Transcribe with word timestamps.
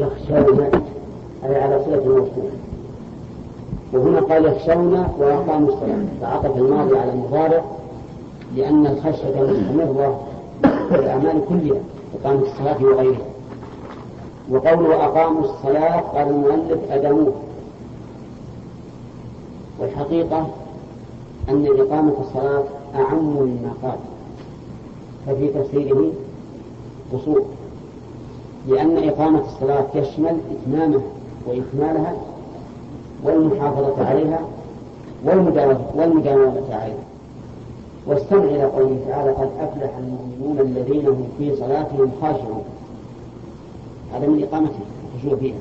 يخشون 0.00 0.70
أي 1.44 1.62
على 1.62 1.84
صلة 1.84 1.94
الموصول 2.04 2.50
وهنا 3.92 4.20
قال 4.20 4.44
يخشون 4.44 5.06
وأقاموا 5.18 5.68
الصلاة 5.68 6.04
فعطف 6.20 6.56
الماضي 6.56 6.98
على 6.98 7.12
المضارع 7.12 7.64
لأن 8.56 8.86
الخشية 8.86 9.42
مستمرة 9.42 10.20
في 10.62 10.94
الأعمال 10.94 11.42
كلها 11.48 11.80
إقامة 12.20 12.42
الصلاة 12.42 12.84
وغيرها. 12.84 13.26
وقوله 14.50 15.04
أقاموا 15.04 15.40
الصلاة 15.44 16.00
قال 16.00 16.28
المؤلف 16.28 16.90
أدموه. 16.90 17.32
والحقيقة 19.80 20.46
أن 21.48 21.66
إقامة 21.78 22.12
الصلاة 22.20 22.64
أعم 22.94 23.24
مما 23.24 23.72
قال 23.82 23.98
ففي 25.26 25.48
تفسيره 25.48 26.12
قصور. 27.12 27.42
لأن 28.68 29.08
إقامة 29.08 29.40
الصلاة 29.40 29.84
تشمل 29.94 30.36
إتمامها 30.50 31.00
وإكمالها 31.46 32.12
والمحافظة 33.24 34.06
عليها 34.06 34.40
والمداومة 35.24 36.74
عليها. 36.74 37.04
واستمع 38.06 38.44
إلى 38.44 38.64
قوله 38.64 38.98
تعالى 39.08 39.30
قد 39.30 39.50
أفلح 39.60 39.90
المؤمنون 39.98 40.58
الذين 40.60 41.06
هم 41.06 41.28
في 41.38 41.56
صلاتهم 41.56 42.10
خاشعون. 42.22 42.64
هذا 44.14 44.26
من 44.26 44.42
إقامتهم 44.42 44.84
الخشوع 45.14 45.38
فيها. 45.38 45.58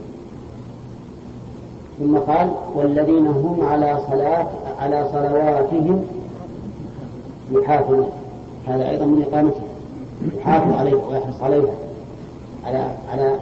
ثم 1.99 2.17
قال 2.17 2.49
والذين 2.75 3.27
هم 3.27 3.65
على 3.65 3.99
صلاة 4.11 4.47
على 4.79 5.09
صلواتهم 5.11 6.05
يحافظون. 7.51 8.09
هذا 8.67 8.89
أيضا 8.89 9.05
من 9.05 9.25
إقامتهم 9.31 9.67
يحافظ 10.37 10.73
عليها 10.73 11.05
ويحرص 11.09 11.41
عليها. 11.41 11.73
على 12.65 12.91
على 13.11 13.35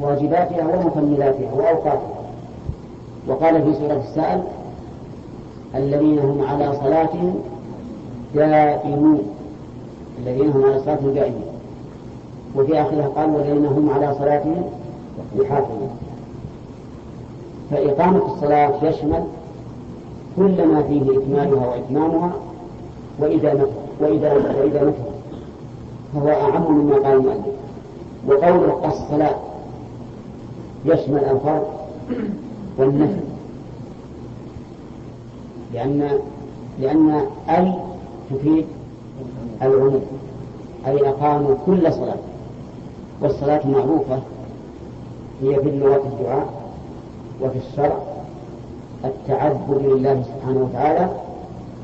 واجباتها 0.00 0.66
ومكملاتها 0.66 1.52
وأوقاتها. 1.52 2.20
وقال 3.28 3.62
في 3.62 3.74
سورة 3.74 4.02
السائل 4.08 4.42
الذين 5.74 6.18
هم 6.18 6.44
على 6.48 6.72
صلاتهم 6.82 7.34
دائمون. 8.34 9.20
الذين 10.18 10.50
هم 10.50 10.64
على 10.64 10.80
صلاتهم 10.80 11.14
دائمون. 11.14 11.50
وفي 12.56 12.82
آخرها 12.82 13.08
قال 13.08 13.30
والذين 13.30 13.66
هم 13.66 13.90
على 13.90 14.14
صلاتهم 14.14 14.62
يحافظون. 15.36 15.90
فإقامة 17.70 18.34
الصلاة 18.34 18.72
يشمل 18.82 19.24
كل 20.36 20.66
ما 20.66 20.82
فيه 20.82 21.02
إكمالها 21.02 21.66
وإتمامها 21.68 22.32
وإدامتها 23.18 23.66
وإذا 24.00 24.32
وإدامتها 24.32 25.10
فهو 26.14 26.28
أعم 26.28 26.72
مما 26.72 26.94
قال 26.94 27.12
المؤلف. 27.12 27.49
وقول 28.26 28.70
الصلاة 28.84 29.36
يشمل 30.84 31.24
الفرض 31.24 31.66
والنفل 32.78 33.20
لأن 35.74 36.08
لأن 36.80 37.20
أي 37.48 37.72
تفيد 38.30 38.66
العموم 39.62 40.02
أي 40.86 41.08
أقاموا 41.08 41.54
كل 41.66 41.92
صلاة. 41.92 42.16
والصلاة 43.22 43.66
معروفة. 43.66 44.18
هي 45.42 45.54
في 45.60 45.68
اللغة 45.68 46.02
الدعاء 46.06 46.46
وفي 47.42 47.58
الشرع. 47.58 47.98
التعبد 49.04 49.82
لله 49.82 50.22
سبحانه 50.22 50.60
وتعالى 50.70 51.08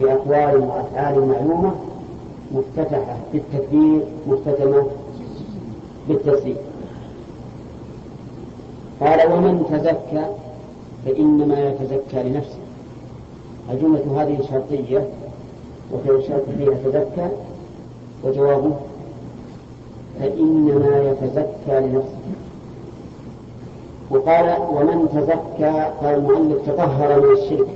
بأقوال 0.01 0.61
وأفعال 0.61 1.29
معلومة 1.29 1.71
مفتتحة 2.53 3.17
بالتكبير 3.33 4.01
مختتمة 4.27 4.87
بالتسليم 6.09 6.57
قال 9.01 9.33
ومن 9.33 9.65
تزكى 9.71 10.25
فإنما 11.05 11.69
يتزكى 11.69 12.23
لنفسه. 12.23 12.59
الجملة 13.71 14.23
هذه 14.23 14.39
شرطية 14.51 15.09
وفي 15.93 16.11
الشرط 16.11 16.45
فيها 16.59 16.75
تزكى 16.85 17.29
وجوابه 18.25 18.77
فإنما 20.21 21.11
يتزكى 21.11 21.81
لنفسه. 21.81 22.17
وقال 24.11 24.57
ومن 24.71 25.09
تزكى 25.09 25.91
قال 26.01 26.15
المؤلف 26.15 26.71
تطهر 26.71 27.21
من 27.21 27.33
الشرك 27.39 27.69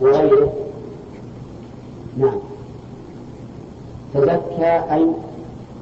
وغيره. 0.00 0.52
نعم. 2.18 2.38
تزكى 4.14 4.82
أي 4.94 5.06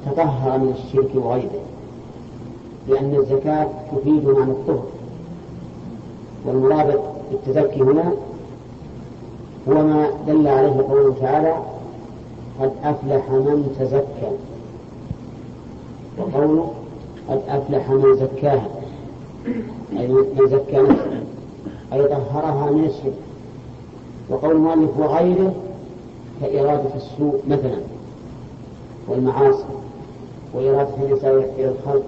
تطهر 0.05 0.57
من 0.57 0.75
الشرك 0.77 1.09
وغيره 1.15 1.61
لأن 2.87 3.15
الزكاة 3.15 3.67
تفيد 3.91 4.25
معنى 4.27 4.51
الطهر. 4.51 4.83
والمراد 6.45 6.99
بالتزكي 7.31 7.81
هنا 7.81 8.13
هو 9.69 9.73
ما 9.73 10.07
دل 10.27 10.47
عليه 10.47 10.81
قوله 10.81 11.15
تعالى 11.21 11.55
قد 12.59 12.71
أفلح 12.83 13.29
من 13.31 13.75
تزكى 13.79 14.31
وقوله 16.17 16.71
قد 17.29 17.41
أفلح 17.47 17.89
من 17.89 18.15
زكاها 18.15 18.67
أي 19.99 20.07
من 20.07 20.47
زكى 20.47 20.77
نفسه 20.77 21.23
أي 21.93 22.03
طهرها 22.03 22.71
من 22.71 22.85
الشرك. 22.85 23.13
وقول 24.29 24.51
المؤلف 24.51 24.99
وغيره 24.99 25.53
كإرادة 26.41 26.95
السوء 26.95 27.41
مثلا 27.47 27.79
والمعاصي. 29.07 29.63
وإرادة 30.53 30.89
النساء 31.03 31.53
إلى 31.57 31.69
الخلق. 31.69 32.03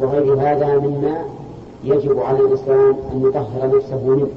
وغير 0.00 0.34
هذا 0.34 0.78
مما 0.78 1.24
يجب 1.84 2.18
على 2.18 2.40
الإنسان 2.40 2.94
أن 3.12 3.22
يطهر 3.26 3.76
نفسه 3.76 4.06
منه. 4.06 4.28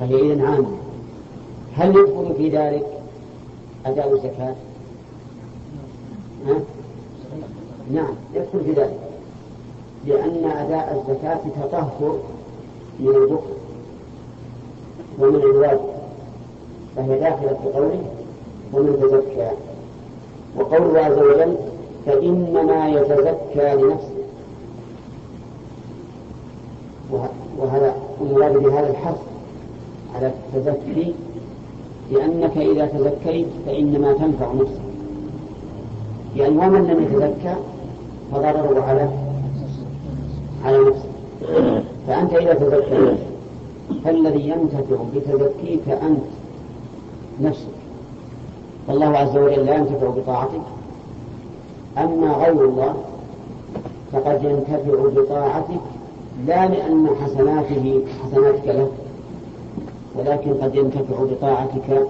فهي 0.00 0.20
إذن 0.20 0.44
عامة. 0.44 0.68
هل 1.74 1.96
يدخل 1.96 2.34
في 2.36 2.48
ذلك 2.48 2.86
أداء 3.86 4.12
الزكاة؟ 4.12 4.54
نعم 7.90 8.14
يدخل 8.34 8.64
في 8.64 8.72
ذلك. 8.72 8.98
لأن 10.06 10.50
أداء 10.50 11.04
الزكاة 11.08 11.40
تطهر 11.62 12.18
من 13.00 13.08
البخل 13.08 13.56
ومن 15.18 15.34
الواجب. 15.34 15.80
فهي 16.96 17.18
داخلة 17.18 17.58
في 17.62 17.68
قوله 17.68 18.04
ومن 18.72 18.96
تزكى. 19.02 19.50
وقوله 20.58 21.00
عز 21.00 21.18
وجل 21.18 21.56
فإنما 22.06 22.88
يتزكى 22.88 23.74
لنفسه. 23.74 24.16
وهذا 27.58 27.94
المراد 28.20 28.56
بهذا 28.56 28.90
الحث 28.90 29.18
على 30.14 30.26
التزكي 30.26 31.14
لأنك 32.10 32.56
إذا 32.56 32.86
تزكيت 32.86 33.46
فإنما 33.66 34.12
تنفع 34.12 34.52
نفسك. 34.52 34.80
يعني 36.36 36.56
ومن 36.56 36.86
لم 36.86 37.02
يتزكى 37.02 37.54
فضرره 38.32 38.82
على 38.82 39.08
على 40.64 40.78
نفسه. 40.78 41.08
فأنت 42.06 42.32
إذا 42.32 42.54
تزكيت 42.54 43.18
فالذي 44.04 44.48
ينتفع 44.48 44.96
بتزكيك 45.14 45.88
أنت 45.88 46.22
نفسك. 47.40 47.76
فالله 48.88 49.18
عز 49.18 49.36
وجل 49.36 49.66
لا 49.66 49.74
ينتفع 49.74 50.10
بطاعتك. 50.10 50.75
أما 51.98 52.32
غير 52.32 52.64
الله 52.64 52.94
فقد 54.12 54.44
ينتفع 54.44 55.20
بطاعتك 55.22 55.80
لا 56.46 56.68
لأن 56.68 57.08
حسناته 57.22 58.02
حسناتك 58.22 58.66
له 58.66 58.90
ولكن 60.14 60.54
قد 60.54 60.74
ينتفع 60.74 61.24
بطاعتك 61.24 62.06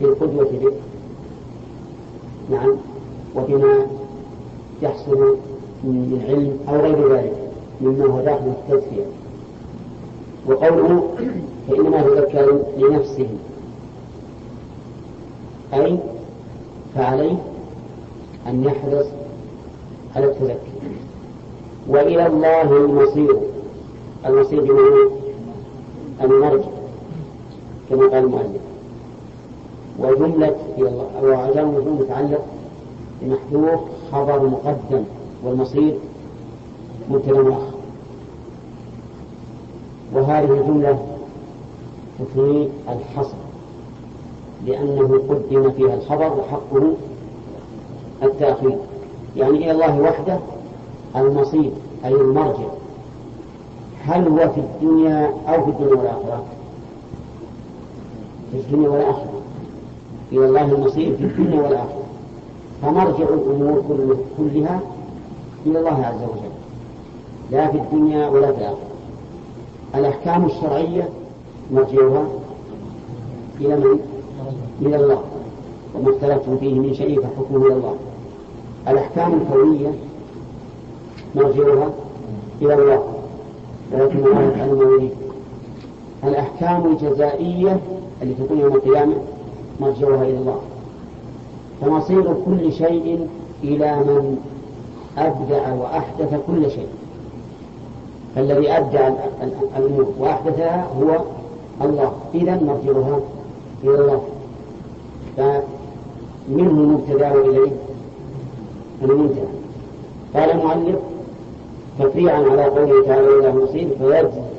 بالقدوة 0.00 0.50
بك 0.62 0.74
نعم 2.50 2.76
وبما 3.36 3.86
يحصل 4.82 5.36
من 5.84 6.24
علم 6.28 6.58
أو 6.68 6.80
غير 6.80 7.16
ذلك 7.16 7.36
مما 7.80 8.04
هو 8.04 8.20
داخل 8.20 8.46
التزكية 8.46 9.04
وقوله 10.46 11.08
فإنما 11.68 11.98
يذكر 11.98 12.58
لنفسه 12.78 13.28
أي 15.74 15.98
فعليه 16.94 17.36
أن 18.46 18.64
يحرص 18.64 19.06
على 20.16 20.26
التزكي 20.26 20.72
وإلى 21.88 22.26
الله 22.26 22.76
المصير. 22.76 23.36
المصير 24.26 24.60
بمعنى 24.60 25.10
المرجع. 26.22 26.68
كما 27.90 28.02
قال 28.02 28.24
المؤلف. 28.24 28.60
وجملة 29.98 30.56
وعلامة 31.22 31.78
متعلق 32.00 32.44
بمحذوف 33.22 33.80
خبر 34.12 34.48
مقدم 34.48 35.04
والمصير 35.44 35.98
مبتدا 37.10 37.42
مؤخر 37.42 37.72
وهذه 40.14 40.52
الجملة 40.52 41.06
تفيد 42.18 42.70
الحصر 42.88 43.36
لأنه 44.66 45.22
قدم 45.28 45.70
فيها 45.70 45.94
الخبر 45.94 46.32
وحقه 46.38 46.94
التأخير. 48.22 48.78
يعني 49.36 49.56
إلى 49.58 49.70
الله 49.70 50.00
وحده 50.00 50.38
المصير 51.16 51.70
أي 52.04 52.14
المرجع. 52.14 52.68
هل 54.04 54.28
هو 54.28 54.48
في 54.48 54.60
الدنيا 54.60 55.30
أو 55.48 55.64
في 55.64 55.70
الدنيا 55.70 55.94
والآخرة؟ 55.94 56.44
في 58.52 58.58
الدنيا 58.58 58.88
والآخرة. 58.88 59.40
إلى 60.32 60.44
الله 60.44 60.62
المصير 60.62 61.16
في 61.16 61.24
الدنيا 61.24 61.62
والآخرة. 61.62 62.02
فمرجع 62.82 63.24
الأمور 63.24 63.82
كلها 64.38 64.80
إلى 65.66 65.78
الله 65.78 66.06
عز 66.06 66.22
وجل. 66.22 66.52
لا 67.50 67.70
في 67.70 67.78
الدنيا 67.78 68.28
ولا 68.28 68.52
في 68.52 68.58
الآخرة. 68.58 68.88
الأحكام 69.94 70.44
الشرعية 70.44 71.08
مرجعها 71.72 72.26
إلى 73.60 73.76
من؟ 73.76 74.00
إلى 74.80 74.96
الله. 74.96 75.22
وما 75.94 76.10
اختلفتم 76.10 76.56
فيه 76.56 76.74
من 76.74 76.94
شيء 76.94 77.20
فحكمه 77.20 77.66
إلى 77.66 77.74
الله. 77.74 77.96
الأحكام 78.88 79.32
الكونية 79.40 79.90
مرجعها 81.34 81.90
إلى 82.62 82.74
الله. 82.74 83.02
ولكن 83.92 84.18
الله 84.18 84.42
يفعل 84.42 84.74
ما 84.74 84.82
يريد 84.82 85.10
الأحكام 86.24 86.86
الجزائية 86.86 87.80
التي 88.22 88.44
تكون 88.44 88.58
يوم 88.58 88.74
القيامة 88.74 89.14
مرجعها 89.80 90.22
إلى 90.22 90.38
الله. 90.38 90.60
فمصير 91.80 92.34
كل 92.46 92.72
شيء 92.72 93.28
إلى 93.64 93.96
من 93.96 94.38
أبدع 95.18 95.74
وأحدث 95.74 96.40
كل 96.46 96.70
شيء. 96.70 96.88
فالذي 98.34 98.70
أبدع 98.70 99.10
الأمور 99.76 100.06
وأحدثها 100.18 100.86
هو 101.00 101.18
الله. 101.86 102.12
إذا 102.34 102.60
مرجعها 102.62 103.20
إلى 103.84 103.94
الله. 103.94 104.22
فمنه 105.36 106.70
المبتدأ 106.70 107.32
وإليه 107.32 107.70
المنتهى 109.10 109.44
قال 110.34 110.50
المؤلف 110.50 110.98
تفريعا 111.98 112.36
على 112.36 112.64
قوله 112.64 113.06
تعالى 113.06 113.38
إلى 113.38 113.48
المصير 113.48 113.88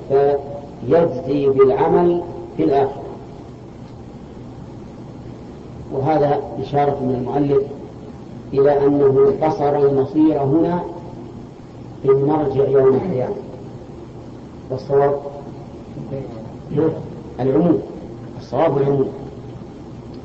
فيجزي 0.10 1.50
بالعمل 1.50 2.22
في 2.57 2.63
الآخرة. 2.63 3.04
وهذا 5.94 6.42
إشارة 6.62 6.98
من 7.01 7.16
المؤلف 7.16 7.63
إلى 8.54 8.86
أنه 8.86 9.34
قصر 9.42 9.75
المصير 9.75 10.44
هنا 10.44 10.84
في 12.04 12.10
المرجع 12.10 12.68
يوم 12.68 12.96
القيامة. 12.96 13.36
والصواب؟ 14.72 15.19
العموم 17.39 17.81
الصواب 18.39 18.78
العموم. 18.78 19.07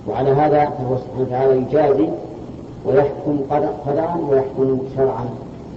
وعلى 0.09 0.31
هذا 0.31 0.65
فهو 0.65 0.97
سبحانه 0.97 1.23
وتعالى 1.27 1.57
يجازي 1.57 2.09
ويحكم 2.85 3.39
قدرا 3.87 4.17
ويحكم 4.31 4.79
شرعا 4.97 5.29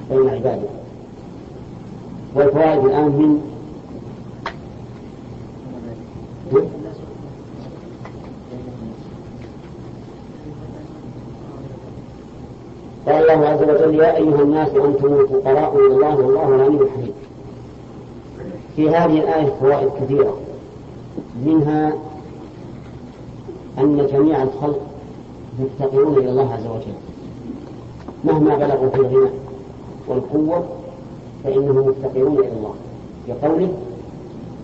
بين 0.09 0.29
عباده. 0.29 0.69
والفوائد 2.35 2.85
الآن 2.85 3.05
من 3.05 3.41
قال 13.07 13.29
الله 13.29 13.47
عز 13.47 13.63
وجل 13.63 13.95
يا 13.95 14.17
أيها 14.17 14.41
الناس 14.41 14.69
أنتم 14.69 15.13
الفقراء 15.13 15.75
إلى 15.75 15.87
الله 15.87 16.15
والله 16.15 16.47
الغني 16.47 16.81
الحميد. 16.81 17.13
في 18.75 18.89
هذه 18.89 19.19
الآية 19.19 19.53
فوائد 19.61 19.89
كثيرة. 20.01 20.37
منها 21.45 21.93
أن 23.79 24.07
جميع 24.07 24.43
الخلق 24.43 24.90
مفتقرون 25.59 26.13
إلى 26.17 26.29
الله 26.29 26.53
عز 26.53 26.65
وجل. 26.65 26.93
مهما 28.23 28.55
بلغوا 28.57 28.89
في 28.89 28.95
الغنى 28.95 29.29
والقوة 30.07 30.63
فإنهم 31.43 31.87
مفتقرون 31.87 32.37
إلى 32.37 32.51
الله. 32.51 32.73
بقوله 33.27 33.73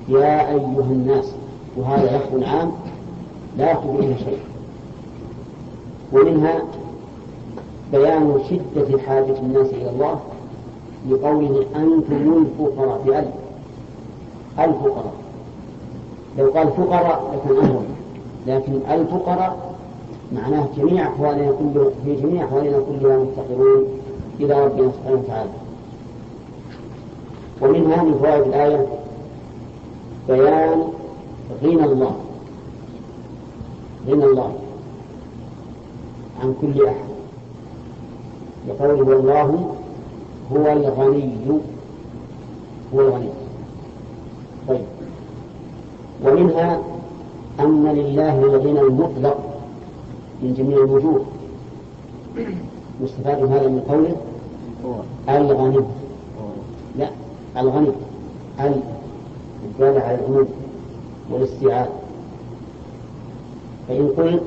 يا 0.10 0.50
أيها 0.50 0.92
الناس 0.92 1.32
وهذا 1.78 2.18
لفظ 2.18 2.44
عام 2.44 2.72
لا 3.58 3.70
يأخذ 3.70 3.88
به 3.88 4.16
شيء. 4.18 4.40
ومنها 6.14 6.62
بيان 7.92 8.40
شدة 8.50 9.00
حاجة 9.00 9.40
الناس 9.40 9.68
إلى 9.68 9.90
الله 9.90 10.20
لقوله 11.10 11.66
أنتم 11.76 12.46
الفقراء. 12.60 13.02
بألف. 13.06 13.34
الفقراء. 14.60 15.14
لو 16.38 16.50
قال 16.50 16.68
فقراء 16.68 17.42
لكان 17.46 17.70
أمر 17.70 17.84
لكن 18.48 18.74
الفقراء 18.92 19.67
معناه 20.32 20.68
جميع 20.78 21.08
أحوالنا 21.08 21.52
كل 21.52 21.92
في 22.04 22.16
جميع 22.16 22.46
أحوالنا 22.46 22.80
كلها 22.80 23.18
مفتقرون 23.18 23.84
إلى 24.40 24.66
ربنا 24.66 24.92
سبحانه 24.92 25.22
وتعالى. 25.24 25.50
ومنها 27.62 28.04
من 28.04 28.20
فوائد 28.20 28.48
الآية 28.48 28.88
بيان 30.28 30.84
غنى 31.64 31.86
الله 31.86 32.16
غنى 34.08 34.26
الله 34.26 34.54
عن 36.44 36.56
كل 36.62 36.86
أحد. 36.86 37.08
بقوله 38.68 39.16
والله 39.16 39.76
هو 40.52 40.68
الغني 40.72 41.60
هو 42.94 43.00
الغني. 43.02 43.30
طيب. 44.68 44.86
ومنها 46.26 46.80
أن 47.60 47.88
لله 47.88 48.40
الغنى 48.40 48.82
المطلق. 48.82 49.57
من 50.42 50.54
جميع 50.54 50.78
الوجوه. 50.78 51.26
مستفاد 53.02 53.52
هذا 53.52 53.68
من 53.68 53.80
قوله 53.90 54.16
الغني. 55.30 55.86
لا 56.96 57.10
الغني. 57.58 57.92
ال 58.60 58.82
على 59.80 60.16
العموم 60.16 60.48
والاستيعاب. 61.32 61.90
فإن 63.88 64.08
قلت 64.18 64.44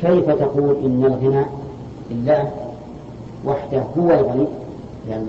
كيف 0.00 0.30
تقول 0.30 0.76
إن 0.84 1.04
الغنى 1.04 1.44
لله 2.10 2.50
وحده 3.46 3.84
هو 3.98 4.10
الغني؟ 4.10 4.46
يعني 5.08 5.26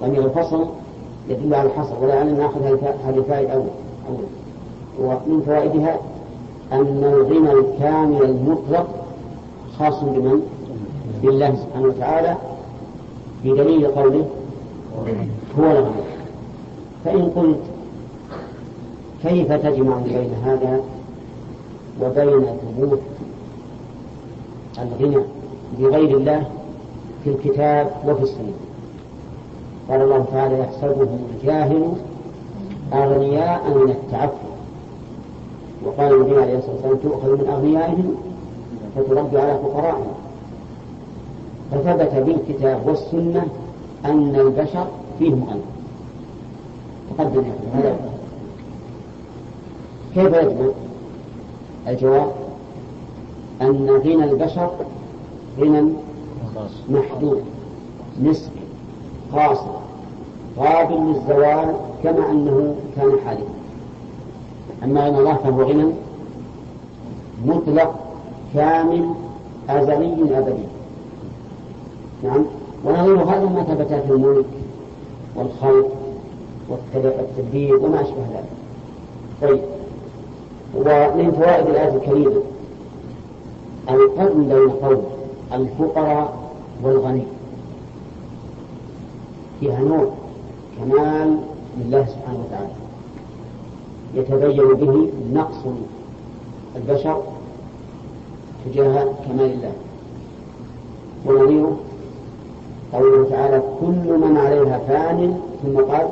ضمير 0.00 0.24
الفصل 0.24 0.66
يدل 1.28 1.54
على 1.54 1.68
الحصر 1.68 2.04
ولا 2.04 2.22
أن 2.22 2.38
نأخذ 2.38 2.62
هذه 3.04 3.18
الفائدة 3.18 3.52
أول. 3.52 3.64
ومن 5.00 5.42
فوائدها 5.46 5.98
أن 6.72 7.04
الغنى 7.04 7.52
الكامل 7.52 8.22
المطلق 8.22 8.86
خاص 9.78 10.04
بمن؟ 10.04 10.42
بالله 11.22 11.56
سبحانه 11.56 11.86
وتعالى 11.88 12.36
بدليل 13.44 13.86
قوله 13.86 14.26
هو 15.58 15.64
الغني. 15.70 16.02
فإن 17.04 17.30
قلت 17.36 17.60
كيف 19.22 19.52
تجمع 19.52 19.98
بين 19.98 20.30
هذا 20.44 20.80
وبين 22.02 22.46
ثبوت 22.46 23.00
الغنى 24.78 25.22
بغير 25.78 26.16
الله 26.16 26.46
في 27.24 27.30
الكتاب 27.30 27.90
وفي 28.06 28.22
السنة؟ 28.22 28.52
قال 29.90 30.02
الله 30.02 30.24
تعالى 30.32 30.58
يحسبهم 30.58 31.18
الجاهل 31.34 31.92
أغنياء 32.92 33.70
من 33.74 33.90
التعفف 33.90 34.47
وقال 35.88 36.14
النبي 36.14 36.36
عليه 36.42 36.58
الصلاة 36.58 36.74
والسلام 36.74 36.96
تؤخذ 36.96 37.32
من 37.32 37.48
أغنيائهم 37.48 38.14
فترد 38.96 39.36
على 39.36 39.58
فقرائهم. 39.58 40.14
فثبت 41.72 42.14
بالكتاب 42.14 42.86
والسنة 42.86 43.46
أن 44.04 44.36
البشر 44.36 44.86
فيهم 45.18 45.46
غنى 45.50 45.60
تقدم 47.18 47.44
هذا 47.74 47.96
كيف 50.14 50.32
يجمع؟ 50.34 50.72
الجواب؟ 51.88 52.32
أن 53.62 53.90
غنى 53.90 54.24
البشر 54.24 54.70
غنى 55.60 55.92
محدود 56.88 57.42
نسبي 58.22 58.60
قاصر 59.32 59.78
قابل 60.56 60.94
للزوال 60.94 61.74
كما 62.02 62.30
أنه 62.30 62.74
كان 62.96 63.10
حادثا. 63.26 63.57
أما 64.84 65.08
غنى 65.08 65.18
الله 65.18 65.34
فهو 65.34 65.62
غنى 65.62 65.92
مطلق 67.46 67.94
كامل 68.54 69.14
أزلي 69.68 70.38
أبدي. 70.38 70.62
نعم. 72.22 72.44
ونظير 72.84 73.22
هذا 73.22 73.44
ما 73.44 73.62
ثبت 73.62 73.86
في 73.86 74.12
الملك 74.12 74.46
والخلق 75.36 75.88
والتدبير 76.68 77.76
وما 77.76 78.00
أشبه 78.00 78.22
ذلك. 78.34 78.48
طيب. 79.42 79.60
ومن 80.74 81.32
فوائد 81.32 81.66
الآية 81.66 81.94
الكريمة 81.94 82.42
القرن 83.90 84.42
بين 84.42 84.70
قول 84.70 84.98
الفقراء 85.52 86.38
والغني. 86.82 87.22
فيها 89.60 89.80
نوع 89.80 90.08
كمال 90.78 91.38
لله 91.78 92.06
سبحانه 92.06 92.44
وتعالى. 92.46 92.87
يتبين 94.14 94.74
به 94.74 95.10
نقص 95.32 95.62
البشر 96.76 97.22
تجاه 98.64 99.04
كمال 99.04 99.52
الله. 99.52 99.72
ونظيره 101.26 101.76
قوله 102.92 103.30
تعالى 103.30 103.62
كل 103.80 104.18
من 104.18 104.36
عليها 104.36 104.78
فان 104.78 105.40
ثم 105.62 105.76
قال 105.80 106.08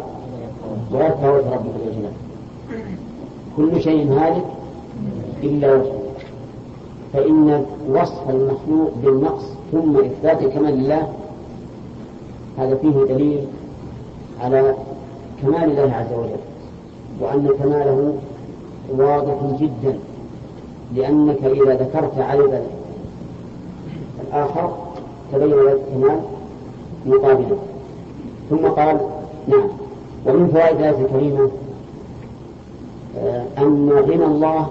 ويبقى 0.93 1.35
وجه 1.35 1.55
ربك 1.55 1.75
ذو 1.83 1.91
الجلال 1.91 2.13
كل 3.57 3.83
شيء 3.83 4.13
هالك 4.13 4.45
إلا 5.43 5.75
وجهه. 5.75 6.01
فإن 7.13 7.67
وصف 7.91 8.31
المخلوق 8.31 8.93
بالنقص 9.05 9.45
ثم 9.73 9.97
إثبات 9.97 10.45
كمال 10.45 10.75
الله 10.75 11.13
هذا 12.59 12.75
فيه 12.77 13.15
دليل 13.15 13.47
على 14.41 14.75
كمال 15.43 15.65
الله 15.65 15.93
عز 15.95 16.13
وجل. 16.19 16.46
وأن 17.21 17.49
كماله 17.59 18.15
واضح 18.89 19.59
جدا 19.61 19.99
لأنك 20.95 21.45
إذا 21.45 21.75
ذكرت 21.75 22.19
عيب 22.19 22.61
الآخر 24.21 24.77
تبين 25.33 25.51
لك 25.51 25.81
كمال 25.95 26.21
مقابله. 27.07 27.59
ثم 28.51 28.67
قال 28.67 29.01
نعم. 29.49 29.69
ومن 30.27 30.49
فوائد 30.49 30.77
الآية 30.77 31.05
الكريمة 31.05 31.51
آه، 33.19 33.45
أن 33.59 33.91
غنى 33.91 34.25
الله 34.25 34.71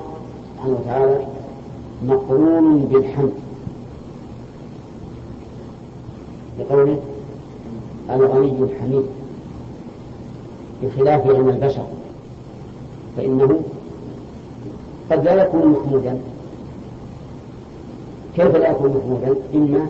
سبحانه 0.56 0.76
وتعالى 0.80 1.26
مقرون 2.04 2.80
بالحمد. 2.86 3.32
لقوله 6.60 7.00
الغني 8.10 8.52
الحميد 8.64 9.06
بخلاف 10.84 11.28
علم 11.28 11.50
البشر 11.50 11.86
فإنه 13.18 13.62
قد 15.12 15.26
لا 15.26 15.44
يكون 15.44 15.68
محمودا. 15.68 16.18
كيف 18.36 18.56
لا 18.56 18.72
يكون 18.72 18.90
محمودا؟ 18.90 19.36
إما 19.56 19.88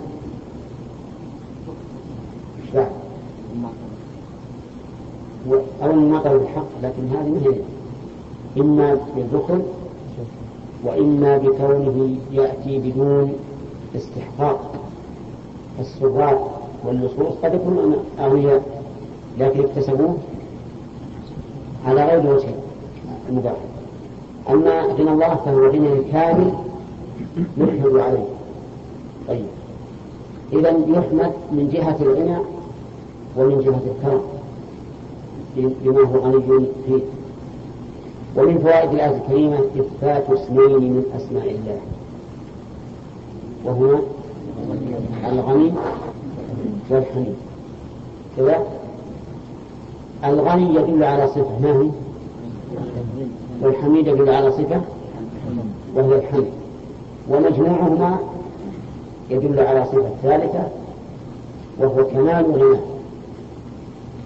أو 5.83 5.91
النقل 5.91 6.39
بالحق 6.39 6.67
لكن 6.83 7.07
هذه 7.07 7.41
هي. 7.45 7.59
إما 8.61 8.97
بالذكر 9.15 9.61
وإما 10.83 11.37
بكونه 11.37 12.15
يأتي 12.31 12.77
بدون 12.79 13.33
استحقاق. 13.95 14.71
السرات 15.79 16.39
واللصوص 16.83 17.33
قد 17.43 17.53
يكونون 17.53 17.95
أغنياء 18.19 18.83
لكن 19.39 19.59
اكتسبوه 19.59 20.17
على 21.85 22.05
غير 22.05 22.35
وجه. 22.35 22.64
المباح 23.29 23.55
أما 24.49 24.81
غنى 24.81 25.11
الله 25.11 25.35
فهو 25.35 25.67
غنى 25.67 26.03
كامل 26.11 26.53
يحمد 27.57 27.99
عليه. 27.99 28.25
طيب. 29.27 29.45
إذا 30.53 30.69
يحمد 30.69 31.31
من 31.51 31.69
جهة 31.73 31.97
الغنى 32.01 32.37
ومن 33.37 33.61
جهة 33.61 33.81
الكرم. 33.95 34.21
بما 35.55 36.01
هو 36.01 36.19
غني 36.19 36.65
فيه. 36.85 37.01
ومن 38.37 38.57
فوائد 38.59 38.89
الآية 38.93 39.15
الكريمة 39.17 39.59
إثبات 39.59 40.29
اسمين 40.29 40.77
من 40.77 41.03
أسماء 41.15 41.49
الله. 41.51 41.79
وهما 43.65 43.99
الغني 45.31 45.73
والحميد. 46.89 47.35
كذا؟ 48.37 48.63
الغني 50.25 50.75
يدل 50.75 51.03
على 51.03 51.27
صفة 51.27 51.59
ما 51.61 51.81
هي 51.81 51.89
والحميد 53.61 54.07
يدل 54.07 54.29
على 54.29 54.51
صفة 54.51 54.81
وهي 55.95 56.15
الحمد 56.15 56.45
ومجموعهما 57.29 58.17
يدل 59.29 59.59
على 59.59 59.85
صفة 59.85 60.09
ثالثة 60.23 60.67
وهو 61.79 62.03
كمال 62.05 62.45
غناه 62.45 62.79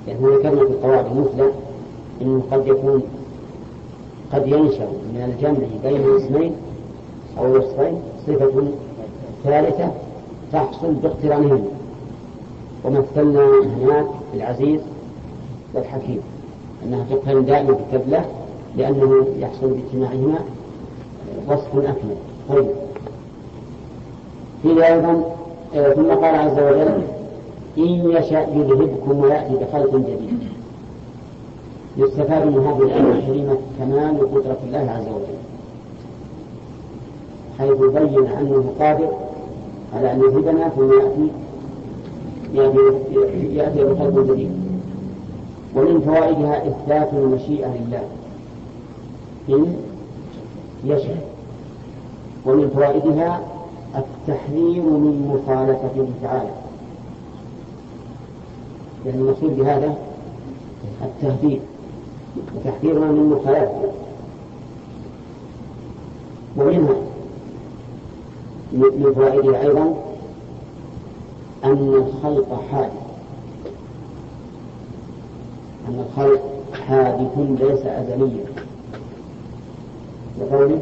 يعني 0.07 0.19
ذكرنا 0.35 0.55
في 0.65 0.71
القواعد 0.71 1.05
المثلى 1.05 1.49
انه 2.21 2.43
قد 2.51 2.67
يكون 2.67 3.03
قد 4.33 4.47
ينشأ 4.47 4.85
من 5.13 5.33
الجمع 5.35 5.67
بين 5.83 6.01
الاسمين 6.01 6.51
أو 7.37 7.45
الوصفين 7.45 7.99
صفة 8.27 8.63
ثالثة 9.43 9.91
تحصل 10.53 10.93
باقترانهما 10.93 11.61
ومثلنا 12.85 13.45
هناك 13.77 14.05
العزيز 14.33 14.79
والحكيم 15.73 16.21
أنها 16.85 17.05
تقترن 17.09 17.45
دائما 17.45 17.71
بالكبلة 17.71 18.25
لأنه 18.77 19.25
يحصل 19.39 19.67
باجتماعهما 19.67 20.39
وصف 21.47 21.77
أكمل. 21.77 22.15
طيب. 22.49 22.65
فيه 24.63 24.93
أيضا 24.93 25.23
آه، 25.75 25.93
ثم 25.93 26.09
قال 26.09 26.35
عز 26.35 26.59
وجل 26.59 27.01
إن 27.77 28.11
يشاء 28.11 28.57
يذهبكم 28.57 29.19
ويأتي 29.19 29.55
بخلق 29.55 29.95
جديد. 29.95 30.39
يستفاد 31.97 32.47
من 32.47 32.65
هذه 32.65 32.81
الآية 32.83 33.19
الكريمة 33.19 33.57
كمال 33.79 34.31
قدرة 34.31 34.57
الله 34.67 34.91
عز 34.91 35.07
وجل. 35.07 35.39
حيث 37.59 37.91
بين 37.91 38.27
أنه 38.27 38.73
قادر 38.79 39.09
على 39.95 40.11
أن 40.11 40.19
يذهبنا 40.19 40.69
ثم 40.69 40.91
يأتي, 42.53 42.81
يأتي 43.53 43.83
بخلق 43.83 44.31
جديد. 44.31 44.51
ومن 45.75 46.01
فوائدها 46.01 46.67
إثبات 46.67 47.13
المشيئة 47.13 47.67
لله. 47.67 48.18
يشاء 50.85 51.29
ومن 52.45 52.69
فوائدها 52.69 53.41
التحذير 53.95 54.81
من 54.81 55.27
مخالفته 55.33 56.07
تعالى 56.21 56.49
يعني 59.05 59.17
المقصود 59.17 59.57
بهذا 59.57 59.97
التهديد 61.01 61.61
وتحذيرنا 62.55 63.05
من 63.11 63.29
مخالفته 63.29 63.91
ومنها 66.57 66.95
من 68.71 69.13
فوائده 69.15 69.61
أيضا 69.61 69.93
أن 71.63 71.93
الخلق 71.93 72.63
حادث. 72.71 72.91
أن 75.87 76.05
الخلق 76.09 76.41
حادث 76.87 77.37
ليس 77.37 77.85
أزليا. 77.85 78.45
وقوله 80.41 80.79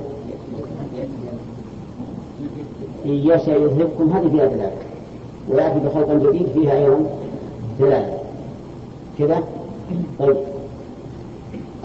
إن 3.06 3.12
يشاء 3.12 3.62
يذهبكم 3.62 4.10
هذه 4.12 4.30
فيها 4.30 4.46
دلالة 4.46 4.72
ويأتي 5.50 5.80
بخلق 5.80 6.14
جديد 6.30 6.48
فيها 6.54 6.78
أيضا 6.78 7.00
دلالة 7.80 8.18
كذا؟ 9.18 9.44
طيب. 10.20 10.38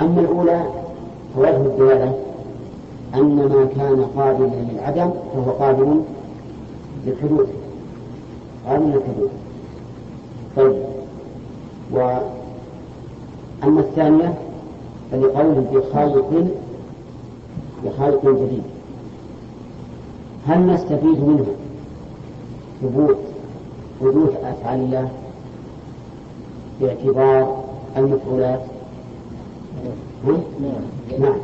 أما 0.00 0.20
الأولى 0.20 0.62
فوجه 1.34 1.56
الدلالة. 1.56 2.18
أن 3.14 3.36
ما 3.36 3.66
كان 3.76 4.04
قابلا 4.16 4.46
للعدم 4.72 5.10
فهو 5.34 5.50
قابل 5.52 6.00
للحدوث 7.06 7.48
قابل 8.68 8.84
للحدوث 8.86 9.30
طيب. 10.56 10.82
وأما 11.92 13.80
الثانية 13.80 14.34
فلقوله 15.12 15.64
بخلق 15.72 16.46
بخلق 17.84 18.24
جديد. 18.24 18.62
هل 20.46 20.66
نستفيد 20.66 21.20
منه؟ 21.24 21.46
ثبوت. 22.82 23.16
حدوث 24.00 24.36
أفعال 24.44 24.80
الله. 24.80 25.08
باعتبار 26.80 27.64
المفعولات. 27.96 28.60
نعم. 31.18 31.34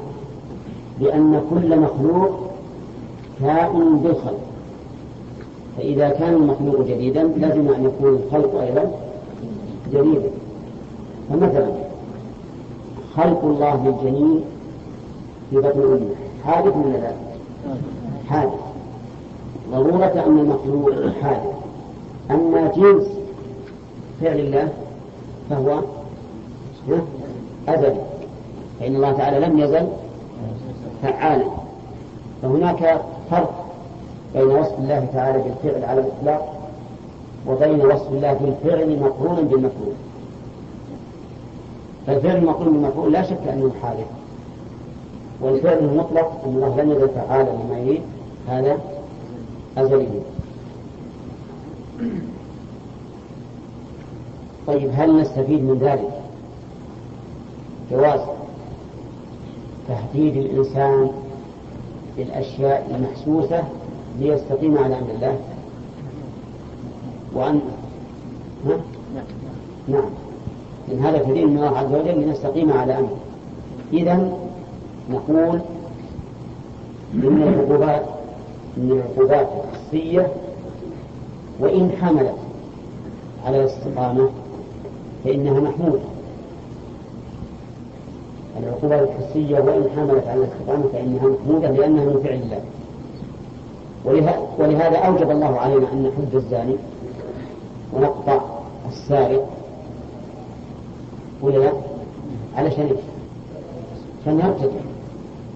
لأن 1.01 1.43
كل 1.51 1.81
مخلوق 1.81 2.51
كائن 3.41 3.97
بالخلق. 3.97 4.41
فإذا 5.77 6.09
كان 6.09 6.35
المخلوق 6.35 6.81
جديدا 6.87 7.23
لازم 7.23 7.69
أن 7.69 7.85
يكون 7.85 8.09
الخلق 8.09 8.61
أيضا 8.61 8.91
جديدا. 9.93 10.31
فمثلا 11.29 11.69
خلق 13.17 13.45
الله 13.45 13.87
للجنين 13.87 14.41
في 15.51 15.57
بطن 15.57 15.81
أمه. 15.81 16.28
حادث 16.49 16.77
من 16.77 16.93
لا؟ 16.93 17.13
حادث. 18.29 18.61
ضرورة 19.71 20.25
أن 20.27 20.39
المخلوق 20.39 20.93
حادث. 21.23 21.55
أما 22.31 22.73
جنس 22.77 23.07
فعل 24.21 24.39
الله 24.41 24.69
فهو 25.51 25.81
أزلي 27.69 28.01
فإن 28.81 28.97
الله 28.97 29.13
تعالى 29.13 29.47
لم 29.47 29.59
يزل 29.59 29.87
فعالا. 31.03 31.45
فهناك 32.43 33.01
فرق 33.31 33.65
بين 34.35 34.51
وصف 34.51 34.79
الله 34.79 35.07
تعالى 35.13 35.43
بالفعل 35.43 35.85
على 35.85 36.01
الإطلاق 36.01 36.55
وبين 37.49 37.87
وصف 37.87 38.13
الله 38.13 38.33
بالفعل 38.33 39.01
مقرونا 39.01 39.41
بالمفعول. 39.41 39.95
فالفعل 42.07 42.37
المقرون 42.37 42.73
بالمفعول 42.73 43.13
لا 43.13 43.23
شك 43.23 43.49
أنه 43.53 43.71
حادث. 43.83 44.07
والفعل 45.41 45.79
المطلق 45.79 46.43
أن 46.45 46.55
الله 46.55 46.83
لم 46.83 46.93
يزل 46.93 47.09
فعالا 47.09 47.51
لما 47.51 47.79
يريد 47.79 48.03
هذا 48.49 48.79
أزلي. 49.79 50.09
طيب 54.67 54.91
هل 54.95 55.21
نستفيد 55.21 55.65
من 55.65 55.79
ذلك؟ 55.79 56.11
جواز. 57.91 58.21
تهديد 59.89 60.37
الإنسان 60.37 61.11
بالأشياء 62.17 62.91
المحسوسة 62.95 63.65
ليستقيم 64.21 64.79
على 64.79 64.99
أمر 64.99 65.11
الله. 65.11 65.39
وأن؟ 67.35 67.61
نعم. 69.89 70.11
إن 70.93 70.99
هذا 70.99 71.19
تدين 71.19 71.49
من 71.49 71.57
الله 71.57 71.79
عز 71.79 71.95
وجل 71.95 72.23
لنستقيم 72.23 72.73
على 72.73 72.99
أمره. 72.99 73.17
إذا 73.93 74.33
نقول 75.11 75.61
إن 77.15 77.43
العقوبات 77.43 78.03
من 78.77 78.91
العقوبات 78.93 79.49
الحسية 79.65 80.33
وإن 81.61 81.91
حملت 82.01 82.35
على 83.45 83.61
الاستقامة 83.61 84.29
فإنها 85.25 85.61
محمودة 85.61 86.01
العقوبات 88.59 89.09
الحسية 89.09 89.59
وإن 89.61 89.91
حملت 89.97 90.27
على 90.27 90.41
الاستقامة 90.45 90.85
فإنها 90.93 91.27
محمودة 91.29 91.71
لأنها 91.71 92.05
من 92.05 92.21
فعل 92.25 92.35
الله 92.43 92.61
ولهذا 94.59 94.97
أوجب 94.99 95.31
الله 95.31 95.59
علينا 95.61 95.93
أن 95.93 96.03
نحد 96.03 96.35
الزاني 96.35 96.77
ونقطع 97.93 98.41
السارق 98.89 99.49
ولا 101.43 101.59
لا؟ 101.59 101.73
علشان 102.57 102.83
إيش؟ 102.87 102.99
عشان 104.23 104.41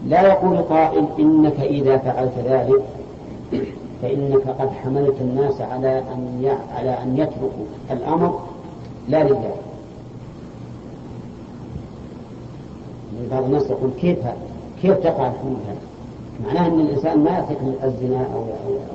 لا 0.06 0.26
يقول 0.26 0.59
قائل 0.59 1.04
إنك 1.18 1.61
إذا 1.61 1.97
فعلت 1.99 2.32
ذلك 2.47 2.82
فإنك 4.02 4.49
قد 4.49 4.71
حملت 4.71 5.14
الناس 5.21 5.61
على 5.61 5.99
أن 5.99 6.56
على 6.76 6.90
أن 6.90 7.18
يتركوا 7.18 7.66
الأمر. 7.90 8.40
لا 9.09 9.25
لله. 9.25 9.54
بعض 13.30 13.44
الناس 13.44 13.71
يقول 13.71 13.90
كيف 14.00 14.18
كيف 14.82 14.99
تقع 14.99 15.26
الحمول 15.26 15.56
هذا؟ 15.68 15.92
معناه 16.47 16.66
أن 16.66 16.80
الإنسان 16.80 17.18
ما 17.18 17.38
يترك 17.38 17.59
الزنا 17.85 18.26
أو 18.35 18.40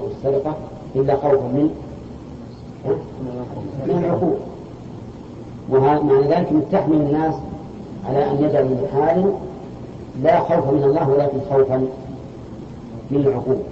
أو 0.01 0.07
السرقة 0.07 0.55
إلا 0.95 1.15
خوفا 1.15 1.47
من 1.47 1.69
من 3.87 4.03
العقوبة 4.03 4.37
ومعنى 5.69 6.21
ذلك 6.21 6.47
أن 6.51 6.63
تحمل 6.71 6.95
الناس 6.95 7.33
على 8.09 8.31
أن 8.31 8.43
يدعوا 8.43 8.65
من 8.65 8.87
لا 10.23 10.39
خوف 10.39 10.73
من 10.73 10.83
الله 10.83 11.09
ولكن 11.09 11.39
خوفا 11.49 11.77
من 13.11 13.17
العقوبة. 13.17 13.63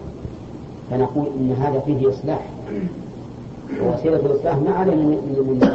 فنقول 0.91 1.27
إن 1.39 1.51
هذا 1.51 1.79
فيه 1.79 2.09
إصلاح. 2.09 2.41
ووسيلة 3.81 4.15
الإصلاح 4.15 4.55
ما 4.55 4.71
عليه 4.71 4.95
من, 4.95 5.07
من, 5.47 5.69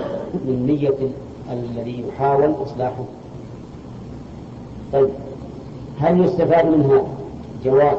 من 0.44 0.66
نية 0.66 1.10
الذي 1.52 2.04
يحاول 2.08 2.54
إصلاحه. 2.62 3.04
طيب 4.92 5.08
هل 6.00 6.24
يستفاد 6.24 6.66
من 6.66 6.82
هذا؟ 6.82 7.06
جواز 7.64 7.96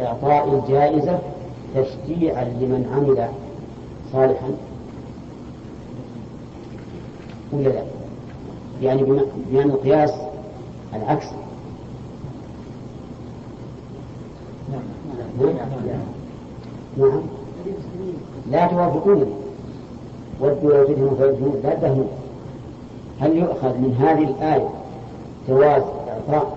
إعطاء 0.00 0.54
الجائزة 0.54 1.18
تشجيعا 1.74 2.44
لمن 2.44 2.90
عمل 2.94 3.28
صالحا. 4.12 4.50
ولا 7.52 7.68
لا؟ 7.68 7.82
يعني 8.82 9.02
بمعنى 9.02 9.72
القياس 9.72 10.12
العكس. 10.94 11.26
نعم. 14.72 14.82
لا 18.50 18.66
توافقونني 18.66 19.34
ودوا 20.40 20.72
لو 20.72 20.84
تدهنوا 20.84 21.14
فيدهنون 21.16 21.60
لا 21.64 21.74
تدهنوا 21.74 22.04
هل 23.20 23.36
يؤخذ 23.36 23.78
من 23.78 23.94
هذه 24.00 24.24
الآية 24.24 24.68
جواز 25.48 25.82
إعطاء 26.08 26.56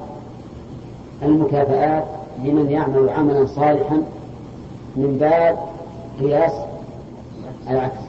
المكافآت 1.23 2.03
لمن 2.43 2.69
يعمل 2.69 3.09
عملا 3.09 3.45
صالحا 3.45 4.03
من 4.95 5.17
باب 5.17 5.57
قياس 6.19 6.51
العكس؟ 7.69 8.01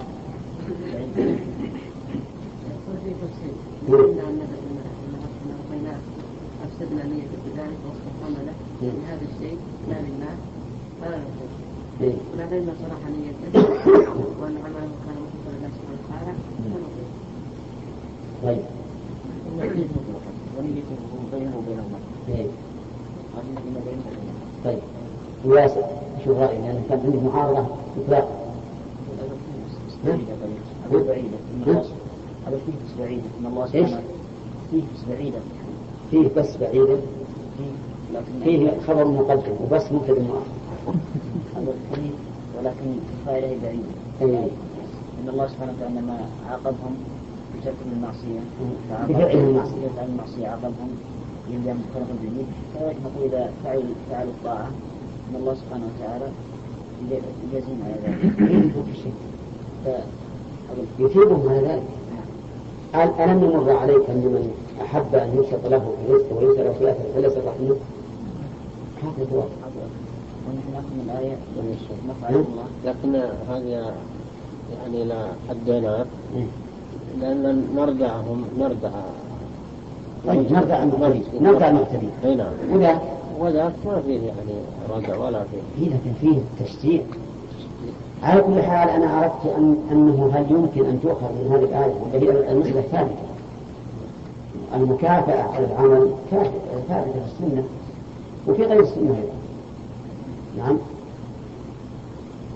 أفسدنا 6.92 7.14
نية 7.14 7.26
بذلك 7.46 7.78
واستقام 7.88 8.46
له 8.46 8.52
من 8.82 9.04
هذا 9.08 9.20
الشيء 9.34 9.58
لا 9.88 9.94
لله 9.94 10.34
فلا 11.00 11.16
نقول 11.18 11.48
ولكن 12.34 12.66
صرح 12.82 13.00
نيته 13.08 13.60
وأن 14.40 14.56
عمله 14.56 14.92
كان 15.04 15.16
مختصر 15.22 15.52
الله 15.56 15.70
سبحانه 15.76 16.00
وتعالى 16.04 16.32
طيب 18.42 18.62
ونيته 20.58 20.96
بينه 21.32 21.56
وبينهما 21.56 21.98
طيب. 24.64 24.78
وياسر 25.44 25.84
شو 26.24 26.34
كان 26.34 26.56
هذا 30.90 31.04
بعيدة 31.06 31.38
هذا 32.46 32.58
فيه 32.66 33.02
بعيدة 33.02 33.22
إن 33.40 33.46
الله 33.46 33.66
سبحانه 33.66 34.02
فيه 34.70 34.82
بعيدة 35.08 35.38
فيه 36.12 36.28
بس 36.36 36.56
بعيدة 36.56 36.96
فيه 38.44 38.70
خبر 38.86 39.04
مقدم 39.04 39.52
وبس 39.64 39.92
مبتدا 39.92 40.22
مؤخر 40.22 40.96
هذا 41.56 41.72
فيه 41.94 42.10
ولكن 42.58 42.86
فائدة 43.26 43.46
بعيدة 43.62 43.82
إن 45.22 45.28
الله 45.28 45.46
سبحانه 45.46 45.72
وتعالى 45.72 45.94
لما 46.00 46.18
عاقبهم 46.50 46.94
بتركهم 47.56 47.92
المعصية. 47.96 48.40
بفعل 49.08 49.36
المعصية. 49.38 49.86
بفعل 49.86 50.06
المعصية 50.08 50.46
عاقبهم. 50.48 50.90
يلزم 51.50 51.78
فرق 51.94 52.06
الجديد 52.20 52.46
كذلك 52.74 52.96
نقول 53.04 53.28
إذا 53.28 53.50
فعل 53.64 53.82
فعل 54.10 54.26
الطاعة 54.26 54.70
أن 55.30 55.36
الله 55.40 55.54
سبحانه 55.54 55.84
وتعالى 55.96 56.28
يجازيهم 57.50 57.80
على 57.84 57.94
ذلك. 58.04 58.32
يثيبهم 60.98 61.48
على 61.48 61.60
ذلك. 61.60 61.82
ألم 62.94 63.44
يمر 63.44 63.76
عليك 63.76 64.10
من 64.10 64.52
أحب 64.82 65.14
أن 65.14 65.36
يبسط 65.36 65.66
له 65.66 65.78
في 65.78 66.12
رزقه 66.12 66.36
ويسأل 66.36 66.74
في 66.74 66.90
أثر 66.90 67.04
فليس 67.14 67.32
رحمه 67.32 67.76
هذا 69.02 69.22
الجواب 69.22 69.48
ونحن 70.48 70.72
نأخذ 70.72 70.86
من 70.94 71.10
الآية 71.10 71.36
الله 72.30 72.64
لكن 72.84 73.14
هذه 73.50 73.92
يعني 74.82 75.04
لا 75.04 75.26
حدنا 75.48 76.06
لأن 77.20 77.66
نردعهم 77.76 78.44
نردع 78.58 78.90
طيب 80.26 80.52
نردع 80.52 80.82
المعتدين 80.82 81.22
نردع 81.40 81.68
المعتدين 81.68 82.10
اي 82.24 82.34
نعم 82.34 82.52
وذاك 82.72 83.00
وذاك 83.40 83.72
ما 83.86 84.00
فيه 84.06 84.20
يعني 84.20 84.52
ردع 84.90 85.18
ولا 85.18 85.44
فيه. 85.44 85.60
فيه 85.84 85.94
لكن 85.94 86.12
فيه 86.20 86.38
تشجيع. 86.64 87.02
على 88.22 88.40
كل 88.40 88.62
حال 88.62 88.88
أنا 88.88 89.10
عرفت 89.10 89.46
أن 89.46 89.76
أنه 89.92 90.30
هل 90.34 90.50
يمكن 90.50 90.90
أن 90.90 91.00
تؤخذ 91.02 91.28
من 91.28 91.50
هذه 91.52 91.64
الآية 91.64 91.94
وهي 92.02 92.52
المسألة 92.52 92.80
الثابتة 92.80 93.32
المكافأة 94.74 95.42
على 95.42 95.66
العمل 95.66 96.10
ثابتة 96.30 96.50
في 96.88 97.44
السنة 97.44 97.64
وفي 98.48 98.62
غير 98.62 98.80
السنة 98.80 99.16
أيضا. 99.16 99.32
نعم. 100.58 100.78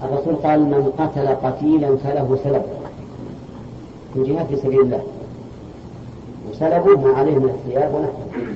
الرسول 0.02 0.34
قال 0.34 0.60
من 0.60 0.92
قتل 0.98 1.28
قتيلا 1.28 1.96
فله 1.96 2.38
سلب 2.44 2.62
في 4.14 4.22
جهاد 4.22 4.46
في 4.46 4.56
سبيل 4.56 4.80
الله. 4.80 5.02
وسلبه 6.50 6.96
ما 7.00 7.12
عليه 7.12 7.38
من 7.38 7.48
الثياب 7.48 7.94
ونحوه. 7.94 8.46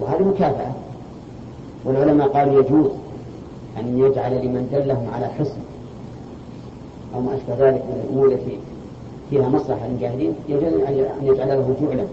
وهذه 0.00 0.22
مكافأة. 0.22 0.72
والعلماء 1.84 2.28
قالوا 2.28 2.60
يجوز 2.60 2.90
أن 3.80 3.98
يجعل 3.98 4.46
لمن 4.46 4.68
دلهم 4.72 5.06
على 5.14 5.26
حسن. 5.26 5.63
أو 7.14 7.20
ما 7.20 7.34
أشبه 7.34 7.68
ذلك 7.68 7.82
من 7.84 8.04
الأمور 8.04 8.26
التي 8.28 8.58
فيها 9.30 9.48
مصلحة 9.48 9.86
للجاهلين 9.88 10.34
يجوز 10.48 10.62
أن 10.62 11.08
يجعل 11.22 11.48
له 11.48 11.74
جعلا. 11.80 12.04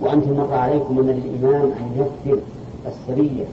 وأنتم 0.00 0.32
مر 0.32 0.54
عليكم 0.54 0.98
أن 0.98 1.08
الإمام 1.10 1.62
أن 1.62 2.06
يكفر 2.26 2.40
السرية 2.86 3.44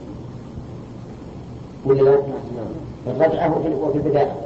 ولا 1.84 2.02
لا؟ 2.02 2.16
في 3.04 3.10
الرجعة 3.10 3.58
وفي 3.82 3.98
البداية. 3.98 4.36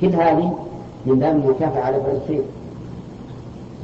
كل 0.00 0.06
هذه 0.06 0.58
من 1.06 1.18
باب 1.18 1.36
المكافأة 1.36 1.80
على 1.80 2.00
فعل 2.00 2.16
الخير 2.16 2.42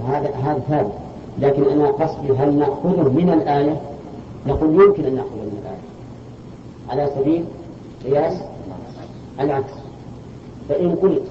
وهذا 0.00 0.30
هذا 0.30 0.58
ثابت. 0.68 0.92
لكن 1.38 1.64
أنا 1.64 1.86
قصدي 1.86 2.32
هل 2.32 2.54
نأخذه 2.54 3.08
من 3.08 3.30
الآية؟ 3.30 3.80
نقول 4.46 4.74
يمكن 4.74 5.04
أن 5.04 5.14
نأخذه 5.14 5.30
من 5.34 5.62
الآية. 5.62 5.82
على 6.88 7.10
سبيل 7.16 7.44
قياس 8.04 8.34
العكس. 9.40 9.81
فإن 10.72 10.94
قلت 11.02 11.22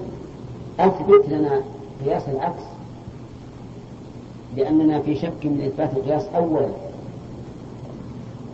أثبت 0.80 1.28
لنا 1.28 1.60
قياس 2.04 2.28
العكس 2.28 2.62
لأننا 4.56 5.00
في 5.00 5.14
شك 5.16 5.44
من 5.44 5.60
إثبات 5.66 5.96
القياس 5.96 6.26
أولا 6.36 6.68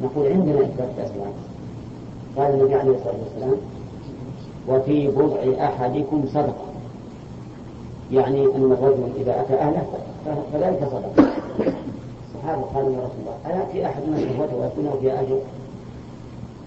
نقول 0.02 0.26
عندنا 0.26 0.60
إثبات 0.60 0.88
قياس 0.98 1.10
العكس 1.10 1.44
قال 2.36 2.54
النبي 2.54 2.74
عليه 2.74 2.90
الصلاة 2.96 3.14
والسلام 3.24 3.56
وفي 4.68 5.08
بضع 5.08 5.64
أحدكم 5.66 6.24
صدقة 6.26 6.64
يعني 8.12 8.44
أن 8.44 8.72
الرجل 8.72 9.08
إذا 9.20 9.40
أتى 9.40 9.54
أهله 9.54 9.86
فذلك 10.52 10.88
صدقة 10.90 11.28
الصحابة 12.34 12.62
قالوا 12.62 12.92
يا 12.92 12.98
رسول 12.98 13.20
الله 13.20 13.36
أيأتي 13.46 13.86
أحدنا 13.86 14.18
شهوته 14.18 14.56
ويكون 14.56 14.98
فيها 15.00 15.22
أجر؟ 15.22 15.38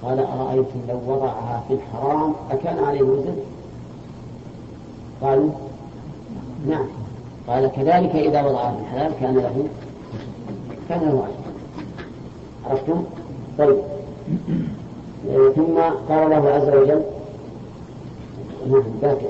قال 0.04 0.20
أرأيتم 0.20 0.80
لو 0.90 1.00
وضعها 1.08 1.64
في 1.68 1.74
الحرام 1.74 2.34
أكان 2.52 2.84
عليه 2.84 3.02
وزن؟ 3.02 3.36
قالوا 5.22 5.50
نعم. 6.68 6.86
قال 7.48 7.72
كذلك 7.72 8.16
إذا 8.16 8.42
وضعها 8.42 8.72
في 8.72 8.82
الحلال 8.82 9.14
كان 9.20 9.36
له 9.36 9.68
كان 10.90 11.00
له 11.02 11.28
عرفتم؟ 12.70 13.04
طيب. 13.58 13.78
ثم 15.56 15.78
قال 16.10 16.24
الله 16.34 16.50
عز 16.50 16.70
وجل 16.70 17.02
نعم 18.70 18.84
باقي 19.02 19.26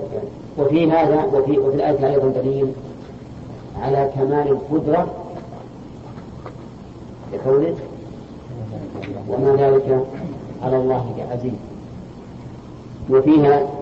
وفي 0.58 0.91
هذا 0.91 1.23
وفي 1.23 1.58
وفي 1.58 1.75
الآية 1.75 2.08
أيضا 2.08 2.27
دليل 2.27 2.71
على 3.82 4.10
كمال 4.15 4.47
القدرة 4.47 5.08
بقوله 7.34 7.75
وما 9.30 9.56
ذلك 9.56 10.06
على 10.63 10.77
الله 10.77 11.13
بعزيز. 11.17 11.54
وفيها 13.10 13.81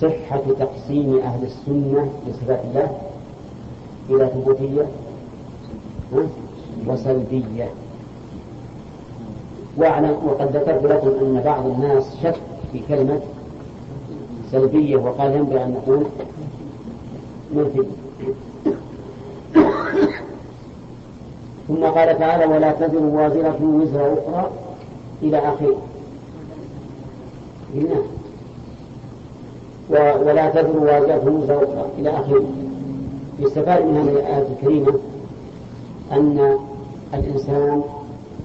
صحة 0.00 0.42
تقسيم 0.58 1.18
أهل 1.18 1.42
السنة 1.42 2.10
لصفات 2.26 2.60
الله 2.64 2.98
إلى 4.10 4.26
ثبوتية 4.28 4.86
وسلبية. 6.86 7.70
واعلم 9.76 10.16
وقد 10.26 10.56
ذكرت 10.56 10.84
لكم 10.84 11.08
أن 11.08 11.42
بعض 11.44 11.66
الناس 11.66 12.16
شك 12.22 12.40
في 12.72 12.80
كلمة 12.88 13.20
سلبية 14.52 14.96
وقال 14.96 15.32
ينبغي 15.36 15.64
أن 15.64 15.72
نقول 15.72 16.06
منفي 17.54 17.86
ثم 21.68 21.84
قال 21.84 22.18
تعالى 22.18 22.44
ولا 22.44 22.72
تزر 22.72 23.02
وازرة 23.02 23.58
وزر 23.62 24.12
أخرى 24.12 24.50
إلى 25.22 25.38
آخره. 25.38 25.76
قلنا 27.74 28.02
ولا 29.90 30.50
تزر 30.50 30.78
وازرة 30.78 31.44
أخرى 31.50 31.86
إلى 31.98 32.10
آخره. 32.10 32.44
يستفاد 33.38 33.84
من 33.84 33.96
هذه 33.96 34.12
الآية 34.12 34.46
الكريمة 34.52 34.98
أن 36.12 36.58
الإنسان 37.14 37.82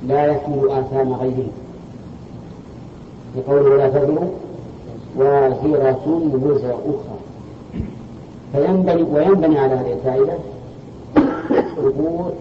لا 0.07 0.25
يحمل 0.25 0.69
آثام 0.69 1.13
غيره. 1.13 1.47
لقوله 3.37 3.69
ولا 3.69 3.89
تزر 3.89 4.27
وازرة 5.15 6.31
وزر 6.33 6.73
أخرى. 6.73 7.17
فينبني 8.53 9.03
وينبني 9.03 9.59
على 9.59 9.73
هذه 9.73 9.93
الفائدة 9.93 10.33
ثبوت 11.75 12.33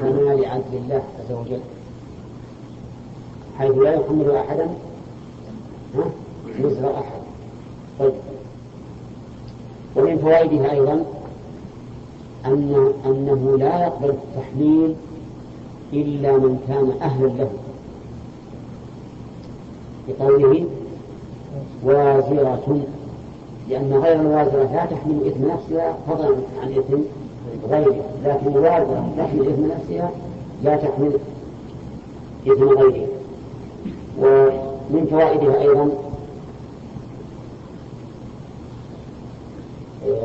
كمال 0.00 0.44
عدل 0.44 0.76
الله 0.84 1.02
عز 1.18 1.32
وجل. 1.32 1.60
حيث 3.58 3.78
لا 3.78 3.94
يحمل 3.94 4.30
أحدا 4.30 4.68
وزر 6.60 6.90
أحد. 6.94 7.20
طيب. 7.98 8.12
ومن 9.96 10.18
فوائدها 10.18 10.72
أيضا 10.72 11.04
أن 12.46 12.92
أنه 13.06 13.56
لا 13.58 13.82
يقبل 13.82 14.10
التحميل 14.10 14.94
إلا 15.92 16.32
من 16.32 16.58
كان 16.68 16.92
أهلا 17.02 17.26
له. 17.26 17.50
بقوله 20.08 20.66
وازرة 21.84 22.80
لأن 23.68 23.92
غير 23.92 24.20
الوازرة 24.20 24.62
لا 24.72 24.84
تحمل 24.86 25.26
إثم 25.26 25.44
نفسها 25.44 25.96
فضلا 26.08 26.36
عن 26.62 26.72
إثم 26.72 26.96
غيرها 27.70 28.04
لكن 28.24 28.46
الوازرة 28.46 29.12
تحمل 29.18 29.48
إثم 29.48 29.64
نفسها 29.66 30.10
لا 30.64 30.76
تحمل 30.76 31.12
إثم 32.46 32.68
غيرها. 32.68 33.06
ومن 34.18 35.06
فوائدها 35.10 35.60
أيضا 35.62 35.90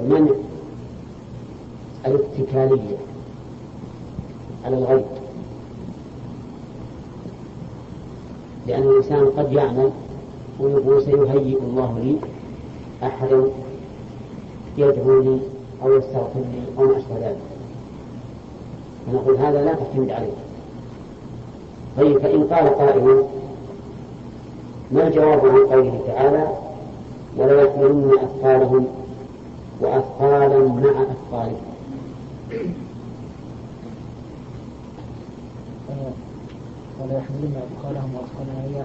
منع 0.10 0.32
الاتكالية 2.06 2.98
على 4.66 4.78
الغيب. 4.78 5.06
لأن 8.68 8.84
الإنسان 8.84 9.26
قد 9.26 9.54
يعمل 9.54 9.92
ويقول 10.60 11.04
سيهيئ 11.04 11.60
الله 11.60 12.00
لي 12.04 12.16
أحدا 13.08 13.44
يدعوني 14.78 15.40
أو 15.84 15.98
يستغفر 15.98 16.40
لي 16.40 16.62
أو 16.78 16.84
ما 16.84 16.98
أشبه 16.98 17.28
ذلك. 17.28 17.38
فنقول 19.08 19.38
هذا 19.38 19.66
لا 19.66 19.74
تعتمد 19.74 20.12
عليه. 20.12 20.34
طيب 21.98 22.18
فإن 22.18 22.44
قال 22.44 22.76
قائل 22.76 23.24
ما 24.92 25.08
الجواب 25.08 25.46
عن 25.46 25.58
قوله 25.58 26.02
تعالى 26.08 26.48
ولا 27.38 27.62
يحملن 27.62 28.12
أثقالهم 28.24 28.88
وأثقالا 29.82 30.58
مع 30.58 30.90
أثقالهم 30.90 31.76
ولا 37.02 37.18
يحملن 37.18 37.56
أثقالهم 37.68 38.10
وأثقالا 38.16 38.54
هي 38.64 38.84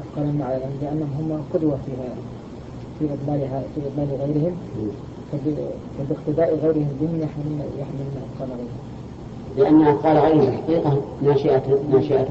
أثقالا 0.00 0.32
مع 0.32 0.50
لأنهم 0.82 1.10
هم 1.18 1.42
قدوة 1.54 1.78
فيها 1.86 2.14
في 2.98 3.04
إضلالها 3.04 3.62
في 3.74 3.80
إضلال 3.80 4.20
غيرهم. 4.20 4.56
فباقتداء 5.98 6.54
غيرهم 6.62 6.88
بهم 7.00 7.20
يحملن 7.20 7.60
يحملن 7.78 8.22
أثقال 8.32 8.48
غيرهم. 8.58 8.80
لأن 9.56 9.82
أثقال 9.94 10.16
غيرهم 10.16 10.52
حقيقة 10.52 11.02
ناشئة 11.22 11.62
ناشئة 11.92 12.28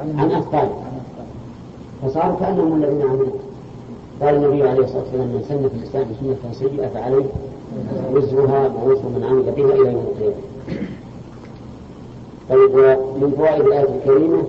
عن 0.00 0.18
عن 0.18 0.30
أثقال. 0.30 0.68
فصاروا 2.02 2.36
كأنهم 2.40 2.82
الذين 2.82 3.02
عملوا. 3.02 3.45
قال 4.20 4.34
النبي 4.34 4.68
عليه 4.68 4.84
الصلاة 4.84 5.02
والسلام 5.02 5.26
من 5.28 5.44
سن 5.48 5.68
في 5.68 5.74
الإسلام 5.74 6.06
سنة 6.20 6.52
سيئة 6.52 6.88
فعليه 6.88 7.24
وزرها 8.12 8.68
ووزر 8.68 9.08
من 9.08 9.24
عمل 9.24 9.42
بها 9.42 9.74
إلى 9.74 9.92
يوم 9.92 10.06
القيامة 10.06 10.36
طيب 12.50 12.74
ومن 12.74 13.34
فوائد 13.36 13.60
الآية 13.66 13.94
الكريمة 13.94 14.42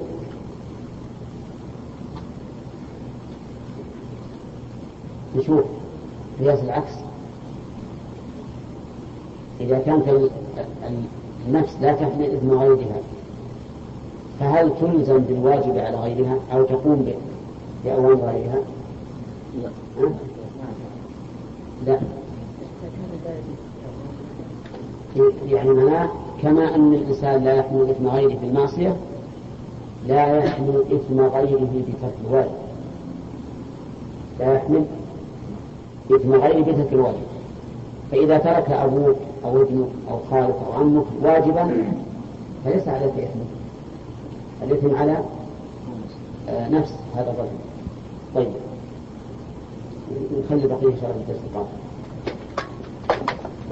نشوف 5.35 5.65
قياس 6.39 6.59
العكس 6.63 6.93
إذا 9.59 9.79
كانت 9.79 10.03
النفس 11.47 11.75
لا 11.81 11.93
تحمل 11.93 12.25
إثم 12.25 12.51
غيرها 12.51 13.01
فهل 14.39 14.71
تلزم 14.81 15.17
بالواجب 15.17 15.77
على 15.77 15.95
غيرها 15.97 16.37
أو 16.53 16.63
تقوم 16.63 17.13
بأوامر 17.85 18.13
غيرها؟ 18.25 18.61
لا. 21.85 21.99
يعني 25.45 25.69
معناه 25.69 26.09
كما 26.41 26.75
أن 26.75 26.93
الإنسان 26.93 27.43
لا 27.43 27.53
يحمل 27.53 27.89
إثم 27.89 28.07
غيره 28.07 28.37
في 28.39 28.45
المعصية 28.45 28.95
لا 30.07 30.37
يحمل 30.37 30.83
إثم 30.91 31.19
غيره 31.21 31.83
بترك 31.87 32.13
الواجب 32.27 32.51
لا 34.39 34.53
يحمل 34.53 34.85
إثم 36.11 36.31
غيره 36.31 36.61
بترك 36.61 36.93
الواجب 36.93 37.27
فإذا 38.11 38.37
ترك 38.37 38.71
أبوك 38.71 39.17
أو 39.45 39.61
ابنك 39.61 39.87
أو 40.09 40.19
خالك 40.31 40.55
أو 40.67 40.73
عمك 40.73 41.05
واجبا 41.21 41.93
فليس 42.65 42.87
عليك 42.87 43.13
إثم. 43.17 43.39
الإثم 44.63 44.95
على 44.95 45.17
آه، 46.49 46.69
نفس 46.69 46.93
هذا 47.15 47.31
الرجل. 47.31 47.57
طيب. 48.35 48.66
نخلي 50.11 50.67
بقية 50.67 50.95
شهر 51.01 51.13
القادم 51.29 51.67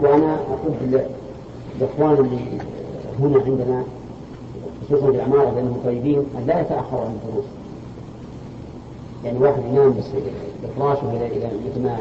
وأنا 0.01 0.35
أقول 0.35 1.01
الإخوان 1.81 2.13
اللي 2.25 2.59
هنا 3.19 3.43
عندنا 3.45 3.83
خصوصا 4.85 5.11
في 5.11 5.17
العمارة 5.17 5.51
لأنهم 5.55 5.79
طيبين 5.85 6.19
أن 6.37 6.45
لا 6.47 6.61
يتأخروا 6.61 7.01
عن 7.01 7.17
الدروس. 7.23 7.45
يعني 9.23 9.39
واحد 9.39 9.61
ينام 9.71 9.93
بفراشة 10.63 11.11
إلى 11.11 11.27
إلى 11.27 11.49
مثل 11.69 11.83
ما 11.83 11.97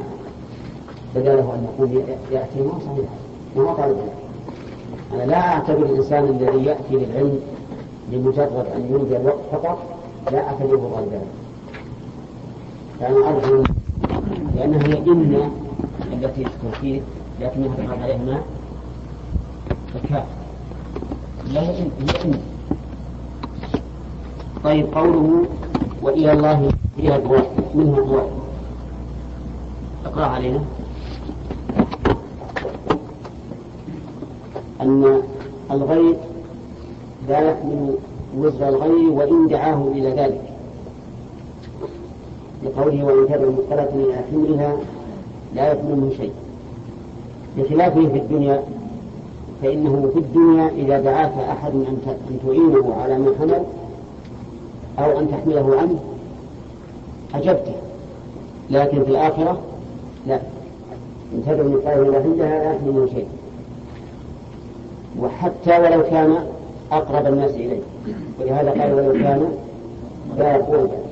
بدا 1.14 1.36
له 1.36 1.54
أن 1.54 1.66
يقول 1.74 2.02
يأتي 2.32 2.62
ما 2.62 2.78
صحيح؟ 2.78 3.08
ما 3.56 3.62
هو 3.70 3.74
طالب 3.74 3.96
أنا 5.14 5.22
لا 5.22 5.38
أعتبر 5.52 5.82
الإنسان 5.86 6.24
الذي 6.24 6.64
يأتي 6.64 6.82
للعلم 6.96 7.40
لمجرد 8.12 8.66
أن 8.76 8.86
يمضي 8.90 9.16
الوقت 9.16 9.38
فقط 9.52 9.78
لا 10.32 10.46
أعتبره 10.46 10.90
غلبان 10.96 11.26
فأنا 13.00 13.28
أرجو 13.28 13.62
لأنها 14.56 14.86
هي 14.86 14.98
إن 14.98 15.50
التي 16.12 16.44
تفيد 16.72 17.02
لكنها 17.40 17.76
تحط 17.76 18.02
عليها 18.02 18.16
ماء 18.16 18.44
الكاف. 19.94 20.24
لا 21.52 21.60
هي 21.60 21.82
إن 22.24 22.40
طيب 24.64 24.94
قوله 24.94 25.46
وإلى 26.02 26.32
الله 26.32 26.70
فيها 26.96 27.16
أبواب 27.16 27.46
منها 27.74 27.98
أبواب 27.98 28.28
اقرأ 30.06 30.26
علينا. 30.26 30.64
أن 34.80 35.22
الغيب 35.70 36.16
لا 37.28 37.50
يحمل 37.50 37.94
وزر 38.36 38.68
الغير 38.68 39.10
وإن 39.10 39.46
دعاه 39.46 39.88
إلى 39.92 40.10
ذلك. 40.10 40.53
لقوله 42.62 43.04
وإن 43.04 43.26
كان 43.28 43.56
مثقلة 43.58 43.88
إلى 43.94 44.14
حملها 44.30 44.76
لا 45.54 45.72
يكون 45.72 46.00
منه 46.00 46.10
شيء. 46.16 46.32
بخلافه 47.58 48.08
في 48.08 48.18
الدنيا 48.18 48.62
فإنه 49.62 50.10
في 50.12 50.18
الدنيا 50.18 50.68
إذا 50.68 51.00
دعاك 51.00 51.32
أحد 51.50 51.72
أن 51.72 51.98
تعينه 52.44 52.94
على 53.02 53.18
ما 53.18 53.34
حمل 53.38 53.62
أو 54.98 55.18
أن 55.18 55.30
تحمله 55.30 55.76
عنه 55.80 55.98
أجبته. 57.34 57.74
لكن 58.70 59.04
في 59.04 59.10
الآخرة 59.10 59.58
لا. 60.26 60.40
إن 61.34 61.42
تدعو 61.46 61.68
مثقال 61.68 62.08
إلى 62.08 62.16
عندها 62.16 62.64
لا 62.64 62.72
يحمل 62.72 62.92
منه 62.92 63.06
شيء. 63.06 63.26
وحتى 65.20 65.78
ولو 65.78 66.02
كان 66.02 66.46
أقرب 66.92 67.26
الناس 67.26 67.50
إليه. 67.50 67.80
ولهذا 68.40 68.70
قال 68.70 68.94
ولو 68.94 69.12
كان 69.12 69.48
لا 70.38 70.56
قربا 70.56 71.03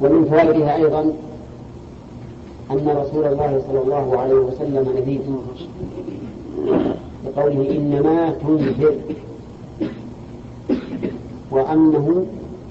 ومن 0.00 0.24
فوائدها 0.24 0.76
أيضا 0.76 1.00
أن 2.70 2.88
رسول 2.88 3.24
الله 3.26 3.62
صلى 3.68 3.80
الله 3.82 4.18
عليه 4.18 4.34
وسلم 4.34 4.92
نذير 4.96 5.20
بقوله 7.24 7.70
إنما 7.76 8.30
تنذر 8.30 8.94
وأنه 11.50 12.26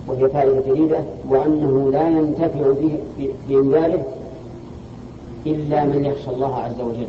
وهي 0.08 0.30
فائدة 0.30 0.62
جديدة 0.68 1.00
وأنه 1.30 1.92
لا 1.92 2.10
ينتفع 2.10 2.74
بإنذاره 3.50 4.06
إلا 5.46 5.86
من 5.86 6.06
يخشى 6.06 6.30
الله 6.30 6.56
عز 6.56 6.82
وجل. 6.82 7.08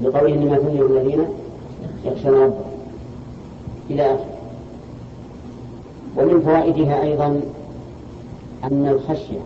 بقوله 0.00 0.34
إنما 0.34 0.56
تنذر 0.56 0.86
الذين 0.86 1.24
يخشون 2.04 2.34
ربهم. 2.34 2.72
إلى 3.90 4.06
آخره. 4.06 4.26
ومن 6.16 6.40
فوائدها 6.40 7.02
أيضا 7.02 7.40
أن 8.64 8.88
الخشية 8.88 9.40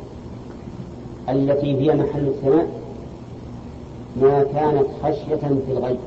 التي 1.29 1.81
هي 1.81 1.94
محل 1.94 2.26
الثناء 2.26 2.68
ما 4.22 4.42
كانت 4.55 4.87
خشية 5.02 5.37
في 5.66 5.72
الغيب. 5.72 5.98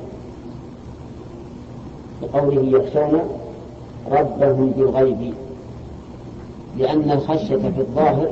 بقوله 2.22 2.78
يخشون 2.78 3.20
ربهم 4.10 4.70
بالغيب. 4.70 5.34
لأن 6.78 7.10
الخشية 7.10 7.56
في 7.56 7.80
الظاهر 7.80 8.28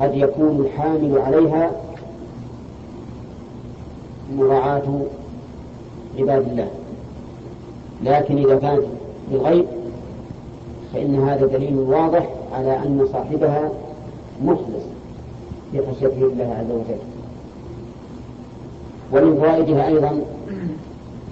قد 0.00 0.14
يكون 0.14 0.60
الحامل 0.66 1.18
عليها 1.18 1.70
مراعاة 4.36 5.00
عباد 6.18 6.48
الله. 6.48 6.68
لكن 8.04 8.38
إذا 8.38 8.58
كانت 8.58 8.84
بالغيب 9.30 9.66
فإن 10.92 11.28
هذا 11.28 11.46
دليل 11.46 11.78
واضح 11.78 12.33
على 12.54 12.76
أن 12.76 13.08
صاحبها 13.12 13.70
مخلص 14.44 14.84
في 15.72 15.80
خشيته 15.80 16.26
الله 16.26 16.54
عز 16.58 16.70
وجل. 16.70 16.98
ومن 19.12 19.40
فوائدها 19.40 19.86
أيضا 19.86 20.20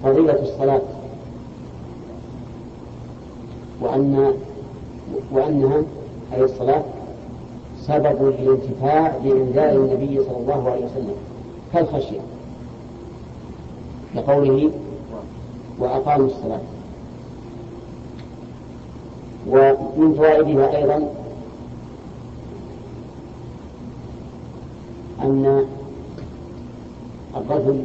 فضيلة 0.03 0.41
الصلاة 0.41 0.81
وأن 3.81 4.33
وأنها 5.31 5.83
أي 6.33 6.43
الصلاة 6.43 6.83
سبب 7.81 8.33
للانتفاع 8.39 9.17
بإنذار 9.23 9.75
النبي 9.75 10.23
صلى 10.23 10.37
الله 10.37 10.71
عليه 10.71 10.85
وسلم 10.85 11.15
كالخشية 11.73 12.19
لقوله 14.15 14.71
وأقاموا 15.79 16.25
الصلاة. 16.27 16.59
ومن 19.47 20.13
فوائدها 20.17 20.77
أيضا 20.77 21.13
أن 25.21 25.65
الرجل 27.35 27.83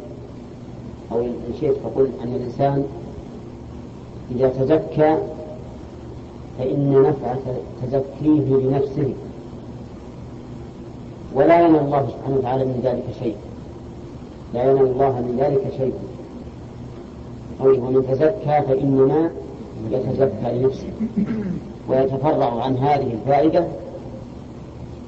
أو 1.11 1.21
إن 1.21 1.53
شئت 1.59 1.75
فقل 1.83 2.11
أن 2.23 2.35
الإنسان 2.35 2.85
إذا 4.31 4.49
تزكى 4.49 5.17
فإن 6.59 7.03
نفع 7.03 7.35
تزكيه 7.83 8.55
لنفسه 8.55 9.13
ولا 11.33 11.61
ينال 11.61 11.79
الله 11.79 12.09
سبحانه 12.09 12.37
وتعالى 12.37 12.65
من 12.65 12.79
ذلك 12.83 13.05
شيء. 13.19 13.35
لا 14.53 14.71
ينال 14.71 14.85
الله 14.85 15.11
من 15.11 15.37
ذلك 15.39 15.73
شيء. 15.77 15.93
قوله 17.59 17.79
ومن 17.79 18.07
تزكى 18.07 18.61
فإنما 18.67 19.29
يتزكى 19.91 20.51
لنفسه. 20.53 20.89
ويتفرع 21.89 22.63
عن 22.63 22.77
هذه 22.77 23.13
الفائدة 23.13 23.67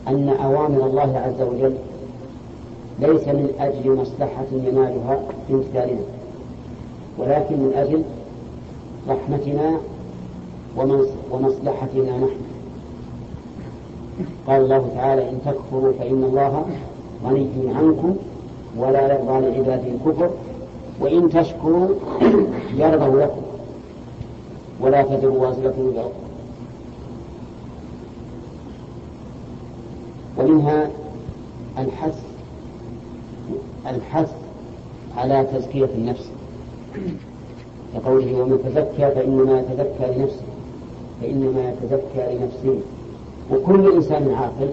أن 0.07 0.29
أوامر 0.29 0.85
الله 0.85 1.17
عز 1.17 1.41
وجل 1.41 1.75
ليس 2.99 3.27
من 3.27 3.49
أجل 3.59 3.95
مصلحة 3.95 4.45
ينالها 4.51 5.19
بامتثالنا 5.49 6.01
ولكن 7.17 7.55
من 7.59 7.73
أجل 7.75 8.03
رحمتنا 9.09 9.77
ومصلحتنا 11.31 12.17
نحن. 12.17 12.41
قال 14.47 14.61
الله 14.61 14.91
تعالى 14.95 15.29
إن 15.29 15.39
تكفروا 15.45 15.93
فإن 15.99 16.23
الله 16.23 16.65
غني 17.25 17.49
عنكم 17.75 18.15
ولا 18.77 19.13
يرضى 19.13 19.39
لعباده 19.39 19.87
الكفر 19.87 20.29
وإن 20.99 21.29
تشكروا 21.29 21.87
يرضه 22.75 23.19
لكم. 23.19 23.40
ولا 24.81 25.01
تزر 25.01 25.29
وازرة 25.29 25.73
وزر 25.79 26.11
ومنها 30.37 30.89
الحث 31.77 32.23
الحث 33.87 34.33
على 35.17 35.47
تزكية 35.53 35.89
النفس. 35.95 36.31
كقوله 37.93 38.41
ومن 38.41 38.59
تزكى 38.65 39.15
فإنما 39.15 39.59
يتزكى 39.59 40.17
لنفسه 40.17 40.45
فإنما 41.21 41.69
يتزكى 41.69 42.35
لنفسه. 42.35 42.79
وكل 43.51 43.93
إنسان 43.95 44.33
عاقل 44.33 44.69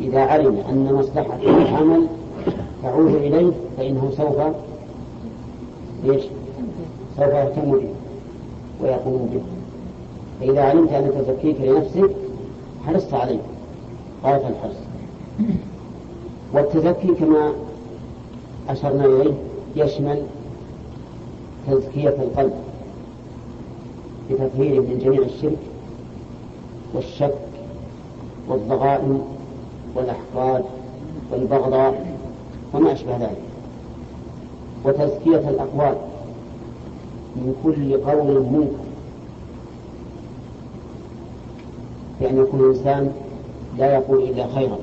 إذا 0.00 0.20
علم 0.20 0.56
أن 0.68 0.94
مصلحة 0.94 1.38
العمل 1.42 2.06
تعود 2.82 3.14
إليه 3.14 3.52
فإنه 3.76 4.10
سوف 4.16 4.36
ليش؟ 6.04 6.22
سوف 7.16 7.28
يهتم 7.28 7.72
به. 7.72 7.99
ويقوم 8.82 9.30
به. 9.32 9.40
فإذا 10.40 10.62
علمت 10.62 10.92
أن 10.92 11.10
تزكيك 11.18 11.60
لنفسك 11.60 12.10
حرصت 12.86 13.14
عليه 13.14 13.38
غاية 14.24 14.48
الحرص. 14.48 14.76
والتزكي 16.52 17.14
كما 17.14 17.52
أشرنا 18.68 19.04
إليه 19.04 19.34
يشمل 19.76 20.22
تزكية 21.70 22.08
القلب 22.08 22.52
بتطهيره 24.30 24.80
من 24.80 24.98
جميع 25.04 25.22
الشرك 25.22 25.58
والشك 26.94 27.34
والضغائن 28.48 29.20
والأحقاد 29.94 30.64
والبغضاء 31.32 32.16
وما 32.74 32.92
أشبه 32.92 33.16
ذلك. 33.16 33.40
وتزكية 34.84 35.48
الأقوال. 35.48 35.96
من 37.40 37.54
كل 37.64 38.10
قول 38.10 38.42
منكر 38.42 38.90
بأن 42.20 42.38
يكون 42.38 42.60
الإنسان 42.60 43.12
لا 43.78 43.94
يقول 43.94 44.22
إلا 44.22 44.46
خيرا. 44.54 44.78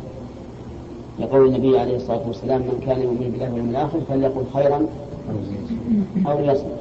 يقول 1.19 1.47
النبي 1.47 1.79
عليه 1.79 1.95
الصلاة 1.95 2.27
والسلام 2.27 2.61
من 2.61 2.83
كان 2.85 3.01
يؤمن 3.01 3.29
بالله 3.31 3.49
واليوم 3.51 3.69
الآخر 3.69 3.99
فليقل 4.09 4.43
خيرا 4.53 4.87
أو 6.27 6.39
ليصمت. 6.39 6.77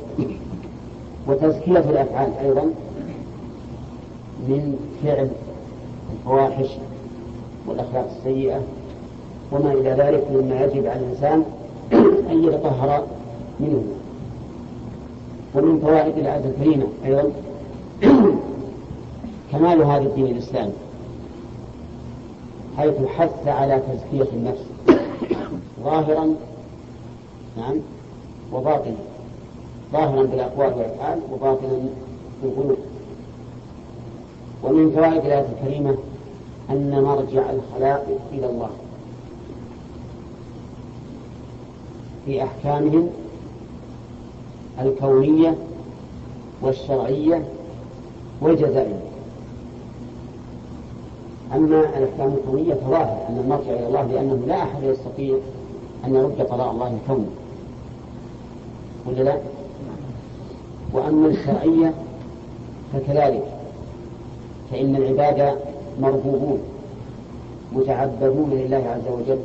وتزكية 1.29 1.79
الأفعال 1.79 2.33
أيضا 2.41 2.63
من 4.49 4.77
فعل 5.05 5.31
الفواحش 6.13 6.69
والأخلاق 7.67 8.11
السيئة 8.19 8.61
وما 9.53 9.73
إلى 9.73 9.91
ذلك 9.91 10.25
مما 10.31 10.65
يجب 10.65 10.87
على 10.87 11.01
الإنسان 11.01 11.45
أن 12.31 12.45
يتطهر 12.45 13.07
منه. 13.61 13.83
ومن 15.57 15.81
فوائد 15.81 16.19
الآية 16.19 16.45
الكريمة 16.45 16.87
أيضا 17.05 17.33
كمال 19.53 19.83
هذا 19.83 20.03
الدين 20.03 20.27
الإسلامي 20.27 20.73
حيث 22.77 22.95
حث 23.07 23.49
على 23.49 23.81
تزكية 23.81 24.33
النفس 24.33 24.63
ظاهرا 25.85 26.35
نعم 27.57 27.77
وباطنا 28.53 28.97
ظاهرا 29.93 30.23
بالأقوال 30.23 30.73
والأفعال 30.75 31.19
وباطنا 31.33 31.79
بالقلوب. 32.43 32.79
ومن 34.65 34.91
فوائد 34.91 35.25
الآية 35.25 35.47
الكريمة 35.59 35.97
أن 36.71 37.03
مرجع 37.03 37.51
الخلائق 37.51 38.19
إلى 38.33 38.47
الله 38.47 38.71
في 42.27 42.43
أحكامهم 42.43 43.11
الكونية 44.81 45.57
والشرعية 46.63 47.45
والجزائية 48.41 49.01
أما 51.55 51.81
الأحكام 51.81 52.35
الكونية 52.35 52.75
فظاهر 52.75 53.27
أن 53.29 53.39
المرجع 53.39 53.71
إلى 53.73 53.87
الله 53.87 54.03
لأنه 54.07 54.47
لا 54.47 54.63
أحد 54.63 54.83
يستطيع 54.83 55.37
أن 56.05 56.15
يرد 56.15 56.41
قضاء 56.41 56.71
الله 56.71 56.95
الكوني 57.03 57.27
ولا 59.07 59.23
لا؟ 59.23 59.39
وأما 60.93 61.29
الشرعية 61.29 61.95
فكذلك 62.93 63.45
فإن 64.71 64.97
العباد 64.97 65.59
مربوبون 66.01 66.59
متعبدون 67.73 68.51
لله 68.51 68.77
عز 68.77 69.13
وجل 69.13 69.39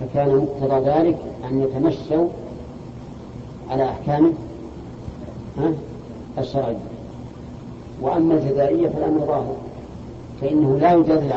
فكان 0.00 0.36
مقتضى 0.36 0.90
ذلك 0.90 1.18
أن 1.50 1.62
يتمشوا 1.62 2.28
على 3.70 3.88
أحكامه 3.88 4.32
الشرعية. 6.38 6.76
وأما 8.02 8.34
الجزائية 8.34 8.88
فالأمر 8.88 9.20
ظاهر 9.20 9.56
فإنه 10.40 10.78
لا 10.78 10.94
يجازي 10.94 11.30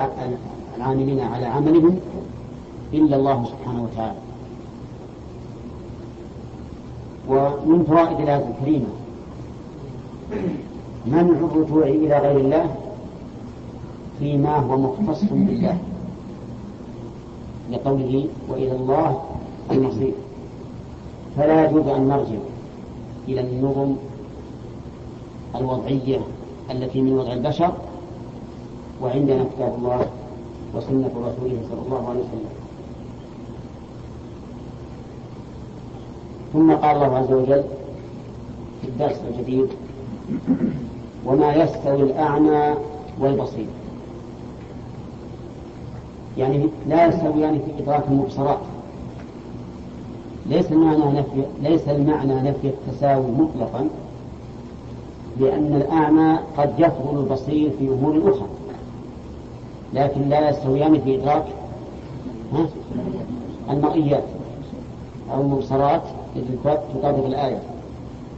العاملين 0.78 1.20
على 1.20 1.46
عملهم 1.46 2.00
إلا 2.94 3.16
الله 3.16 3.46
سبحانه 3.46 3.84
وتعالى. 3.84 4.20
ومن 7.30 7.84
فوائد 7.84 8.20
الآية 8.20 8.48
الكريمة 8.48 8.88
منع 11.08 11.22
الرجوع 11.22 11.84
إلى 11.84 12.20
غير 12.20 12.38
الله 12.38 12.76
فيما 14.20 14.56
هو 14.58 14.78
مختص 14.78 15.24
بالله. 15.24 15.78
لقوله 17.72 18.28
وإلى 18.50 18.72
الله 18.72 19.22
المصير. 19.72 20.14
فلا 21.38 21.66
يجوز 21.66 21.88
أن 21.88 22.08
نرجع 22.08 22.40
إلى 23.28 23.42
النظم 23.42 23.96
الوضعية 25.56 26.20
التي 26.72 27.02
من 27.02 27.14
وضع 27.18 27.34
البشر 27.34 27.72
وعندنا 29.02 29.44
كتاب 29.56 29.76
الله 29.78 30.06
وسنة 30.76 31.08
رسوله 31.08 31.58
صلى 31.70 31.82
الله 31.86 32.10
عليه 32.10 32.20
وسلم. 32.20 32.50
ثم 36.54 36.72
قال 36.72 36.96
الله 36.96 37.18
عز 37.18 37.32
وجل 37.32 37.64
في 38.82 38.88
الدرس 38.88 39.22
الجديد 39.30 39.68
وما 41.26 41.56
يستوي 41.56 42.04
الأعمى 42.04 42.76
والبصير. 43.20 43.68
يعني 46.38 46.68
لا 46.88 47.06
يستويان 47.06 47.60
في 47.60 47.84
إدراك 47.84 48.04
المبصرات. 48.08 48.60
ليس 50.46 50.72
المعنى 50.72 51.20
نفي 51.20 51.44
ليس 51.62 51.88
المعنى 51.88 52.34
نفي 52.36 52.68
التساوي 52.68 53.32
مطلقا 53.32 53.90
لأن 55.40 55.76
الأعمى 55.76 56.40
قد 56.58 56.74
يفضل 56.78 57.20
البصير 57.20 57.72
في 57.80 57.88
أمور 57.88 58.32
أخرى 58.32 58.48
لكن 59.94 60.30
لا 60.30 60.50
يستويان 60.50 61.02
في 61.02 61.16
إدراك 61.16 61.46
المرئيات 63.70 64.24
أو 65.34 65.42
المبصرات 65.42 66.02
التي 66.36 66.58
تطابق 66.94 67.26
الآية 67.26 67.60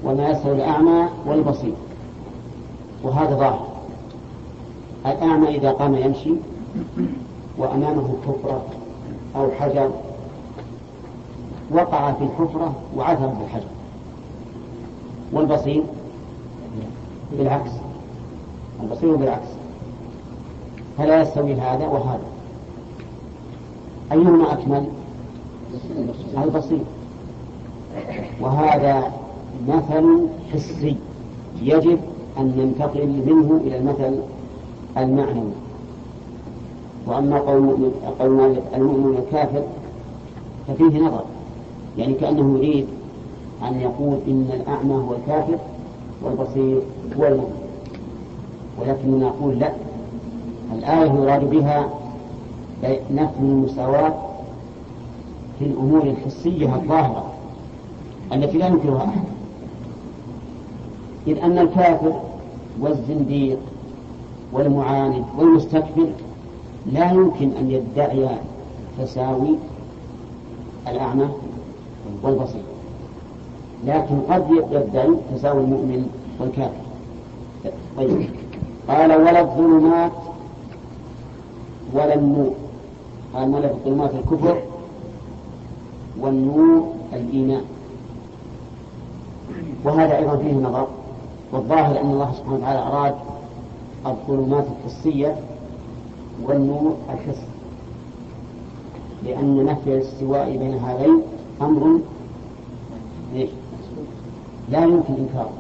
وما 0.06 0.30
يستوي 0.30 0.54
الأعمى 0.54 1.06
والبصير 1.28 1.74
وهذا 3.04 3.36
ظاهر. 3.36 3.68
الأعمى 5.06 5.48
إذا 5.48 5.72
قام 5.72 5.96
يمشي 5.96 6.34
وأمامه 7.58 8.14
حفرة 8.28 8.62
أو 9.36 9.52
حجر 9.52 9.90
وقع 11.74 12.12
في 12.12 12.24
الحفرة 12.24 12.74
وعثر 12.98 13.28
بالحجر 13.28 13.68
والبصير 15.34 15.84
بالعكس. 17.38 17.72
البصير 18.84 19.16
بالعكس. 19.16 19.48
فلا 20.98 21.22
يستوي 21.22 21.54
هذا 21.54 21.88
وهذا. 21.88 22.26
أيهما 24.12 24.54
أكمل؟ 24.54 24.86
البصير. 26.44 26.84
وهذا 28.42 29.12
مثل 29.68 30.28
حسي. 30.54 30.96
يجب 31.62 32.00
أن 32.38 32.46
ننتقل 32.58 33.08
منه 33.08 33.62
إلى 33.64 33.78
المثل 33.78 34.20
المعنوي. 34.98 35.52
وأما 37.08 37.40
قول 37.40 37.92
المؤمن 38.76 39.18
الكافر 39.18 39.64
ففيه 40.68 41.00
نظر. 41.00 41.24
يعني 41.98 42.14
كأنه 42.14 42.58
يريد 42.58 42.86
أن 43.68 43.80
يقول 43.82 44.18
إن 44.28 44.50
الأعمى 44.54 44.94
هو 44.94 45.14
الكافر 45.14 45.58
والبصير 46.24 46.82
هو 47.20 47.26
المؤمن. 47.28 47.64
ولكننا 48.82 49.26
نقول 49.26 49.60
لا. 49.60 49.74
الآية 50.76 51.12
يراد 51.12 51.50
بها 51.50 51.90
نفي 53.12 53.40
المساواة 53.40 54.14
في 55.60 55.66
الأمور 55.66 56.04
الحسية 56.04 56.76
الظاهرة 56.76 57.34
التي 58.34 58.58
لا 58.58 58.68
ينكرها 58.68 59.04
أحد. 59.06 59.24
إذ 61.28 61.38
أن 61.38 61.58
الكافر 61.58 62.14
والزنديق 62.82 63.60
والمعاند 64.54 65.26
والمستكبر 65.38 66.08
لا 66.92 67.12
يمكن 67.12 67.52
أن 67.60 67.72
يدعي 67.72 68.30
تساوي 69.00 69.56
الأعمى 70.88 71.28
والبصير. 72.24 72.62
لكن 73.86 74.20
قد 74.30 74.46
يدعي 74.72 75.16
تساوي 75.36 75.64
المؤمن 75.64 76.10
والكافر. 76.40 76.84
طيب. 77.98 78.30
قال 78.88 79.12
ولا 79.12 79.42
الظلمات 79.42 80.12
ولا 81.94 82.16
النور. 82.16 82.54
قال 83.34 83.56
ولا 83.56 83.72
الظلمات 83.72 84.12
الكفر 84.14 84.62
والنور 86.20 86.94
الإيمان. 87.14 87.64
وهذا 89.84 90.18
أيضا 90.18 90.38
فيه 90.38 90.54
نظر. 90.54 90.88
والظاهر 91.52 92.02
أن 92.02 92.12
الله 92.12 92.32
سبحانه 92.32 92.56
وتعالى 92.56 92.80
أراد 92.80 93.16
الظلمات 94.06 94.66
الحسية 94.78 95.36
والنور 96.44 96.96
الحس 97.10 97.42
لأن 99.24 99.66
نفي 99.66 99.94
الاستواء 99.94 100.58
بين 100.58 100.74
هذين 100.74 101.22
أمر 101.62 102.00
لا 104.70 104.84
يمكن 104.84 105.14
إنكاره 105.14 105.54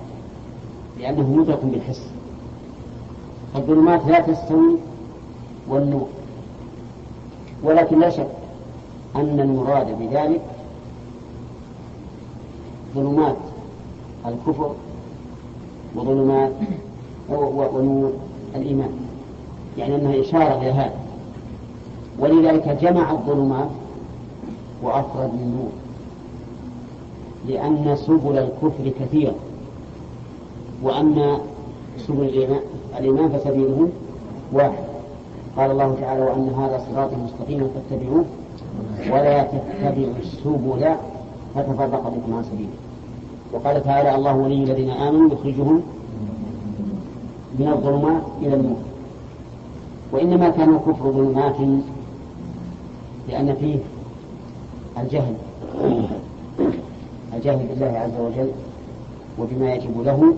لأنه 1.00 1.30
مدرك 1.30 1.66
بالحس. 1.66 2.08
الظلمات 3.56 4.06
لا 4.08 4.20
تستوي 4.20 4.78
والنور. 5.70 6.08
ولكن 7.64 8.00
لا 8.00 8.10
شك 8.10 8.30
أن 9.16 9.40
المراد 9.40 10.00
بذلك 10.00 10.42
ظلمات 12.96 13.38
الكفر 14.26 14.76
وظلمات 15.96 16.52
ونور 17.30 18.14
الإيمان. 18.56 18.92
يعني 19.78 19.96
أنها 19.96 20.22
إشارة 20.22 20.62
إلى 20.62 20.72
هذا. 20.72 21.00
ولذلك 22.20 22.78
جمع 22.82 23.12
الظلمات 23.12 23.70
وأفرد 24.84 25.32
النور. 25.34 25.72
لأن 27.48 27.96
سبل 27.96 28.38
الكفر 28.38 28.92
كثيرة 29.00 29.36
وأما 30.84 31.38
سبل 31.98 32.24
الإيمان, 33.00 33.30
فسبيله 33.30 33.90
واحد. 34.54 34.84
قال 35.58 35.72
الله 35.72 35.96
تعالى 36.02 36.22
وأن 36.22 36.50
هذا 36.50 36.86
صراطي 36.92 37.16
مستقيما 37.16 37.68
فاتبعوه 37.68 38.26
ولا 39.12 39.44
تتبعوا 39.44 40.14
السبل 40.20 40.96
فتفرق 41.56 42.08
بكم 42.08 42.34
عن 42.34 42.44
سبيله. 42.44 42.78
وقال 43.54 43.84
تعالى 43.84 44.16
الله 44.16 44.36
ولي 44.36 44.64
الذين 44.64 44.90
آمنوا 44.90 45.34
يخرجهم 45.34 45.82
من 47.60 47.68
الظلمات 47.68 48.22
إلى 48.42 48.56
النور. 48.56 48.78
وإنما 50.12 50.50
كان 50.50 50.76
الكفر 50.76 51.12
ظلمات 51.12 51.56
لأن 53.30 53.56
فيه 53.56 53.80
الجهل. 54.98 55.36
الجهل 57.36 57.68
بالله 57.68 58.00
عز 58.00 58.20
وجل 58.20 58.52
وبما 59.40 59.74
يجب 59.74 60.02
له. 60.02 60.34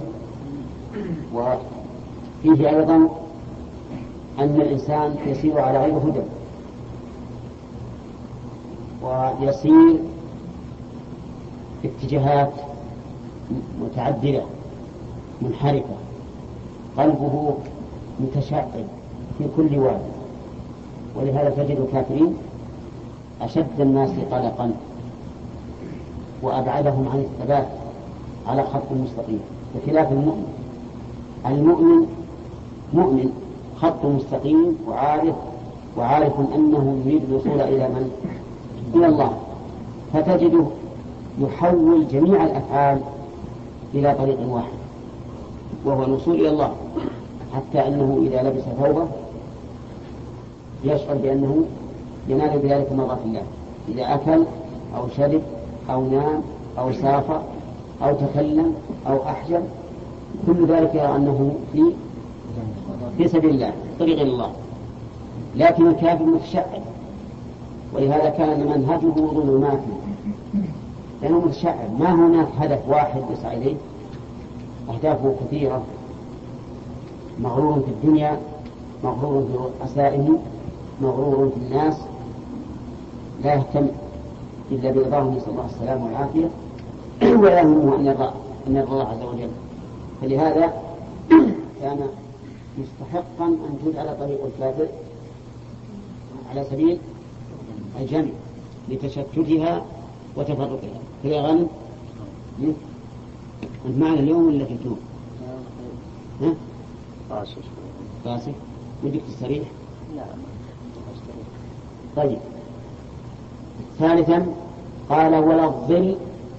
وفيه 1.33 2.69
أيضا 2.69 2.95
أن 4.39 4.61
الإنسان 4.61 5.15
يسير 5.27 5.59
على 5.59 5.79
غير 5.79 5.97
هدى. 5.97 6.21
ويسير 9.03 9.99
اتجاهات 11.85 12.51
متعددة 13.81 14.43
منحرفة 15.41 15.95
قلبه 16.97 17.57
متشعب 18.19 18.67
في 19.37 19.43
كل 19.57 19.79
واد. 19.79 20.01
ولهذا 21.15 21.49
تجد 21.49 21.79
الكافرين 21.79 22.37
أشد 23.41 23.79
الناس 23.79 24.09
قلقا. 24.31 24.71
وأبعدهم 26.45 27.09
عن 27.13 27.19
الثبات 27.19 27.67
على 28.47 28.63
خط 28.63 28.91
مستقيم. 28.91 29.39
بخلاف 29.75 30.11
المؤمن. 30.11 30.47
المؤمن 31.45 32.07
مؤمن 32.93 33.29
خط 33.81 34.05
مستقيم 34.05 34.77
وعارف 34.87 35.35
وعارف 35.97 36.33
أنه 36.55 36.97
يريد 37.05 37.21
الوصول 37.29 37.61
إلى 37.61 37.87
من؟ 37.87 38.11
إلى 38.95 39.07
الله. 39.07 39.31
فتجده 40.13 40.65
يحول 41.41 42.07
جميع 42.07 42.43
الأفعال 42.43 42.99
إلى 43.93 44.15
طريق 44.19 44.39
واحد 44.49 44.77
وهو 45.85 46.03
الوصول 46.03 46.35
إلى 46.35 46.49
الله. 46.49 46.71
حتى 47.55 47.87
أنه 47.87 48.19
إذا 48.27 48.49
لبس 48.49 48.63
ثوبه 48.63 49.07
يشعر 50.83 51.15
بأنه 51.15 51.65
ينال 52.27 52.59
بذلك 52.59 52.91
مرضاة 52.91 53.17
الله. 53.25 53.43
إذا 53.89 54.13
أكل 54.13 54.43
أو 54.97 55.07
شرب 55.17 55.41
أو 55.89 56.09
نام 56.09 56.41
أو 56.79 56.91
سافر 56.91 57.41
أو 58.03 58.15
تكلم 58.15 58.75
أو 59.07 59.23
أحجم 59.23 59.61
كل 60.47 60.67
ذلك 60.67 60.95
يرى 60.95 61.15
أنه 61.15 61.55
في 61.73 61.83
في 63.17 63.27
سبيل 63.27 63.49
الله 63.49 63.73
طريق 63.99 64.21
الله. 64.21 64.51
لكن 65.55 65.87
الكافر 65.87 66.23
متشعب. 66.23 66.81
ولهذا 67.93 68.29
كان 68.29 68.59
منهجه 68.59 69.31
ظلمات 69.31 69.79
لأنه 71.21 71.39
متشعب. 71.39 71.99
ما 71.99 72.13
هناك 72.13 72.47
هدف 72.59 72.79
واحد 72.87 73.21
يسعى 73.31 73.57
إليه؟ 73.57 73.75
أهدافه 74.89 75.35
كثيرة. 75.41 75.81
مغرور 77.39 77.79
في 77.79 77.91
الدنيا 77.91 78.37
مغرور 79.03 79.43
في 79.43 79.57
رؤسائه 79.57 80.39
مغرور 81.01 81.49
في 81.49 81.57
الناس. 81.57 81.95
لا 83.43 83.53
يهتم 83.53 83.87
إلا 84.71 84.91
برضاه 84.91 85.23
نسأل 85.23 85.49
الله 85.49 85.65
السلامة 85.65 86.05
والعافية 86.05 86.49
ولا 87.21 87.59
يهمه 87.59 87.95
أن 87.95 88.05
يرضى 88.05 88.31
أن 88.67 88.75
يرضى 88.75 88.91
الله 88.91 89.07
عز 89.07 89.21
وجل. 89.21 89.49
فلهذا 90.21 90.73
كان 91.81 91.99
مستحقا 92.77 93.47
أن 93.47 93.79
تجعل 93.85 94.19
طريق 94.19 94.45
الكافر 94.45 94.87
على 96.49 96.63
سبيل 96.63 96.97
الجمع 97.99 98.29
لتشتتها 98.89 99.85
وتفرقها. 100.35 100.99
كذا 101.23 101.41
غنم. 101.41 101.67
أنت 103.85 103.97
معنا 103.97 104.19
اليوم 104.19 104.47
ولا 104.47 104.65
في 104.65 104.73
الجنوب؟ 104.73 104.97
ها؟ 106.41 106.53
قاسي 107.29 107.55
قاسي 108.25 108.51
ودك 109.03 109.21
تستريح؟ 109.29 109.67
لا 110.15 110.23
طيب. 112.15 112.37
ثالثا 113.99 114.45
قال 115.09 115.35
ولا 115.35 115.65
الظل 115.65 116.15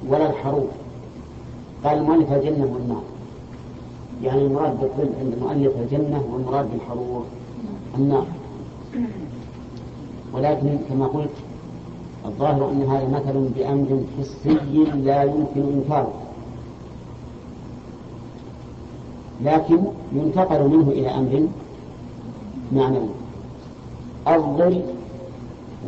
ولا 0.08 0.30
الحروف 0.30 0.70
قال 1.84 1.98
المؤلف 1.98 2.32
الجنة 2.32 2.64
والنار. 2.74 3.02
يعني 4.22 4.46
المراد 4.46 4.80
بالظل 4.80 5.10
عند 5.20 5.32
المؤلف 5.32 5.72
الجنة 5.76 6.24
والمراد 6.32 6.66
بالحرور 6.72 7.24
النار. 7.98 8.26
ولكن 10.34 10.78
كما 10.88 11.06
قلت 11.06 11.30
الظاهر 12.26 12.70
أن 12.70 12.82
هذا 12.82 13.08
مثل 13.08 13.48
بأمر 13.56 14.00
حسي 14.18 14.84
لا 14.94 15.22
يمكن 15.22 15.62
إنكاره. 15.72 16.14
لكن 19.44 19.78
ينتقل 20.12 20.68
منه 20.68 20.88
إلى 20.88 21.08
أمر 21.08 21.46
معنوي. 22.72 23.08
الظل 24.28 24.82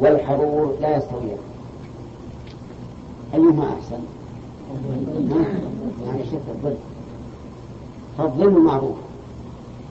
والحرور 0.01 0.75
لا 0.81 0.97
يستويان 0.97 1.39
أيهما 3.35 3.65
أحسن؟ 3.65 4.01
يعني 6.07 6.25
شوف 6.31 6.41
الظل. 6.49 6.77
فالظل 8.19 8.61
معروف. 8.61 8.97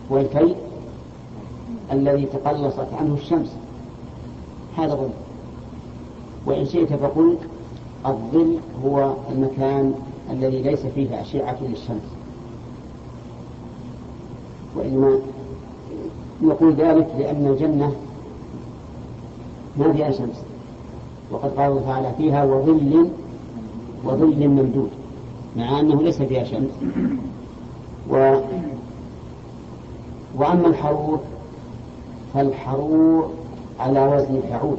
والكي 0.09 0.55
الذي 1.91 2.25
تقلصت 2.25 2.93
عنه 2.99 3.13
الشمس. 3.13 3.49
هذا 4.77 4.95
ظل. 4.95 5.09
وإن 6.45 6.65
شئت 6.65 6.93
فقل 6.93 7.37
الظل 8.05 8.57
هو 8.85 9.13
المكان 9.31 9.93
الذي 10.31 10.61
ليس 10.61 10.85
فيه 10.85 11.21
أشعة 11.21 11.57
للشمس. 11.61 12.07
وإنما 14.75 15.19
نقول 16.41 16.73
ذلك 16.73 17.07
لأن 17.19 17.47
الجنة 17.47 17.91
ما 19.79 19.93
فيها 19.93 20.11
شمس. 20.11 20.43
وقد 21.31 21.49
قال 21.49 21.85
تعالى 21.85 22.13
فيها 22.17 22.45
وظل 22.45 23.09
وظل 24.05 24.47
ممدود 24.47 24.89
مع 25.55 25.79
أنه 25.79 26.01
ليس 26.01 26.21
فيها 26.21 26.43
شمس. 26.43 26.71
و 28.09 28.39
وأما 30.35 30.67
الحرور 30.67 31.19
فالحرور 32.33 33.33
على 33.79 34.05
وزن 34.05 34.41
فعول 34.49 34.77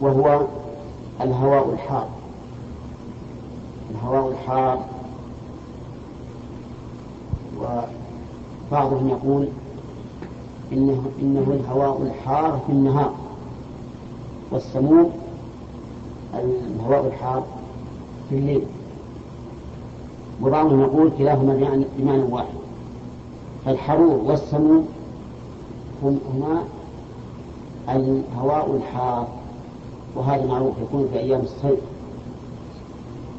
وهو 0.00 0.46
الهواء 1.20 1.70
الحار. 1.72 2.08
الهواء 3.90 4.28
الحار. 4.32 4.84
وبعضهم 8.70 9.08
يقول 9.08 9.48
إنه, 10.72 11.02
إنه 11.22 11.60
الهواء 11.60 12.02
الحار 12.02 12.60
في 12.66 12.72
النهار. 12.72 13.12
والسموم 14.50 15.10
الهواء 16.34 17.06
الحار 17.06 17.44
في 18.28 18.34
الليل. 18.34 18.62
وبعضهم 20.42 20.80
يقول 20.80 21.10
كلاهما 21.18 21.84
بمعنى 21.98 22.22
واحد. 22.22 22.54
فالحرور 23.64 24.20
والسموم 24.24 24.88
هما 26.02 26.62
الهواء 27.88 28.76
الحار. 28.76 29.28
وهذا 30.16 30.46
معروف 30.46 30.74
يكون 30.82 31.08
في 31.12 31.18
أيام 31.18 31.40
الصيف. 31.40 31.80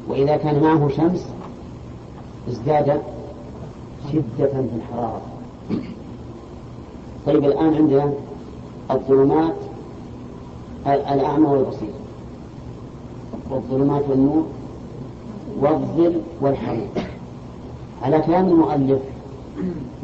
وإذا 0.08 0.36
كان 0.36 0.62
معه 0.62 0.88
شمس 0.88 1.28
ازداد 2.48 3.02
شدة 4.12 4.46
في 4.46 4.76
الحرارة. 4.76 5.22
طيب 7.26 7.44
الآن 7.44 7.74
عندنا 7.74 8.12
الظلمات 8.90 9.54
الأعمى 10.86 11.46
والبصير. 11.46 11.90
والظلمات 13.50 14.02
والنور 14.08 14.44
والظل 15.60 16.20
والحريق 16.40 16.90
على 18.02 18.20
كلام 18.20 18.48
المؤلف 18.48 18.98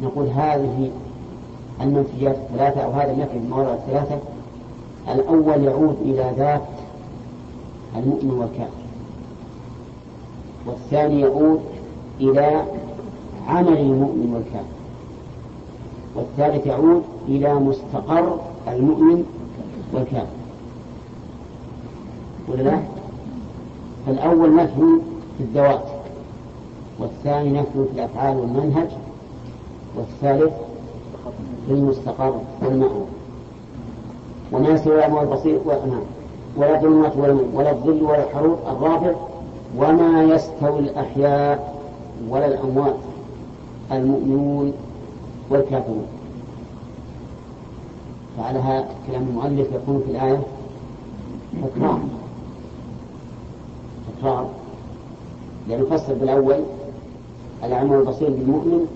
نقول 0.03 0.27
هذه 0.27 0.91
المنفيات 1.81 2.35
الثلاثة 2.35 2.81
أو 2.81 2.91
هذا 2.91 3.11
النفي 3.11 3.37
المواضع 3.37 3.73
الثلاثة 3.73 4.19
الأول 5.11 5.63
يعود 5.63 5.97
إلى 6.01 6.31
ذات 6.37 6.61
المؤمن 7.95 8.31
والكافر. 8.31 8.81
والثاني 10.65 11.21
يعود 11.21 11.61
إلى 12.19 12.61
عمل 13.47 13.77
المؤمن 13.77 14.33
والكافر. 14.33 14.81
والثالث 16.15 16.67
يعود 16.67 17.03
إلى 17.27 17.53
مستقر 17.53 18.39
المؤمن 18.67 19.25
والكافر. 19.93 20.41
ولا 22.49 22.61
لا؟ 22.61 22.79
فالأول 24.05 24.55
نفي 24.55 25.01
في 25.37 25.43
الذوات 25.43 25.83
والثاني 26.99 27.59
نفي 27.59 27.71
في 27.73 27.95
الأفعال 27.95 28.37
والمنهج 28.37 28.87
والثالث 29.95 30.53
في 31.67 31.73
المستقر 31.73 32.41
والمأوى 32.61 33.05
وما 34.51 34.77
سوى 34.77 34.95
الأمر 34.95 35.21
البصير 35.21 35.59
نعم. 35.67 36.01
ولا 36.57 36.87
ولا 37.53 37.71
الظل 37.71 38.03
ولا 38.03 38.23
الحروب 38.23 38.57
الرابع 38.67 39.13
وما 39.77 40.23
يستوي 40.23 40.79
الأحياء 40.79 41.81
ولا 42.29 42.47
الأموات 42.47 42.95
المؤمنون 43.91 44.73
والكافرون. 45.49 46.05
فعلى 48.37 48.85
كلام 49.07 49.23
المؤلف 49.29 49.67
يكون 49.73 50.03
في 50.05 50.11
الآية 50.11 50.41
تكرار 51.63 51.99
تكرار 54.17 54.49
لأنه 55.67 55.85
فسر 55.85 56.13
بالأول 56.13 56.59
العمل 57.63 57.93
البصير 57.95 58.29
بالمؤمن 58.29 58.87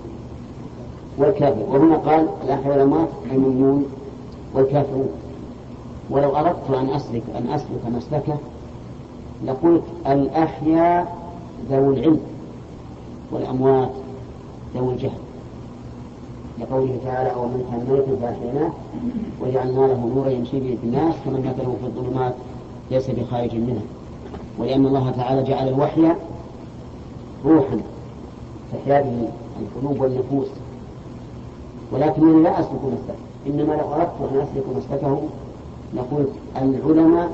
والكافر. 1.17 1.63
وهنا 1.69 1.97
قال 1.97 2.27
الأحياء 2.43 2.73
والأموات 2.73 3.07
المؤمنون 3.31 3.85
والكافرون. 4.53 5.09
ولو 6.09 6.35
أردت 6.35 6.69
أن 6.69 6.89
أسلك 6.89 7.23
أن 7.37 7.47
أسلك 7.47 7.81
مسلكه 7.95 8.37
لقلت 9.45 9.83
الأحياء 10.07 11.17
ذوي 11.69 11.93
العلم 11.99 12.19
والأموات 13.31 13.89
ذوي 14.75 14.93
الجهل. 14.93 15.24
لقوله 16.59 16.99
تعالى 17.05 17.33
أو 17.33 17.45
من 17.45 17.65
كان 17.71 17.95
ميتا 17.95 18.21
فأحييناه 18.21 18.71
وجعلنا 19.41 19.93
له 19.93 20.11
نورا 20.15 20.29
يمشي 20.29 20.59
به 20.59 20.77
في 20.81 20.87
الناس 20.87 21.15
كمن 21.25 21.39
مثله 21.39 21.75
في 21.81 21.85
الظلمات 21.85 22.33
ليس 22.91 23.09
بخارج 23.09 23.55
منها 23.55 23.81
ولأن 24.59 24.85
الله 24.85 25.11
تعالى 25.11 25.43
جعل 25.43 25.67
الوحي 25.67 26.01
روحا 27.45 27.79
تحيا 28.73 29.01
به 29.01 29.27
القلوب 29.61 30.01
والنفوس. 30.01 30.47
ولكنني 31.91 32.43
لا 32.43 32.59
أسلك 32.59 32.81
مسلك 32.85 33.17
إنما 33.47 33.73
لو 33.73 33.93
أردت 33.93 34.11
أن 34.31 34.37
أسلك 34.37 34.63
مسلكه 34.77 35.21
لقلت 35.93 36.29
العلماء 36.57 37.31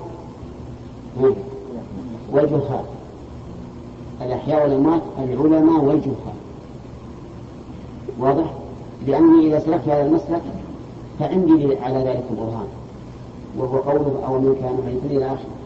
والجهال 2.31 2.85
الأحياء 4.21 4.63
والأموات 4.63 5.01
العلماء 5.19 5.83
والجهال 5.83 6.35
واضح؟ 8.19 8.60
لأني 9.07 9.47
إذا 9.47 9.59
سلكت 9.59 9.87
هذا 9.87 10.05
المسلك 10.05 10.41
فعندي 11.19 11.77
على 11.77 11.97
ذلك 11.97 12.23
برهان 12.37 12.67
وهو 13.57 13.77
قوله 13.77 14.25
أو 14.27 14.39
من 14.39 14.55
كان 14.61 14.93
ميتا 14.93 15.15
إلى 15.15 15.25
آخره 15.25 15.61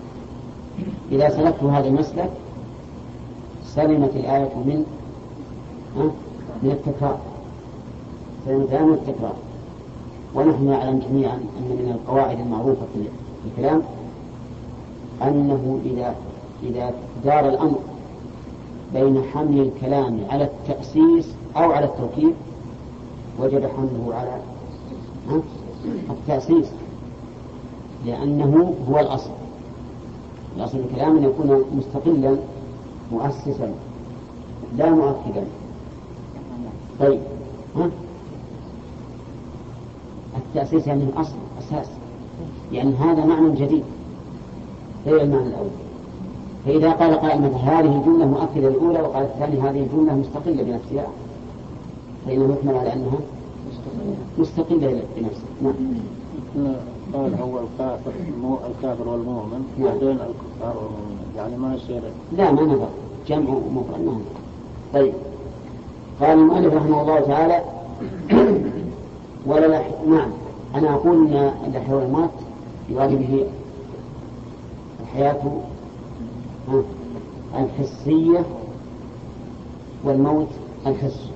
إذا 1.11 1.29
سلكت 1.29 1.63
هذا 1.63 1.87
المسلك 1.87 2.29
سلمت 3.65 4.15
الآية 4.15 4.55
من 4.55 4.85
من 6.63 6.71
التكرار. 6.71 7.19
سلمت 8.45 8.69
الآية 8.69 8.85
من 8.85 8.93
التكرار. 8.93 9.35
ونحن 10.35 10.67
نعلم 10.67 10.99
جميعا 11.09 11.35
أن 11.35 11.63
من 11.63 11.91
القواعد 11.95 12.39
المعروفة 12.39 12.85
في 12.93 13.09
الكلام 13.51 13.81
أنه 15.21 15.79
إذا 15.85 16.15
إذا 16.63 16.93
دار 17.25 17.49
الأمر 17.49 17.79
بين 18.93 19.23
حمل 19.33 19.59
الكلام 19.61 20.19
على 20.29 20.43
التأسيس 20.43 21.35
أو 21.57 21.71
على 21.71 21.85
التوكيد 21.85 22.33
وجب 23.39 23.65
حمله 23.77 24.15
على 24.15 24.41
التأسيس. 26.09 26.67
لأنه 28.05 28.75
هو 28.89 28.99
الأصل. 28.99 29.29
الأصل 30.57 30.77
الكلام 30.77 31.17
أن 31.17 31.23
يكون 31.23 31.65
مستقلا 31.77 32.37
مؤسسا 33.11 33.73
لا 34.77 34.89
مؤكدا. 34.89 35.45
طيب 36.99 37.19
ها؟ 37.75 37.89
التأسيس 40.37 40.87
يعني 40.87 41.03
الأصل 41.03 41.35
أساس. 41.59 41.87
يعني 42.71 42.93
هذا 42.95 43.25
معنى 43.25 43.55
جديد. 43.55 43.83
غير 45.05 45.21
المعنى 45.21 45.47
الأول. 45.47 45.69
فإذا 46.65 46.91
قال 46.91 47.15
قائل 47.15 47.43
هذه 47.43 47.97
الجملة 47.97 48.25
مؤكدة 48.25 48.67
الأولى 48.67 49.01
وقال 49.01 49.23
الثاني 49.23 49.61
هذه 49.61 49.79
الجملة 49.79 50.15
مستقلة 50.15 50.63
بنفسها 50.63 51.07
فإنه 52.25 52.57
يحمل 52.59 52.77
على 52.77 52.93
أنها 52.93 53.19
مستقلة 54.37 55.01
بنفسها 55.17 55.73
نعم. 56.55 56.75
قال 57.13 57.33
هو 57.41 57.59
الكافر 57.59 58.11
مو 58.41 58.57
الكافر 58.67 59.09
والمؤمن. 59.09 59.65
نعم. 59.77 59.87
بعدين 59.87 60.09
الكفار 60.09 60.77
والمؤمنين. 60.77 61.27
يعني 61.37 61.57
ما 61.57 61.75
يصير. 61.75 62.01
لا 62.37 62.51
ما 62.51 62.61
نظر. 62.61 62.87
جمع 63.27 63.49
مفرد 63.49 64.05
ما 64.05 64.19
طيب. 64.93 65.13
قال 66.21 66.39
المؤلف 66.39 66.73
رحمه 66.73 67.01
الله 67.01 67.19
تعالى 67.19 67.63
ولا 69.47 69.67
لح... 69.67 69.91
نعم. 70.07 70.29
أنا 70.75 70.93
أقول 70.93 71.27
أن 71.27 71.51
الأحياء 71.67 71.95
والأموات 71.95 72.29
يراد 72.89 73.09
به 73.09 73.45
الحياة 75.01 75.41
الحسية 77.55 78.45
والموت 80.03 80.47
الحسي 80.87 81.34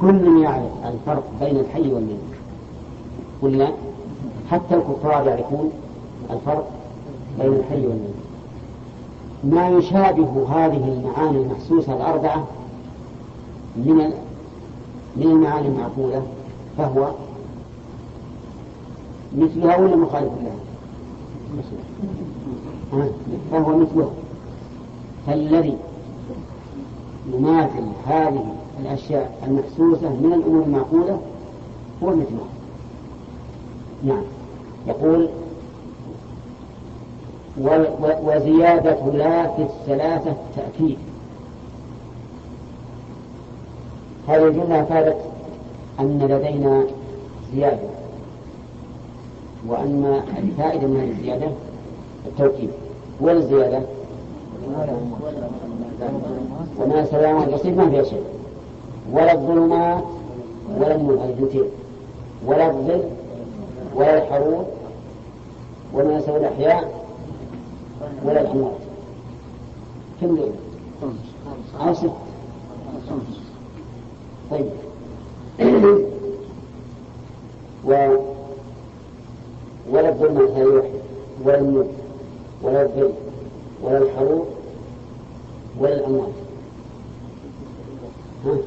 كل 0.00 0.42
يعرف 0.42 0.72
الفرق 0.84 1.24
بين 1.40 1.56
الحي 1.56 1.92
والميت 1.92 2.18
ولا 3.42 3.72
حتى 4.50 4.74
الكفار 4.74 5.26
يعرفون 5.26 5.70
الفرق 6.30 6.70
بين 7.38 7.52
الحي 7.52 7.86
والميت 7.86 8.20
ما 9.44 9.68
يشابه 9.68 10.46
هذه 10.48 10.88
المعاني 10.88 11.38
المحسوسة 11.38 11.96
الأربعة 11.96 12.46
من 13.76 14.10
من 15.16 15.22
المعاني 15.22 15.68
المعقولة 15.68 16.22
فهو 16.78 17.10
مثلها 19.36 19.76
ولا 19.76 19.96
مخالف 19.96 20.32
لها؟ 20.42 20.54
ها؟ 22.92 23.08
فهو 23.52 23.78
مثله 23.78 24.10
فالذي 25.26 25.76
يماثل 27.32 27.84
هذه 28.06 28.59
الأشياء 28.82 29.38
المحسوسة 29.46 30.08
من 30.08 30.32
الأمور 30.32 30.62
المعقولة 30.62 31.20
هو 32.02 32.08
مثله 32.08 32.46
نعم. 34.04 34.22
يقول 34.86 35.28
وزيادة 38.22 39.06
لا 39.12 39.48
في 39.48 39.62
الثلاثة 39.62 40.34
تأكيد 40.56 40.98
هذه 44.28 44.46
الجملة 44.46 44.82
أفادت 44.82 45.16
أن 46.00 46.18
لدينا 46.18 46.84
زيادة 47.54 47.88
وأن 49.66 50.22
الفائدة 50.38 50.86
من 50.86 51.00
هذه 51.00 51.10
الزيادة 51.10 51.46
التوكيد. 52.26 52.70
ولا 53.20 53.38
الزيادة 53.38 53.82
وما 56.78 57.04
سلام 57.04 57.42
البسيط 57.42 57.76
ما 57.76 57.90
فيها 57.90 58.02
شيء. 58.02 58.39
ولا 59.12 59.32
الظلمات 59.32 60.04
ولا 60.78 60.94
النور 60.94 61.14
اثنتين 61.14 61.64
ولا 62.46 62.66
الظل 62.70 63.02
ولا 63.94 64.22
الحرور 64.24 64.64
وما 65.94 66.12
يسوي 66.18 66.36
الأحياء 66.36 67.04
ولا 68.24 68.40
الأموات. 68.40 68.78
كم 70.20 70.36
دول؟ 70.36 70.50
أو 71.80 71.94
ست. 71.94 72.10
طيب. 74.50 74.70
و 77.88 78.16
ولا 79.90 80.08
الظلمات 80.08 80.50
هذه 80.50 80.66
واحدة 80.66 80.90
ولا 81.44 81.58
النور 81.58 81.86
ولا 82.62 82.82
الظل 82.82 83.12
ولا 83.82 83.98
الحرور 83.98 84.46
ولا 85.80 85.94
الأموات. 85.94 86.49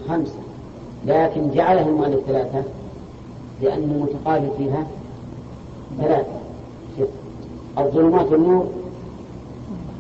خمسة. 0.07 0.39
لكن 1.05 1.51
جعلها 1.51 1.89
المؤلف 1.89 2.19
ثلاثة 2.28 2.63
لأن 3.61 3.84
المتقابل 3.84 4.49
فيها 4.57 4.88
ثلاثة. 5.97 6.43
الظلمات 7.78 8.32
والنور 8.32 8.67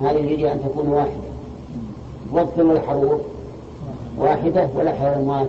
هذه 0.01 0.31
يجب 0.31 0.45
أن 0.45 0.59
تكون 0.63 0.87
واحدة. 0.87 1.33
والظل 2.31 2.65
والحرور 2.65 3.19
واحدة 4.17 4.69
والأحياء 4.75 5.47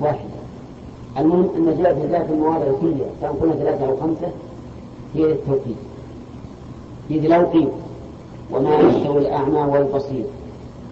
واحدة. 0.00 0.38
المهم 1.18 1.48
أن 1.56 1.82
جاء 1.82 1.94
في 1.94 2.06
ذات 2.06 2.30
المواضع 2.30 2.64
كلها 2.80 3.08
سواء 3.20 3.36
كنا 3.40 3.52
ثلاثة 3.52 3.86
أو 3.86 3.96
خمسة 3.96 4.28
هي 5.14 5.22
للتوكيد 5.22 5.76
إذ 7.10 7.26
لو 7.26 7.46
قيل 7.46 7.68
وما 8.52 8.74
يستوي 8.74 9.18
الأعمى 9.18 9.58
والبصير 9.58 10.24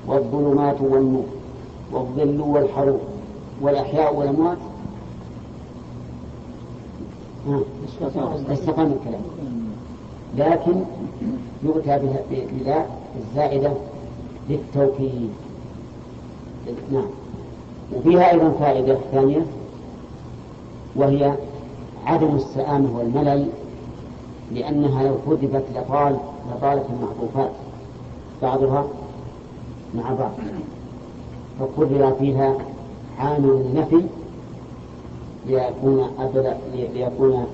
والظلمات 0.07 0.81
والنور. 0.81 1.25
والظل 1.93 2.41
والحرور 2.41 3.01
والأحياء 3.61 4.15
والأموات. 4.15 4.59
ها، 7.49 7.61
استقام 8.53 8.93
الكلام. 8.93 9.21
لكن 10.37 10.83
يؤتى 11.63 11.99
بلا 12.31 12.87
الزائدة 13.19 13.73
للتوكيد. 14.49 15.31
نعم. 16.93 17.07
وفيها 17.97 18.31
أيضا 18.33 18.51
فائدة 18.51 18.99
ثانية 19.13 19.47
وهي 20.97 21.35
عدم 22.07 22.37
السآمة 22.37 22.99
والملل 22.99 23.49
لأنها 24.53 25.03
لو 25.03 25.15
حذفت 25.27 25.65
لطال 25.75 26.17
لطالت 26.51 26.85
المعطوفات 26.91 27.51
بعضها 28.43 28.87
مع 29.95 30.15
بعض. 30.15 30.33
فقرر 31.61 32.15
فيها 32.19 32.55
عامل 33.19 33.51
النفي 33.51 34.03
ليكون 35.47 36.07
أبعد 36.19 36.57
ليكون 36.95 37.47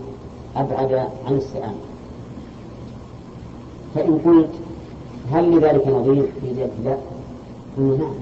أبعد 0.56 0.92
عن 1.26 1.34
السآمة 1.34 1.74
فإن 3.94 4.18
قلت 4.18 4.50
هل 5.32 5.56
لذلك 5.56 5.88
نظير؟ 5.88 6.26
في 6.40 6.52
ذلك 6.52 6.72
لا. 6.84 6.96
قلنا 7.76 7.96
نعم. 7.96 8.14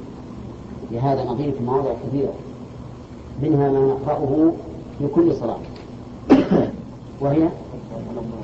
لهذا 0.91 1.25
نظير 1.25 1.53
في 1.53 1.65
مواضع 1.65 1.91
كثيرة. 2.07 2.33
منها 3.43 3.71
ما 3.71 3.81
نقرأه 3.81 4.53
في 4.99 5.07
كل 5.07 5.35
صلاة. 5.35 5.59
وهي 7.21 7.49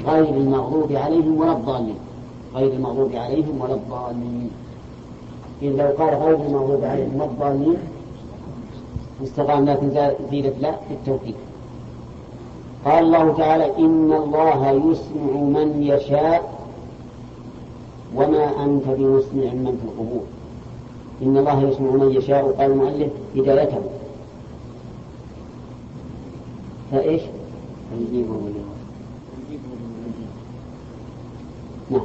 غير 0.07 0.28
المغضوب 0.28 0.93
عليهم 0.93 1.41
ولا 1.41 1.53
الضالين. 1.53 1.97
غير 2.55 2.72
المغضوب 2.72 3.11
عليهم 3.14 3.61
ولا 3.61 3.74
الضالين. 3.74 4.51
إذ 5.62 5.68
لو 5.68 5.86
قال 5.98 6.14
غير 6.14 6.34
المغضوب 6.34 6.84
عليهم 6.84 7.22
الضالين 7.22 7.76
استقام 9.22 9.64
لكن 9.64 9.90
زيدت 9.90 10.54
لا 10.61 10.72
في 10.72 10.94
التوكيد 10.94 11.34
قال 12.84 13.04
الله 13.04 13.34
تعالى 13.38 13.76
إن 13.78 14.12
الله 14.12 14.70
يسمع 14.70 15.32
من 15.40 15.82
يشاء 15.82 16.57
وما 18.14 18.64
أنت 18.64 18.84
بمسمع 18.86 19.52
من 19.52 19.78
في 19.82 19.88
القبور. 19.88 20.22
إن 21.22 21.36
الله 21.36 21.62
يسمع 21.62 21.90
من 21.90 22.11
يشاء 22.12 22.54
قال 22.59 22.70
المؤلف 22.70 23.12
هدايته. 23.36 23.80
فإيش؟ 26.90 27.22
نعم. 31.90 32.00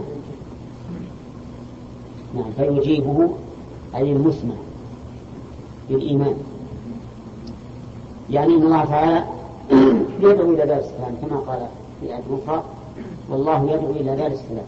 نعم. 2.36 2.52
فيجيبه 2.58 3.30
أي 3.96 4.12
المسمع 4.12 4.54
بالإيمان. 5.90 6.36
يعني 8.30 8.56
إن 8.56 8.64
الله 8.64 8.86
تعالى 8.86 9.24
يدعو 10.24 10.54
إلى 10.54 10.66
دار 10.66 10.80
السلام 10.80 11.16
كما 11.22 11.40
قال 11.40 11.68
في 12.02 12.08
آية 12.08 12.24
أخرى 12.46 12.64
والله 13.30 13.72
يدعو 13.72 13.92
إلى 13.92 14.16
دار 14.16 14.32
السلام. 14.32 14.66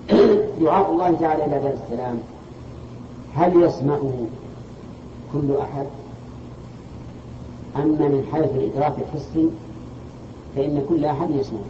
دعاء 0.60 0.92
الله 0.92 1.12
تعالى 1.12 1.44
إلى 1.44 1.58
دار 1.60 1.72
السلام. 1.72 2.18
هل 3.34 3.62
يسمعه 3.62 4.12
كل 5.32 5.56
أحد؟ 5.60 5.86
أما 7.76 8.08
من 8.08 8.28
حيث 8.32 8.50
الإدراك 8.54 8.94
الحسي 8.98 9.50
فإن 10.56 10.82
كل 10.88 11.04
أحد 11.04 11.30
يسمع 11.30 11.60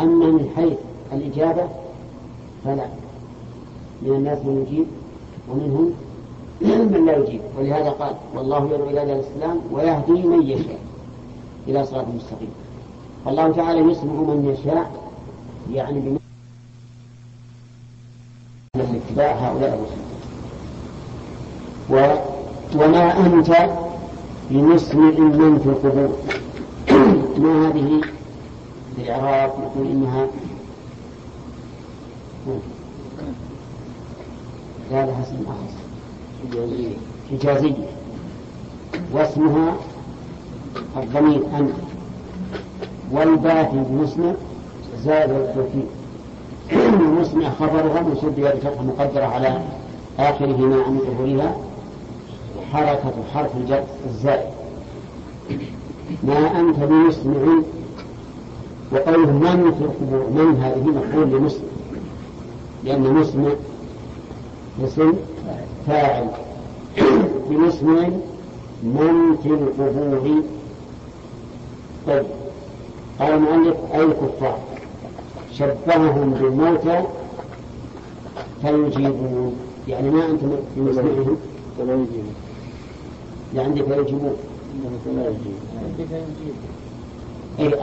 أما 0.00 0.26
من 0.26 0.50
حيث 0.56 0.78
الإجابة 1.12 1.68
فلا. 2.64 3.03
من 4.04 4.16
الناس 4.16 4.38
من 4.38 4.66
يجيب 4.68 4.86
ومنهم 5.48 5.92
من 6.92 7.06
لا 7.06 7.16
يجيب. 7.16 7.40
ولهذا 7.58 7.90
قال 7.90 8.14
والله 8.34 8.66
يدعو 8.66 8.90
إلى 8.90 9.02
الإسلام 9.02 9.60
ويهدي 9.72 10.22
من 10.28 10.42
يشاء 10.42 10.78
إلى 11.68 11.86
صراط 11.86 12.04
مستقيم. 12.16 12.50
فالله 13.24 13.52
تعالى 13.52 13.80
يسمع 13.80 14.12
من 14.12 14.54
يشاء 14.54 14.90
يعني 15.72 16.00
بمعنى 16.00 16.18
اتباع 19.08 19.32
هؤلاء 19.32 19.74
الرسل. 19.74 20.04
وما 22.76 23.26
أنت 23.26 23.70
بمسمع 24.50 25.10
من 25.10 25.58
في 25.58 25.68
القبور؟ 25.68 26.16
ما 27.42 27.68
هذه 27.68 28.00
الإعراب 28.98 29.50
يقول 29.62 29.86
إنها 29.86 30.26
لها 34.90 35.22
اسم 35.22 35.36
آخر. 35.46 35.84
حجازية. 37.30 37.86
واسمها 39.12 39.76
الضمير 40.96 41.42
أنت 41.58 41.74
والباء 43.12 43.64
في 43.64 43.92
المسمع 43.92 44.32
زاد 45.04 45.30
التوكيد 45.30 45.86
المسمع 46.72 47.50
خبرها 47.60 48.00
منصوب 48.00 48.34
بفتحة 48.36 48.82
مقدرة 48.82 49.24
على 49.24 49.62
آخره 50.18 50.56
ما 50.56 50.82
عن 50.82 50.98
ظهورها 50.98 51.56
حركة 52.72 53.12
حرف 53.34 53.56
الجر 53.56 53.84
الزائد 54.06 54.46
ما 56.22 56.60
أنت 56.60 56.78
بمسمع 56.78 57.62
وقوله 58.92 59.32
من 59.32 59.74
في 59.78 59.84
القبور؟ 59.84 60.44
من 60.44 60.62
هذه؟ 60.62 60.88
مفعول 60.88 61.30
لمسلم 61.30 61.68
لأن 62.84 63.00
مسمع 63.00 63.50
اسم 64.82 65.12
فاعل. 65.86 66.28
بمسمع 67.50 68.08
من 68.82 69.36
في 69.42 69.48
القبور 69.48 70.42
طيب. 72.06 72.24
قال 73.20 73.32
المؤلف 73.32 73.76
أي 73.94 74.02
الكفار 74.02 74.58
شبههم 75.52 76.30
بالموتى 76.30 77.02
فيجيبون. 78.62 79.56
يعني 79.88 80.10
ما 80.10 80.26
أنتم 80.26 80.50
بمسمعهم 80.76 81.36
فلا 81.78 81.92
يجيبون 81.92 82.34
لعندك 83.54 83.84
فيجيبون. 83.84 84.36
فلا 85.04 85.28
يجيبون 85.28 85.60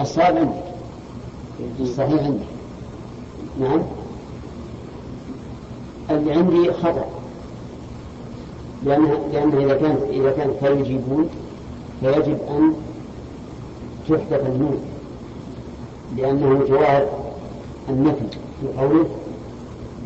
الصواب 0.01 0.37
عندك 0.37 0.63
الصحيح 1.79 2.23
عندك 2.23 2.45
نعم. 3.59 3.81
اللي 6.17 6.33
عندي 6.33 6.73
خطأ. 6.73 7.05
لأن 8.85 9.05
لأن 9.33 9.51
إذا 9.57 9.75
كان 9.75 9.97
إذا 10.09 10.31
كان 10.31 10.51
فيجيبون 10.59 11.29
فيجب 12.01 12.37
أن 12.49 12.73
تحدث 14.09 14.45
النون 14.45 14.79
لأنه 16.17 16.65
جواب 16.69 17.07
النفي 17.89 18.25
في 18.61 18.79
قوله 18.81 19.05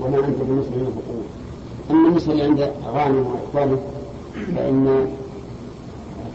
وما 0.02 0.18
أنت 0.18 0.38
بمسلم 0.42 0.88
الحقوق 0.88 1.26
أما 1.92 2.10
النسبة 2.10 2.32
اللي 2.32 2.44
عند 2.44 2.72
غانم 2.86 3.26
وإخوانه 3.28 3.80
فإن 4.56 5.08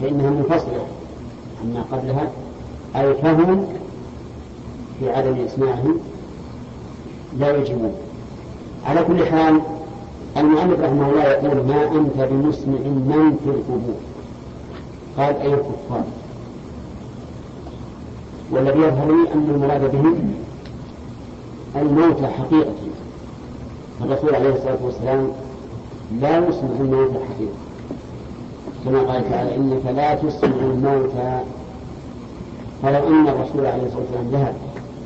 فإنها 0.01 0.29
منفصلة. 0.29 0.85
عما 1.63 1.81
قبلها 1.91 2.31
أي 2.95 3.13
فهم 3.13 3.65
في 4.99 5.09
عدم 5.09 5.45
إسماعهم 5.45 5.99
لا 7.37 7.57
يجبون. 7.57 7.95
على 8.85 9.03
كل 9.03 9.25
حال 9.25 9.61
المؤلف 10.37 10.79
رحمه 10.79 11.09
الله 11.09 11.23
يقول 11.23 11.67
ما 11.67 11.83
أنت 11.83 12.31
بمسمع 12.31 12.79
من 12.79 13.37
في 13.43 13.49
القبور؟ 13.49 13.95
قال 15.17 15.41
أي 15.41 15.53
الكفار. 15.53 16.03
والذي 18.51 18.79
يظهر 18.79 19.07
لي 19.07 19.33
أن 19.33 19.49
المراد 19.55 19.91
بهم 19.91 20.33
الموتى 21.75 22.27
حقيقة. 22.27 22.73
الرسول 24.01 24.35
عليه 24.35 24.55
الصلاة 24.55 24.77
والسلام 24.83 25.31
لا 26.21 26.37
يسمع 26.37 26.69
الموتى 26.79 27.13
حقيقة. 27.13 27.57
كما 28.85 28.99
قال 28.99 29.29
تعالى 29.29 29.55
إنك 29.55 29.85
لا 29.95 30.15
تسمع 30.15 30.49
الموتى. 30.49 31.39
فلو 32.83 33.07
أن 33.07 33.27
الرسول 33.27 33.65
عليه 33.65 33.83
الصلاة 33.83 34.01
والسلام 34.01 34.27
ذهب 34.31 34.55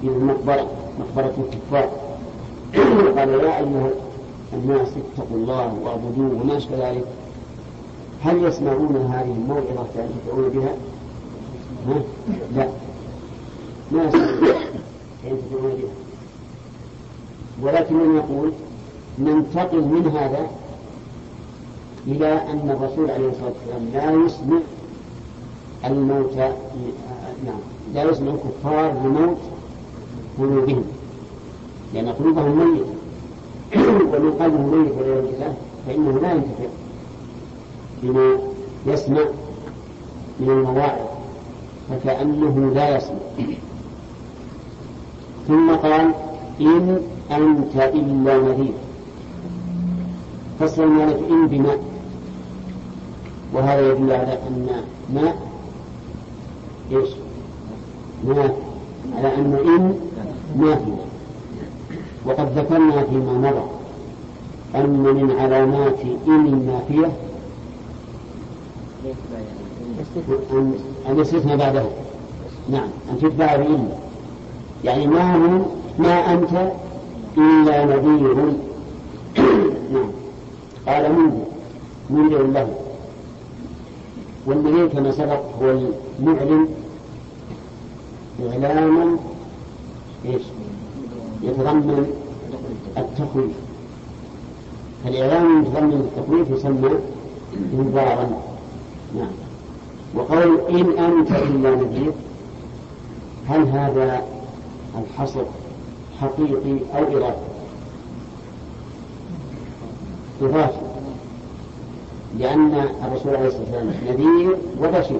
إلى 0.03 0.11
المقبرة 0.11 0.67
مقبرة 0.99 1.33
الكفار 1.37 2.04
وقال 2.79 3.29
يا 3.29 3.57
أيها 3.59 3.89
الناس 4.53 4.87
اتقوا 4.87 5.37
الله 5.37 5.73
واعبدوه 5.83 6.41
وما 6.41 6.57
أشبه 6.57 6.89
ذلك 6.89 7.05
هل 8.23 8.43
يسمعون 8.43 8.95
هذه 8.95 9.31
الموعظة 9.31 9.87
ينتفعون 9.95 10.49
بها؟ 10.49 10.75
ها؟ 11.87 12.01
لا 12.55 12.67
ما 13.91 14.03
يسمعون 14.03 14.55
ينتفعون 15.23 15.71
بها 15.71 15.89
ولكن 17.61 18.15
يقول 18.15 18.51
ننتقل 19.19 19.81
من 19.81 20.07
هذا 20.07 20.47
إلى 22.07 22.27
أن 22.33 22.69
الرسول 22.69 23.11
عليه 23.11 23.29
الصلاة 23.29 23.51
والسلام 23.59 23.89
لا 23.93 24.25
يسمع 24.25 24.59
الموتى 25.85 26.53
نعم 27.45 27.59
لا 27.93 28.03
يسمع 28.03 28.31
الكفار 28.31 28.91
بموت 28.91 29.37
قلوبهم 30.39 30.83
لأن 31.95 32.09
قلوبهم 32.09 32.59
ميتة. 32.59 32.85
ومن 34.11 34.31
قلبه 34.39 34.57
ميت 34.57 34.91
والعياذ 34.97 35.21
بالله 35.21 35.53
فإنه 35.87 36.19
لا 36.19 36.31
ينتفع 36.31 36.69
بما 38.03 38.37
يسمع 38.85 39.23
من 40.39 40.49
المواعظ 40.49 41.07
فكأنه 41.89 42.71
لا 42.75 42.97
يسمع. 42.97 43.17
ثم 45.47 45.71
قال 45.71 46.11
إن 46.61 46.99
أنت 47.31 47.75
إلا 47.75 48.37
نذير. 48.37 48.73
فصل 50.59 50.83
المالك 50.83 51.19
إن 51.29 51.47
بماء 51.47 51.79
وهذا 53.53 53.91
يدل 53.91 54.11
على 54.11 54.33
أن 54.47 54.67
ماء 55.13 55.37
إيش؟ 56.91 57.09
ماء 58.27 58.57
على 59.17 59.35
أن 59.35 59.53
إن 59.67 59.95
نافية 60.65 61.14
وقد 62.25 62.57
ذكرنا 62.57 63.03
فيما 63.03 63.33
مضى 63.33 63.65
أن 64.75 64.89
من 64.89 65.35
علامات 65.39 65.99
إن 66.27 66.45
النافية 66.45 67.11
أن 71.09 71.19
يستثنى 71.19 71.57
بعدها 71.57 71.89
نعم 72.69 72.87
أن 73.11 73.17
تتبع 73.21 73.55
بإن 73.55 73.89
يعني 74.83 75.07
ما 75.07 75.35
هو 75.35 75.61
ما 75.99 76.33
أنت 76.33 76.71
إلا 77.37 77.85
نذير. 77.85 78.35
نعم. 79.93 80.11
قال 80.87 81.11
منذر 81.13 81.45
منذر 82.09 82.43
له. 82.43 82.67
والنذير 84.45 84.87
كما 84.87 85.11
سبق 85.11 85.41
هو 85.61 85.71
المعلن 86.19 86.67
إعلاما 88.51 89.17
إيش؟ 90.25 90.41
يتضمن 91.45 92.07
التخويف. 92.97 93.51
فالإعلام 95.03 95.61
يتضمن 95.61 96.09
التخويف 96.11 96.51
يسمى 96.51 96.89
إنذارا. 97.73 98.41
نعم. 99.15 99.31
وقول 100.15 100.59
إن 100.69 101.03
أنت 101.03 101.31
إلا 101.31 101.75
نذير 101.75 102.11
هل 103.49 103.67
هذا 103.67 104.23
الحصر 104.99 105.43
حقيقي 106.21 106.77
أو 106.95 107.03
إرادي؟ 107.17 107.45
إضافي 110.41 110.77
لأن 112.39 112.71
الرسول 113.05 113.35
عليه 113.35 113.47
الصلاة 113.47 113.63
والسلام 113.63 113.93
نذير 114.07 114.57
وبشير. 114.81 115.19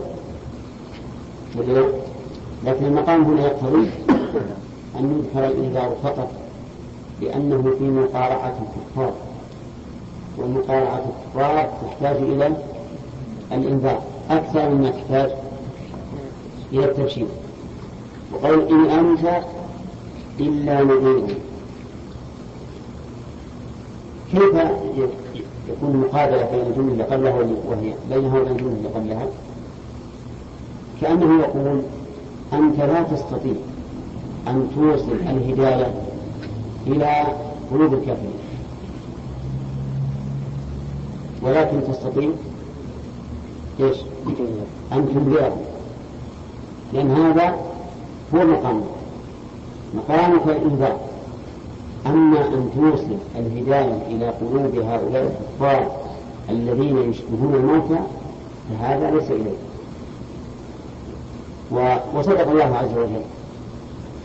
لكن 2.65 2.85
المقام 2.85 3.23
هنا 3.23 3.41
يقتضي 3.41 3.89
أن 4.99 5.19
يذكر 5.19 5.47
الإنذار 5.47 5.95
فقط 6.03 6.29
لأنه 7.21 7.73
في 7.79 7.83
مقارعة 7.83 8.53
الكفار. 8.61 9.13
ومقارعة 10.37 11.01
الكفار 11.05 11.69
تحتاج 11.81 12.15
إلى 12.15 12.55
الإنذار 13.51 14.01
أكثر 14.29 14.69
مما 14.69 14.89
تحتاج 14.89 15.31
إلى 16.73 16.85
التبشير. 16.85 17.27
وقول 18.33 18.67
إن 18.67 18.85
أنت 18.89 19.43
إلا 20.39 20.83
نذير. 20.83 21.37
كيف 24.31 24.55
يكون 25.69 25.95
مقابلة 25.97 26.49
بين 26.51 26.61
الجملة 26.61 26.91
اللي 26.91 27.03
قبلها 27.03 27.33
وهي 27.67 27.93
بينها 28.09 28.39
وبين 28.39 28.51
الجملة 28.51 28.73
اللي 28.77 28.89
قبلها؟ 28.89 29.27
كأنه 31.01 31.39
يقول 31.39 31.81
أنت 32.53 32.79
لا 32.79 33.03
تستطيع 33.03 33.53
أن 34.47 34.67
توصل 34.75 35.11
الهداية 35.11 35.93
إلى 36.87 37.23
قلوب 37.71 37.93
الكافرين. 37.93 38.39
ولكن 41.41 41.83
تستطيع 41.91 42.29
إيش؟ 43.79 43.97
أن 44.93 45.09
تنذرهم 45.13 45.61
لأن 46.93 47.11
هذا 47.11 47.55
هو 48.35 48.45
مقامك 48.45 48.83
مقامك 49.93 50.47
الإنذار 50.47 50.99
أما 52.05 52.47
أن 52.47 52.69
توصل 52.75 53.17
الهداية 53.35 54.01
إلى 54.07 54.29
قلوب 54.29 54.75
هؤلاء 54.75 55.37
الكفار 55.51 55.91
الذين 56.49 57.09
يشبهون 57.09 57.55
الموتى 57.55 57.99
فهذا 58.69 59.11
ليس 59.11 59.31
إليه 59.31 59.57
وصدق 62.15 62.49
الله 62.49 62.77
عز 62.77 62.97
وجل. 62.97 63.21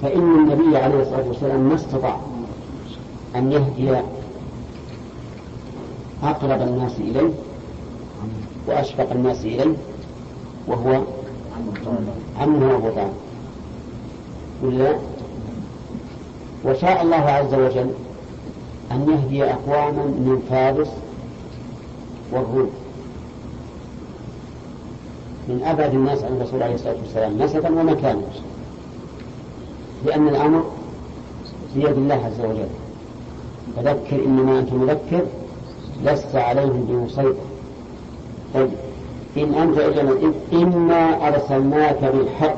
فإن 0.03 0.35
النبي 0.35 0.77
عليه 0.77 1.03
الصلاة 1.03 1.29
والسلام 1.29 1.61
ما 1.61 1.75
استطاع 1.75 2.21
أن 3.37 3.53
يهدي 3.53 4.01
أقرب 6.23 6.63
الناس 6.63 6.93
إليه 6.99 7.31
وأشفق 8.67 9.11
الناس 9.11 9.45
إليه 9.45 9.75
وهو 10.67 11.03
عمه 12.41 12.75
أبو 12.75 12.89
طالب 12.91 13.13
ولا؟ 14.63 14.97
وشاء 16.65 17.03
الله 17.03 17.17
عز 17.17 17.55
وجل 17.55 17.91
أن 18.93 19.09
يهدي 19.09 19.45
أقواما 19.45 20.05
من 20.05 20.43
فارس 20.51 20.89
والروم. 22.33 22.71
من 25.49 25.63
أبعد 25.65 25.95
الناس 25.95 26.25
عن 26.25 26.37
الرسول 26.37 26.63
عليه 26.63 26.75
الصلاة 26.75 26.97
والسلام 27.03 27.43
نسبا 27.43 27.81
ومكانا. 27.81 28.23
لأن 30.07 30.29
الأمر 30.29 30.63
بيد 31.75 31.87
الله 31.87 32.15
عز 32.15 32.41
وجل. 32.41 32.69
فذكر 33.77 34.25
إنما 34.27 34.59
أنت 34.59 34.73
مذكر 34.73 35.25
لست 36.05 36.35
عليهم 36.35 36.87
بمسيطر. 36.89 37.35
طيب 38.55 38.71
إن 39.37 39.55
أنت 39.55 39.79
إلا 39.79 40.33
إنا 40.53 41.29
أرسلناك 41.29 42.05
بالحق 42.05 42.57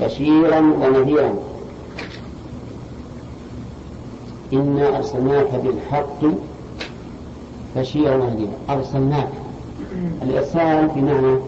بشيرا 0.00 0.60
ونذيرا. 0.60 1.34
إنا 4.52 4.96
أرسلناك 4.96 5.54
بالحق 5.54 6.24
بشيرا 7.76 8.14
ونذيرا. 8.16 8.52
أرسلناك. 8.70 9.28
الإرسال 10.22 10.88
بمعنى 10.96 11.38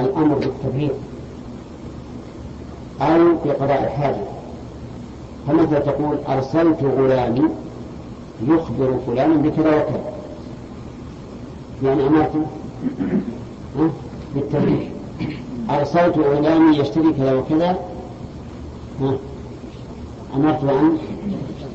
الأمر 0.00 0.34
بالتبليغ 0.34 0.90
أو 3.00 3.32
بقضاء 3.44 3.84
الحاجة. 3.84 4.24
فمثلا 5.46 5.78
تقول 5.78 6.16
أرسلت 6.28 6.82
غلامي 6.82 7.48
يخبر 8.48 8.98
فلانا 9.06 9.34
بكذا 9.34 9.76
وكذا. 9.76 10.12
يعني 11.82 12.06
أمرته 12.06 12.46
بالتبليغ 14.34 14.86
أرسلت 15.70 16.18
غلامي 16.18 16.76
يشتري 16.78 17.12
كذا 17.12 17.34
وكذا. 17.34 17.78
أمرته 20.36 20.70
أن 20.70 20.98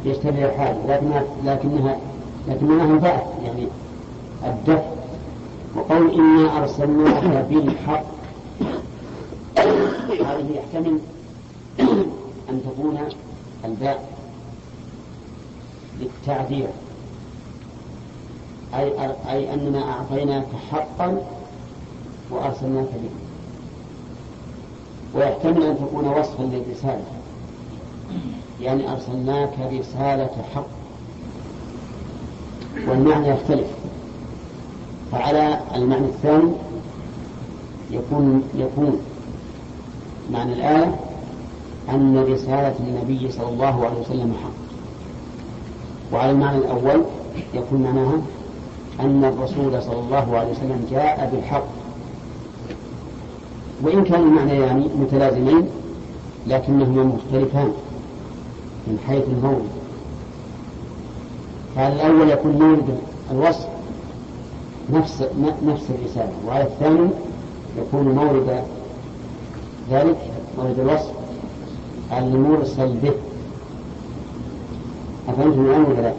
يشتري 0.06 0.46
الحاجة. 0.46 0.78
لكنها 0.88 1.24
لكنها 1.46 1.98
لكنها 2.48 2.86
انفعت 2.86 3.24
يعني 3.46 3.68
الدفع. 4.46 4.92
وقول 5.76 6.12
إنا 6.20 6.58
أرسلناك 6.58 7.46
بالحق 7.50 8.11
يحتمل 10.74 11.00
أن 12.50 12.62
تكون 12.64 13.00
الباء 13.66 14.10
للتعذير 16.00 16.68
أي 18.74 19.12
أي 19.30 19.54
أننا 19.54 19.92
أعطيناك 19.92 20.46
حقا 20.72 21.22
وأرسلناك 22.32 22.86
به. 22.86 23.10
ويحتمل 25.16 25.64
أن 25.64 25.78
تكون 25.78 26.08
وصفا 26.08 26.44
للرسالة. 26.44 27.04
يعني 28.62 28.92
أرسلناك 28.92 29.54
رسالة 29.60 30.30
حق. 30.56 30.68
والمعنى 32.88 33.28
يختلف. 33.28 33.68
فعلى 35.12 35.60
المعنى 35.76 36.06
الثاني 36.06 36.52
يكون 37.92 38.44
يكون 38.56 39.02
معنى 40.32 40.54
الآية 40.54 40.96
أن 41.90 42.26
رسالة 42.30 42.76
النبي 42.80 43.32
صلى 43.32 43.50
الله 43.50 43.86
عليه 43.86 44.00
وسلم 44.00 44.34
حق. 44.44 44.62
وعلى 46.14 46.32
المعنى 46.32 46.58
الأول 46.58 47.02
يكون 47.54 47.82
معناها 47.82 48.22
أن 49.00 49.26
الرسول 49.26 49.84
صلى 49.84 50.00
الله 50.00 50.38
عليه 50.38 50.52
وسلم 50.52 50.88
جاء 50.92 51.30
بالحق. 51.34 51.66
وإن 53.82 54.04
كان 54.04 54.20
المعنيان 54.22 54.62
يعني 54.62 54.88
متلازمين 55.00 55.68
لكنهما 56.48 57.04
مختلفان 57.04 57.74
من 58.88 59.00
حيث 59.08 59.24
المولد 59.28 59.70
فعلى 61.76 61.96
الأول 61.96 62.30
يكون 62.30 62.52
مولد 62.52 62.98
الوصف 63.32 63.68
نفس 64.90 65.24
نفس 65.64 65.84
الرسالة 65.90 66.32
وعلى 66.48 66.64
الثاني 66.64 67.10
يكون 67.78 68.16
مورد 68.16 68.64
ذلك 69.92 70.18
مورد 70.58 70.80
الوصف 70.80 71.12
المرسل 72.18 72.98
به 73.04 73.12
أفهمتم 75.30 75.66
الآن 75.66 75.84
ولا 75.84 76.02
لا؟ 76.02 76.14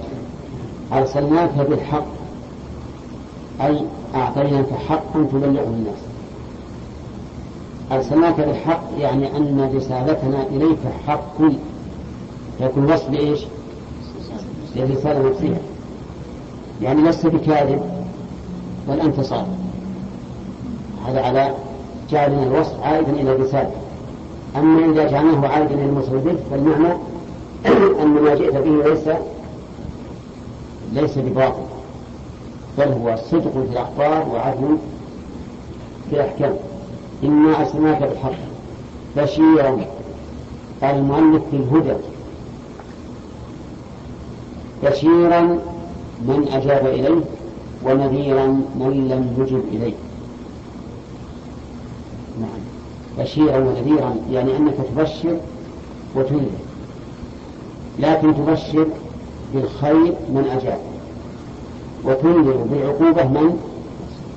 أرسلناك 0.92 1.54
بالحق 1.70 2.06
أي 3.60 3.82
أعطيناك 4.14 4.66
حقا 4.88 5.26
تبلغه 5.32 5.64
الناس. 5.64 5.98
أرسلناك 7.92 8.40
بالحق 8.40 8.82
يعني 8.98 9.36
أن 9.36 9.70
رسالتنا 9.76 10.46
إليك 10.46 10.78
حق. 11.06 11.36
يكون 12.60 12.92
وصف 12.92 13.10
بإيش؟ 13.10 13.40
للرسالة 14.76 15.28
نفسها. 15.28 15.58
يعني 16.82 17.02
لست 17.02 17.26
بكاذب 17.26 17.82
بل 18.88 19.00
أنت 19.00 19.20
صادق. 19.20 19.46
هذا 21.06 21.22
على 21.22 21.54
جعلنا 22.12 22.42
الوصف 22.42 22.82
عائدا 22.82 23.12
إلى 23.12 23.32
الرسالة. 23.32 23.70
أما 24.56 24.92
إذا 24.92 25.08
جعلناه 25.10 25.48
عائدا 25.48 25.74
إلى 25.74 25.84
الموصول 25.84 26.18
به 26.18 26.36
فالمعنى 26.50 26.94
أن 28.02 28.08
ما 28.08 28.34
جئت 28.34 28.56
به 28.56 28.90
ليس 28.90 29.08
ليس 30.92 31.18
بباطل 31.18 31.62
بل 32.78 32.88
هو 32.88 33.16
صدق 33.16 33.52
في 33.52 33.72
الأخبار 33.72 34.28
وعدل 34.34 34.76
في 36.10 36.16
الأحكام. 36.16 36.54
إنا 37.24 37.60
أرسلناك 37.60 38.02
بالحق 38.02 38.38
بشيرا. 39.16 39.84
قال 40.82 40.96
المؤلف 40.96 41.42
بالهدى 41.52 41.96
بشيرا 44.84 45.40
من 46.28 46.48
أجاب 46.52 46.86
إليه 46.86 47.20
ونذيرا 47.84 48.46
من 48.46 49.08
لم 49.10 49.42
يجب 49.42 49.62
إليه. 49.72 49.94
نعم. 52.40 52.60
بشيرا 53.18 53.58
ونذيرا 53.58 54.14
يعني 54.30 54.56
أنك 54.56 54.74
تبشر 54.94 55.36
وتنذر. 56.14 56.50
لكن 57.98 58.34
تبشر 58.34 58.86
بالخير 59.54 60.14
من 60.28 60.44
أجاب. 60.56 60.78
وتنذر 62.04 62.56
بالعقوبة 62.70 63.40
من؟ 63.40 63.56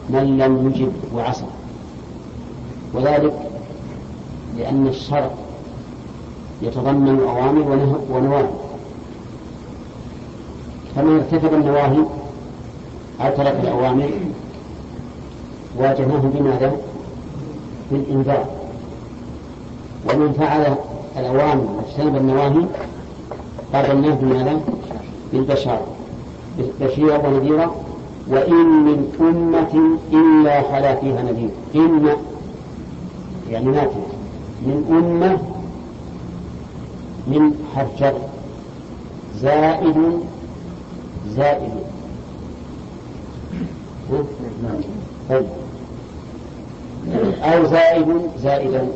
من 0.10 0.38
لم 0.38 0.72
يجب 0.76 0.94
وعصى. 1.16 1.46
وذلك 2.94 3.34
لأن 4.58 4.88
الشرع 4.88 5.30
يتضمن 6.62 7.20
أوامر 7.20 7.90
ونواهي. 8.10 8.50
فمن 10.96 11.16
ارتكب 11.16 11.54
النواهي 11.54 12.04
أو 13.22 13.36
ترك 13.38 13.60
الأوامر 13.64 14.10
واجهناه 15.78 16.22
بماذا؟ 16.34 16.78
بالإنذار 17.92 18.46
ومن 20.10 20.34
فعل 20.34 20.76
الأوامر 21.18 21.68
واجتنب 21.78 22.16
النواهي 22.16 22.66
قابلناه 23.74 24.16
بماذا؟ 24.16 24.62
بالبشارة. 25.34 25.88
بشيرا 26.82 27.28
ونذيرا 27.28 27.76
وإن 28.28 28.66
من 28.66 29.12
أمة 29.20 29.98
إلا 30.14 30.62
خلا 30.62 30.96
فيها 30.96 31.24
نذير. 31.24 31.50
إن 31.76 32.10
يعني 33.50 33.66
نافية 33.66 34.08
من 34.62 34.86
أمة 34.90 35.38
من 37.28 37.54
حرف 37.76 38.14
زائد 39.42 40.20
زائد. 41.30 41.72
طيب. 45.30 45.65
أو 47.44 47.66
زائد 47.66 48.06
زائدا. 48.44 48.88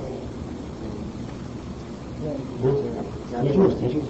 يجوز 3.43 3.71
يجوز. 3.83 4.03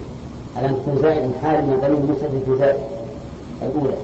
أن 0.56 0.76
تكون 0.82 0.98
زائد 1.02 1.30
حال 1.42 1.64
من 1.64 1.78
ضمير 1.82 2.12
مستتر 2.12 2.28
في 2.46 2.58
زائد 2.58 2.80
الأولى. 3.62 3.96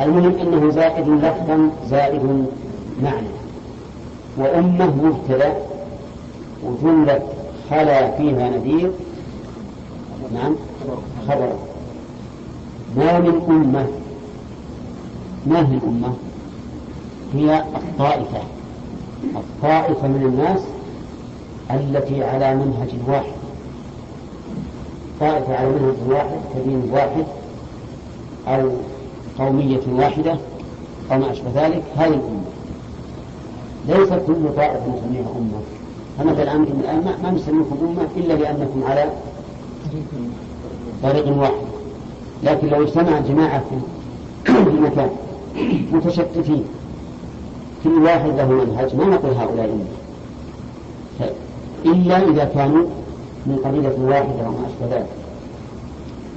المهم 0.00 0.38
أنه 0.38 0.70
زائد 0.70 1.08
لفظا 1.08 1.70
زائد 1.90 2.46
معنى. 3.02 3.28
وأمة 4.38 4.86
مبتدأ 4.86 5.54
وجملة 6.64 7.22
خلا 7.70 8.10
فيها 8.10 8.50
نذير. 8.50 8.90
نعم. 10.34 10.54
خبر. 11.28 11.52
ما 12.96 13.18
من 13.18 13.42
أمة 13.48 13.86
ما 15.46 15.70
هي 15.70 15.74
الأمة؟ 15.74 16.14
هي 17.34 17.64
الطائفة. 17.76 18.55
الطائفة 19.36 20.08
من 20.08 20.22
الناس 20.22 20.60
التي 21.70 22.24
على 22.24 22.54
منهج 22.54 22.88
واحد. 23.08 23.36
طائفة 25.20 25.56
على 25.56 25.68
منهج 25.68 25.94
واحد 26.08 26.38
كدين 26.54 26.90
واحد 26.92 27.24
أو 28.48 28.70
قومية 29.38 29.80
واحدة 29.92 30.38
أو 31.12 31.18
ما 31.18 31.32
أشبه 31.32 31.50
ذلك 31.54 31.82
هذه 31.96 32.06
الأمة. 32.06 32.50
ليس 33.88 34.08
كل 34.08 34.54
طائفة 34.56 34.80
نسميها 34.80 35.30
أمة. 35.38 35.60
فمثلا 36.18 36.56
أنتم 36.56 36.80
الآن 36.80 37.16
ما 37.22 37.30
نسميكم 37.30 37.76
أمة 37.82 38.08
إلا 38.16 38.32
لأنكم 38.32 38.84
على 38.84 39.10
طريق 41.02 41.38
واحد. 41.38 41.66
لكن 42.42 42.68
لو 42.68 42.82
اجتمع 42.82 43.20
جماعة 43.20 43.62
في 44.48 44.80
مكان 44.80 45.10
متشتتين 45.92 46.64
كل 47.84 48.02
واحد 48.02 48.28
له 48.38 48.48
منهج 48.48 48.96
ما 48.96 49.04
نقول 49.04 49.30
هؤلاء 49.34 49.64
أمة 49.64 49.96
إلا 51.84 52.30
إذا 52.30 52.44
كانوا 52.44 52.86
من 53.46 53.56
قبيلة 53.64 53.96
واحدة 54.00 54.48
وما 54.48 54.66
أشبه 54.66 54.96
ذلك. 54.96 55.06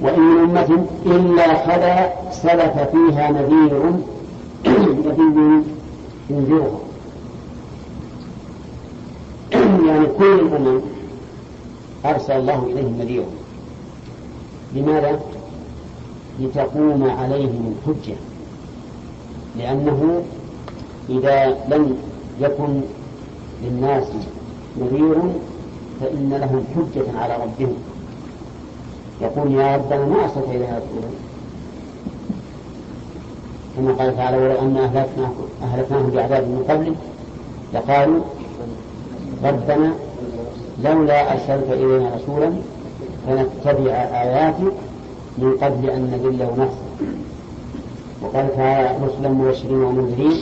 وإن 0.00 0.20
من 0.20 0.38
أمة 0.38 0.84
إلا 1.06 1.66
خلا 1.66 2.12
سلف 2.32 2.78
فيها 2.78 3.30
نذير 3.30 3.82
نذير 5.06 5.62
ينذرها 6.30 6.78
يعني 9.88 10.06
كل 10.18 10.34
الأمم 10.40 10.80
أرسل 12.04 12.32
الله 12.32 12.62
إليهم 12.66 12.96
نذيرا. 12.98 13.26
لماذا؟ 14.74 15.20
لتقوم 16.40 17.10
عليهم 17.18 17.74
الحجة. 17.74 18.16
لأنه 19.58 20.22
إذا 21.10 21.46
لم 21.68 21.96
يكن 22.40 22.80
للناس 23.64 24.04
نذير 24.80 25.16
فإن 26.00 26.30
لهم 26.40 26.64
حجة 26.74 27.18
على 27.18 27.34
ربهم. 27.44 27.74
يقول 29.20 29.52
يا 29.54 29.76
ربنا 29.76 30.04
ما 30.06 30.22
أرسلت 30.24 30.44
إلينا 30.48 30.78
رسولا 30.78 31.10
كما 33.76 33.92
قال 33.92 34.16
تعالى 34.16 34.36
ولو 34.36 34.58
أن 34.60 34.76
أهلكناه 34.76 35.30
أهلكناهم 35.62 36.10
بعذاب 36.10 36.42
من 36.42 36.64
قبله 36.68 36.94
لقالوا 37.74 38.20
ربنا 39.44 39.92
لولا 40.84 41.32
أرسلت 41.32 41.66
إلينا 41.72 42.10
رسولا 42.16 42.52
فنتبع 43.26 43.92
آياتك 43.92 44.72
من 45.38 45.52
قبل 45.62 45.90
أن 45.90 46.02
نذل 46.02 46.42
ونخزى 46.42 47.10
وقال 48.22 48.56
تعالى 48.56 49.06
رسلا 49.06 49.28
مبشرين 49.28 49.82
ومنذرين 49.82 50.36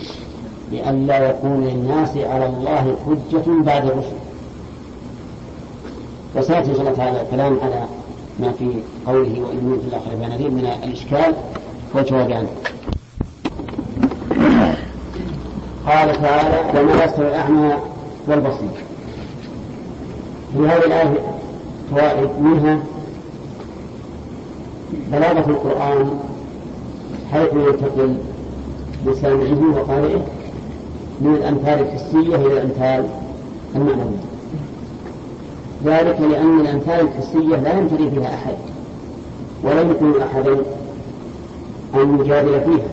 لئلا 0.73 1.31
يكون 1.31 1.65
للناس 1.65 2.17
على 2.17 2.47
الله 2.47 2.97
حجة 3.07 3.63
بعد 3.63 3.87
الرسل. 3.87 4.17
وسيأتي 6.37 6.71
إن 6.71 6.75
شاء 6.75 6.93
الله 6.93 7.21
الكلام 7.23 7.59
على 7.63 7.85
ما 8.41 8.53
في 8.53 8.65
قوله 9.07 9.41
وإن 9.41 9.65
من 9.65 9.79
في 9.83 9.89
الآخرة 9.89 10.29
فنذير 10.29 10.51
من 10.51 10.67
الإشكال 10.85 11.35
والجواب 11.95 12.33
عنه 12.33 12.49
قال 15.87 16.23
تعالى 16.23 16.81
وما 16.81 17.05
يستوي 17.05 17.29
الأعمى 17.29 17.73
والبصير. 18.29 18.71
في 20.53 20.59
هذه 20.59 20.85
الآية 20.87 21.19
فوائد 21.91 22.31
منها 22.41 22.79
بلاغة 25.13 25.51
القرآن 25.51 26.19
حيث 27.33 27.53
ينتقل 27.53 28.17
لسامعه 29.07 29.77
وقارئه 29.77 30.38
من 31.21 31.35
الأمثال 31.35 31.81
الحسية 31.81 32.37
إلى 32.37 32.53
الأمثال 32.53 33.05
المعنوية 33.77 34.29
ذلك 35.85 36.21
لأن 36.21 36.61
الأمثال 36.61 37.01
الحسية 37.01 37.57
لا 37.57 37.79
يمتري 37.79 38.11
فيها 38.11 38.35
أحد 38.35 38.55
ولا 39.65 39.81
يمكن 39.81 40.23
أحد 40.23 40.49
أن 41.95 42.21
يجادل 42.21 42.61
فيها. 42.61 42.89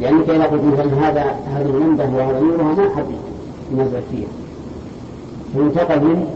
لأنك 0.00 0.30
إذا 0.30 0.44
قلت 0.44 0.62
مثلا 0.64 1.08
هذا 1.08 1.36
هذه 1.54 1.66
اللمبة 1.66 2.04
وهذا 2.04 2.40
نورها 2.40 2.62
ما 2.62 2.86
أحد 2.94 3.04
ينزل 3.72 4.00
فيها. 4.10 4.28
فينتقل 5.54 6.00
من 6.00 6.26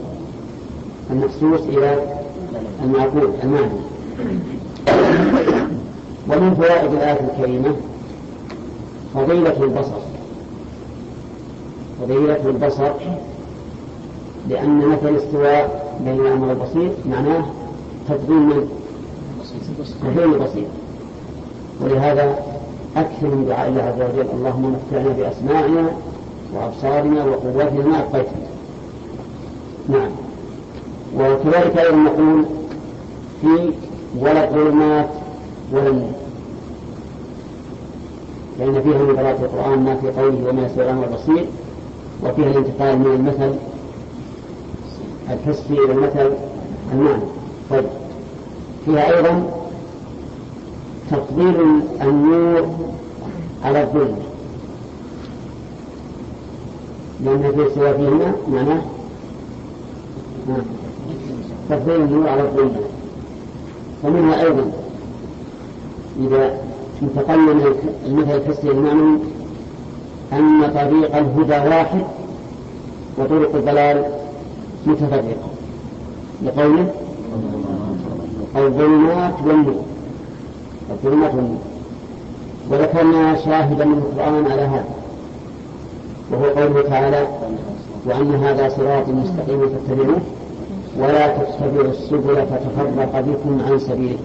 المحسوس 1.11 1.61
إلى 1.61 1.99
المعقول 2.84 3.30
المعنى. 3.45 3.80
ومن 6.28 6.55
فوائد 6.55 6.93
الآية 6.93 7.20
الكريمة 7.20 7.74
فضيلة 9.14 9.62
البصر. 9.62 10.06
فضيلة 12.01 12.40
البصر 12.47 12.92
لأن 14.49 14.78
مثل 14.78 15.09
الاستواء 15.09 15.86
بين 16.05 16.20
الأعمى 16.20 16.47
والبصير 16.47 16.92
معناه 17.11 17.44
تفضيل 18.09 18.36
من؟ 18.38 18.68
تفضيل 20.03 20.34
البصير 20.34 20.66
ولهذا 21.80 22.38
أكثر 22.97 23.26
من 23.26 23.44
دعاء 23.49 23.68
الله 23.68 23.82
عز 23.82 24.01
وجل 24.01 24.26
اللهم 24.34 24.76
متعنا 24.76 25.09
بأسماعنا 25.09 25.90
وأبصارنا 26.55 27.24
وقواتنا 27.24 27.86
ما 27.86 27.99
أبقيتنا. 28.03 28.47
نعم. 29.88 30.11
وكذلك 31.16 31.78
أيضا 31.78 31.97
نقول 31.97 32.44
في 33.40 33.70
ولا 34.20 34.44
الظلمات 34.49 35.09
ولا 35.72 35.88
النور. 35.88 36.12
لأن 38.59 38.82
فيها 38.82 39.03
من 39.03 39.16
قراءة 39.16 39.44
القرآن 39.44 39.78
ما 39.78 39.97
في 39.97 40.20
قوله 40.20 40.49
وما 40.49 40.66
يستوي 40.66 40.90
البصير. 40.90 41.47
وفيها 42.23 42.51
الانتقال 42.51 42.99
من 42.99 43.07
المثل 43.07 43.55
الحسي 45.31 45.73
إلى 45.73 45.93
المثل 45.93 46.31
المعنى 46.93 47.23
طيب. 47.71 47.85
فيها 48.85 49.17
أيضا 49.17 49.51
تفضيل 51.11 51.81
النور 52.03 52.67
على 53.64 53.83
الظلمة 53.83 54.17
لأن 57.25 57.53
في 57.55 57.75
فيهما؟ 57.75 58.33
معناه؟ 58.53 58.83
نعم. 60.49 60.62
تفضيل 61.71 62.03
النور 62.03 62.29
على 62.29 62.43
الظلمة 62.43 62.81
ومنها 64.05 64.43
أيضا 64.43 64.73
إذا 66.21 66.61
انتقلنا 67.03 67.53
من 67.53 67.75
المثل 68.07 68.37
الحسي 68.37 68.71
المعنوي 68.71 69.19
أن 70.33 70.72
طريق 70.74 71.16
الهدى 71.16 71.68
واحد 71.68 72.01
وطرق 73.18 73.55
الضلال 73.55 74.05
متفرقة. 74.87 75.37
لقوله 76.45 76.87
الظلمات 78.57 79.35
والنور. 79.47 79.83
الظلمات 80.91 81.35
والنور. 81.35 81.59
وذكرنا 82.70 83.37
شاهدا 83.37 83.85
من 83.85 83.99
القرآن 83.99 84.53
على 84.53 84.62
هذا. 84.62 84.85
وهو 86.31 86.45
قوله 86.45 86.83
تعالى 86.89 87.27
وأن 88.07 88.35
هذا 88.35 88.68
صراط 88.68 89.09
مستقيم 89.09 89.61
فاتبعوه 89.68 90.20
ولا 90.99 91.37
تتبعوا 91.37 91.91
السبل 91.91 92.37
فتفرق 92.37 93.20
بكم 93.20 93.61
عن 93.68 93.79
سبيله. 93.79 94.18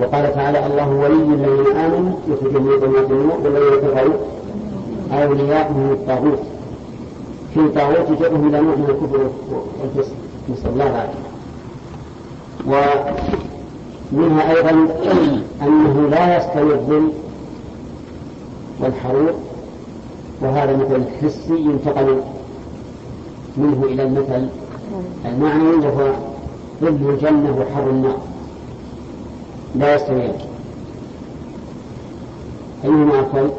وقال 0.00 0.34
تعالى 0.34 0.66
الله 0.66 0.88
ولي 0.90 1.14
الذين 1.14 1.76
آمنوا 1.76 2.12
يخرجهم 2.28 2.62
من 2.62 2.80
ظلمات 2.80 3.10
النور 3.10 3.38
والذين 3.44 3.80
كفروا 3.80 4.14
أولياءهم 5.12 5.90
الطاغوت. 5.92 6.42
في 7.54 7.68
طاغوت 7.68 8.10
يجرهم 8.10 8.48
إلى 8.48 8.60
نوع 8.60 8.74
من 8.74 8.84
الكفر 8.88 9.30
والفسق. 9.82 10.14
نسأل 10.52 10.70
الله 10.70 10.86
العافية. 10.86 11.26
ومنها 14.12 14.50
أيضا 14.50 14.70
أنه 15.62 16.08
لا 16.10 16.36
يستوي 16.36 16.74
الظل 16.74 17.12
والحرور 18.80 19.34
وهذا 20.42 20.76
مثل 20.76 21.04
حسي 21.22 21.56
ينتقل 21.60 22.20
منه 23.56 23.84
إلى 23.84 24.02
المثل 24.02 24.48
المعنوي 25.24 25.76
وهو 25.76 26.12
ظل 26.80 27.10
الجنة 27.10 27.56
وحر 27.60 27.90
النار. 27.90 28.18
لا 29.74 29.94
يستويان 29.94 30.32
أيهما 32.84 33.20
أفضل؟ 33.20 33.50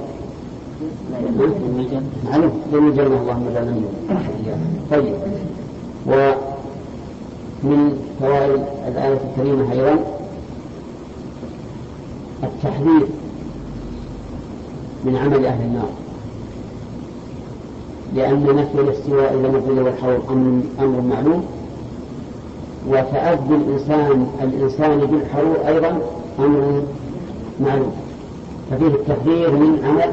ظل 2.71 2.87
الجنة 2.87 3.21
اللهم 3.21 3.47
اجعلنا 3.47 3.81
طيب. 4.91 5.15
ومن 6.07 7.99
فوائد 8.19 8.61
الآية 8.87 9.19
الكريمة 9.29 9.71
أيضا 9.71 9.97
التحذير 12.43 13.07
من 15.05 15.15
عمل 15.15 15.45
أهل 15.45 15.61
النار. 15.61 15.89
لأن 18.15 18.43
نفي 18.55 18.81
الاستواء 18.81 19.33
إلى 19.33 19.47
الظل 19.47 19.79
والحوض 19.79 20.21
أمر 20.31 20.61
أمر 20.79 21.01
معلوم. 21.01 21.45
وتأذي 22.89 23.55
الإنسان 23.55 24.27
الإنسان 24.43 24.99
بالحرور 24.99 25.57
أيضا 25.67 26.01
أمر 26.39 26.83
معلوم. 27.59 27.91
ففيه 28.71 28.87
التحذير 28.87 29.51
من 29.51 29.85
عمل 29.85 30.11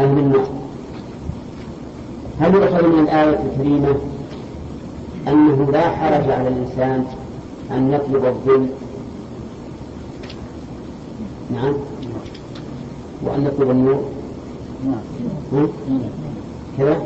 النار 0.00 0.48
هل 2.40 2.54
يؤخذ 2.54 2.86
من 2.86 2.98
الآية 2.98 3.40
الكريمة 3.52 3.94
أنه 5.28 5.70
لا 5.72 5.90
حرج 5.90 6.30
على 6.30 6.48
الإنسان 6.48 7.04
أن 7.70 7.92
يطلب 7.92 8.24
الظل 8.24 8.66
نعم. 11.54 11.74
وأن 13.22 13.46
يطلب 13.46 13.70
النور؟ 13.70 14.02
نعم 14.86 15.66
كذا؟ 16.78 17.02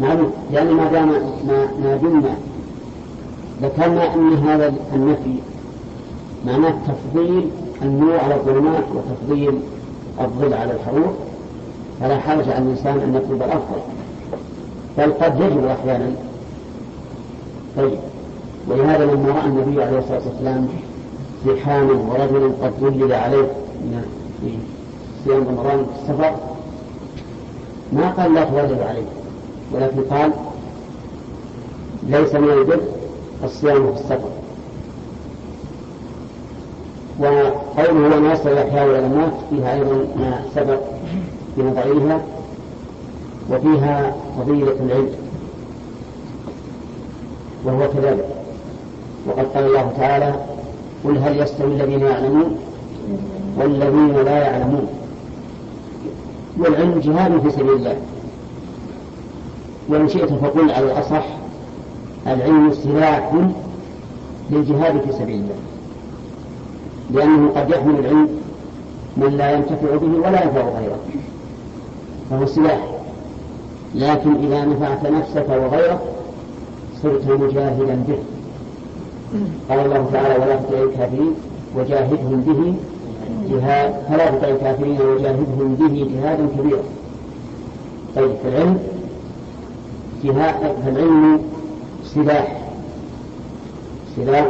معلوم 0.00 0.32
لأن 0.52 0.72
ما 0.72 0.92
دام 0.92 1.08
ما 1.46 1.68
ما 1.82 1.96
دمنا 1.96 2.34
ذكرنا 3.62 4.14
أن 4.14 4.32
هذا 4.32 4.74
النفي 4.94 5.34
معناه 6.46 6.74
تفضيل 6.88 7.50
النور 7.82 8.16
على 8.20 8.34
الظلمات 8.34 8.84
وتفضيل 8.94 9.60
الظل 10.20 10.54
على 10.54 10.72
الحروف 10.72 11.27
فلا 12.00 12.18
حرج 12.18 12.48
على 12.48 12.58
الإنسان 12.58 12.98
أن 13.00 13.14
يطلب 13.14 13.42
الأفضل. 13.42 13.80
بل 14.98 15.12
قد 15.12 15.40
يجب 15.40 15.64
أحيانا. 15.66 16.10
طيب. 17.76 17.98
ولهذا 18.68 19.04
لما 19.04 19.32
رأى 19.32 19.46
النبي 19.46 19.82
عليه 19.82 19.98
الصلاة 19.98 20.20
والسلام 20.26 20.68
زحاما 21.46 21.92
ورجلا 21.92 22.52
قد 22.62 22.72
ظلل 22.80 23.12
عليه 23.12 23.46
في 24.40 24.50
صيام 25.24 25.48
رمضان 25.48 25.86
في 25.86 26.02
السفر 26.12 26.34
ما 27.92 28.10
قال 28.10 28.34
لا 28.34 28.44
تغلب 28.44 28.80
عليه 28.82 29.06
ولكن 29.72 30.00
قال 30.10 30.32
ليس 32.06 32.34
من 32.34 32.50
البر 32.50 32.80
الصيام 33.44 33.94
في 33.94 34.00
السفر. 34.00 34.28
وقوله 37.20 38.16
وما 38.16 38.32
يستوي 38.32 38.52
الأحياء 38.52 38.88
والأموات 38.88 39.32
فيها 39.50 39.74
أيضا 39.74 39.94
ما 39.94 40.40
سبق 40.54 40.80
نظرها 41.62 42.20
وفيها 43.50 44.16
فضيلة 44.38 44.76
العلم 44.86 45.10
وهو 47.64 47.88
كذلك. 47.88 48.28
وقد 49.26 49.46
قال 49.54 49.66
الله 49.66 49.92
تعالى 49.96 50.34
قل 51.04 51.18
هل 51.18 51.40
يستوي 51.40 51.74
الذين 51.74 52.00
يعلمون 52.00 52.58
والذين 53.56 54.14
لا 54.24 54.38
يعلمون 54.38 54.88
والعلم 56.58 56.98
جهاد 56.98 57.40
في 57.40 57.50
سبيل 57.50 57.72
الله. 57.72 57.96
وإن 59.88 60.08
شئت 60.08 60.32
فقل 60.32 60.70
على 60.70 60.86
الأصح 60.92 61.24
العلم 62.26 62.72
سلاح 62.72 63.32
للجهاد 64.50 65.00
في 65.00 65.12
سبيل 65.12 65.34
الله 65.34 65.54
لأنه 67.10 67.50
قد 67.56 67.70
يحمل 67.70 67.98
العلم 67.98 68.28
من 69.16 69.36
لا 69.36 69.52
ينتفع 69.52 69.96
به 69.96 70.18
ولا 70.18 70.44
ينفع 70.44 70.60
غيره. 70.60 70.98
فهو 72.30 72.46
سلاح. 72.46 72.80
لكن 73.94 74.34
إذا 74.44 74.64
نفعت 74.64 75.06
نفسك 75.06 75.48
وغيرك 75.48 76.00
صرت 77.02 77.28
مجاهدا 77.40 78.04
به. 78.08 78.18
قال 79.68 79.86
الله 79.86 80.10
تعالى 80.12 80.44
ولا 80.44 80.56
تطع 80.56 80.82
الكافرين 80.82 81.34
وجاهدهم 81.76 82.40
به 82.40 82.74
جهاد 83.50 83.94
فلا 84.08 84.30
تطع 84.30 84.48
الكافرين 84.48 85.00
وجاهدهم 85.00 85.74
به 85.74 86.10
جهادا 86.14 86.48
كبيرا. 86.58 86.82
طيب 88.16 88.30
فالعلم 88.44 88.78
جهاد 90.24 90.54
فالعلم 90.84 91.40
سلاح. 92.14 92.58
سلاح 94.16 94.46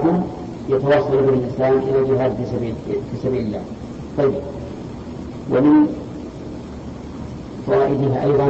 يتوصل 0.68 1.11
به 1.11 1.29
الإنسان 1.29 1.72
إلى 1.89 1.99
الجهاد 1.99 2.33
في 2.37 2.57
سبيل 2.57 2.74
في 2.87 3.16
سبيل 3.22 3.41
الله. 3.47 3.61
طيب 4.18 4.35
ومن 5.51 5.87
فوائدها 7.68 8.24
أيضا 8.24 8.48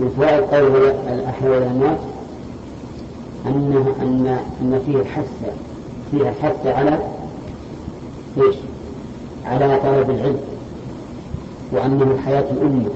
من 0.00 0.10
فوائد 0.16 0.42
قول 0.42 0.82
الأحياء 1.12 1.50
والأموات 1.50 1.98
أن 3.46 3.94
أن 4.02 4.38
أن 4.60 4.82
فيه 4.86 4.98
الحث 4.98 5.30
فيها 6.10 6.30
الحث 6.30 6.66
على 6.66 6.98
إيش؟ 8.38 8.56
على 9.46 9.78
طلب 9.84 10.10
العلم 10.10 10.40
وأنه 11.72 12.18
حياة 12.24 12.44
الأمة 12.50 12.90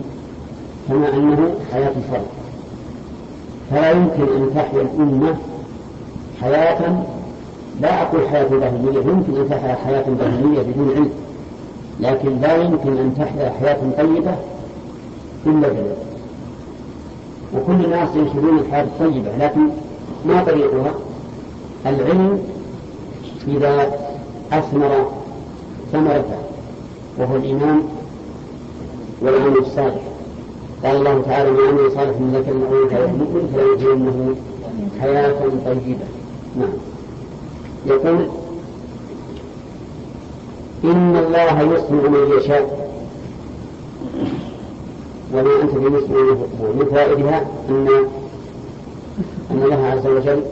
كما 0.88 1.14
أنه 1.14 1.55
حياة 1.72 1.92
الفرد 1.96 2.26
فلا 3.70 3.90
يمكن 3.90 4.22
أن 4.22 4.51
تحيا 4.55 4.82
الأمة 4.82 5.36
حياة 6.40 7.05
لا 7.80 8.03
أقول 8.03 8.28
حياة 8.28 8.44
بهيمية 8.44 8.98
يمكن 8.98 9.36
أن 9.40 9.48
تحيا 9.51 9.74
حياة 9.74 10.05
بهيمية 10.09 10.62
بدون 10.62 10.90
علم 10.96 11.11
لكن 12.01 12.40
لا 12.40 12.57
يمكن 12.57 12.98
أن 12.98 13.14
تحيا 13.18 13.53
حياة 13.61 13.78
طيبة 13.98 14.34
إلا 15.46 15.68
بالعلم 15.68 15.96
وكل 17.55 17.84
الناس 17.84 18.09
ينشدون 18.16 18.59
الحياة 18.59 18.84
الطيبة 18.84 19.36
لكن 19.38 19.61
ما 20.26 20.44
طريقها؟ 20.44 20.94
العلم 21.86 22.38
إذا 23.48 23.92
أثمر 24.53 25.11
ثمرته 25.92 26.38
وهو 27.18 27.36
الإيمان 27.36 27.82
والعمل 29.22 29.59
الصالح. 29.59 30.03
قال 30.84 30.96
الله 30.96 31.22
تعالى 31.22 31.51
من 31.51 31.59
عمل 31.68 31.92
صالح 31.92 32.16
من 32.20 32.34
ذكر 32.34 32.53
أو 32.53 32.82
أنثى 33.40 33.86
وهو 33.86 33.96
مؤمن 33.96 34.36
حياة 35.01 35.34
طيبة. 35.66 36.07
نعم. 36.57 36.72
يقول 37.86 38.26
إن 40.85 41.16
الله 41.16 41.74
يسمع 41.74 42.09
من 42.09 42.39
يشاء. 42.39 42.91
وما 45.35 45.62
أنت 45.62 45.74
بمسمع 45.74 46.20
من 46.61 46.87
فوائدها 46.91 47.47
أن 47.68 47.89
أن 49.51 49.62
الله 49.62 49.87
عز 49.87 50.07
وجل 50.07 50.43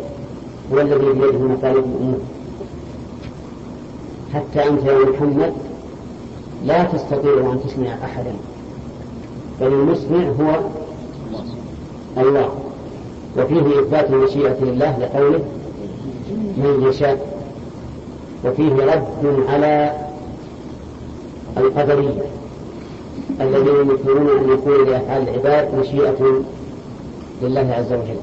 هو 0.73 0.81
الذي 0.81 1.13
بيده 1.13 1.39
مقاليد 1.39 1.85
الأمور. 1.85 2.19
حتى 4.35 4.69
أنت 4.69 4.85
يا 4.85 5.11
محمد 5.11 5.53
لا 6.65 6.85
تستطيع 6.85 7.33
أن 7.33 7.61
تسمع 7.67 7.95
أحدا 8.05 8.35
بل 9.61 9.67
المسمع 9.67 10.19
هو 10.41 10.61
الله. 12.23 12.49
وفيه 13.39 13.81
إثبات 13.81 14.11
المشيئة 14.11 14.57
لله 14.61 14.99
لقوله 14.99 15.41
من 16.57 16.87
يشاء. 16.89 17.39
وفيه 18.45 18.73
رد 18.73 19.45
على 19.49 19.93
القدرية 21.59 22.23
الذين 23.41 23.75
ينكرون 23.77 24.39
أن 24.39 24.53
يكون 24.53 24.87
لأفعال 24.87 25.29
العباد 25.29 25.75
مشيئة 25.75 26.43
لله 27.43 27.75
عز 27.79 27.93
وجل. 27.93 28.19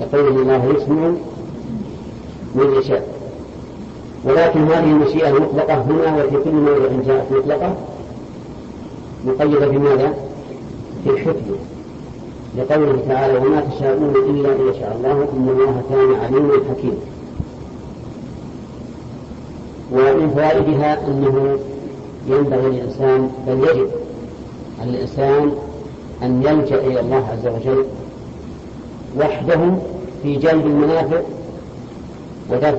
يقول 0.00 0.40
الله 0.40 0.74
يسمع 0.76 1.10
من 2.54 2.74
يشاء. 2.78 3.08
ولكن 4.24 4.60
هذه 4.60 4.90
المشيئة 4.90 5.28
المطلقة 5.28 5.74
هنا 5.74 6.24
وفي 6.24 6.36
كل 6.44 6.50
موضع 6.50 6.88
جاءت 7.06 7.32
مطلقة 7.32 7.76
مقيدة 9.26 9.66
بماذا؟ 9.66 10.14
في 11.04 11.10
الحكمة 11.10 11.56
لقوله 12.58 12.98
تعالى 13.08 13.38
وما 13.38 13.60
تشاءون 13.60 14.14
إلا 14.16 14.48
أن 14.52 14.68
يشاء 14.70 14.96
الله 14.98 15.12
إن 15.12 15.48
الله 15.48 15.82
كان 15.90 16.20
عليما 16.24 16.52
حكيما. 16.70 16.94
ومن 19.92 20.30
فوائدها 20.34 21.08
أنه 21.08 21.58
ينبغي 22.28 22.68
للإنسان 22.70 23.30
بل 23.46 23.52
يجب 23.68 23.90
على 24.80 24.90
الإنسان 24.90 25.52
أن 26.22 26.42
يلجأ 26.42 26.78
إلى 26.78 27.00
الله 27.00 27.16
عز 27.32 27.46
وجل 27.46 27.84
وحده 29.18 29.60
في 30.22 30.36
جلب 30.36 30.66
المنافع 30.66 31.20
ودفع 32.50 32.78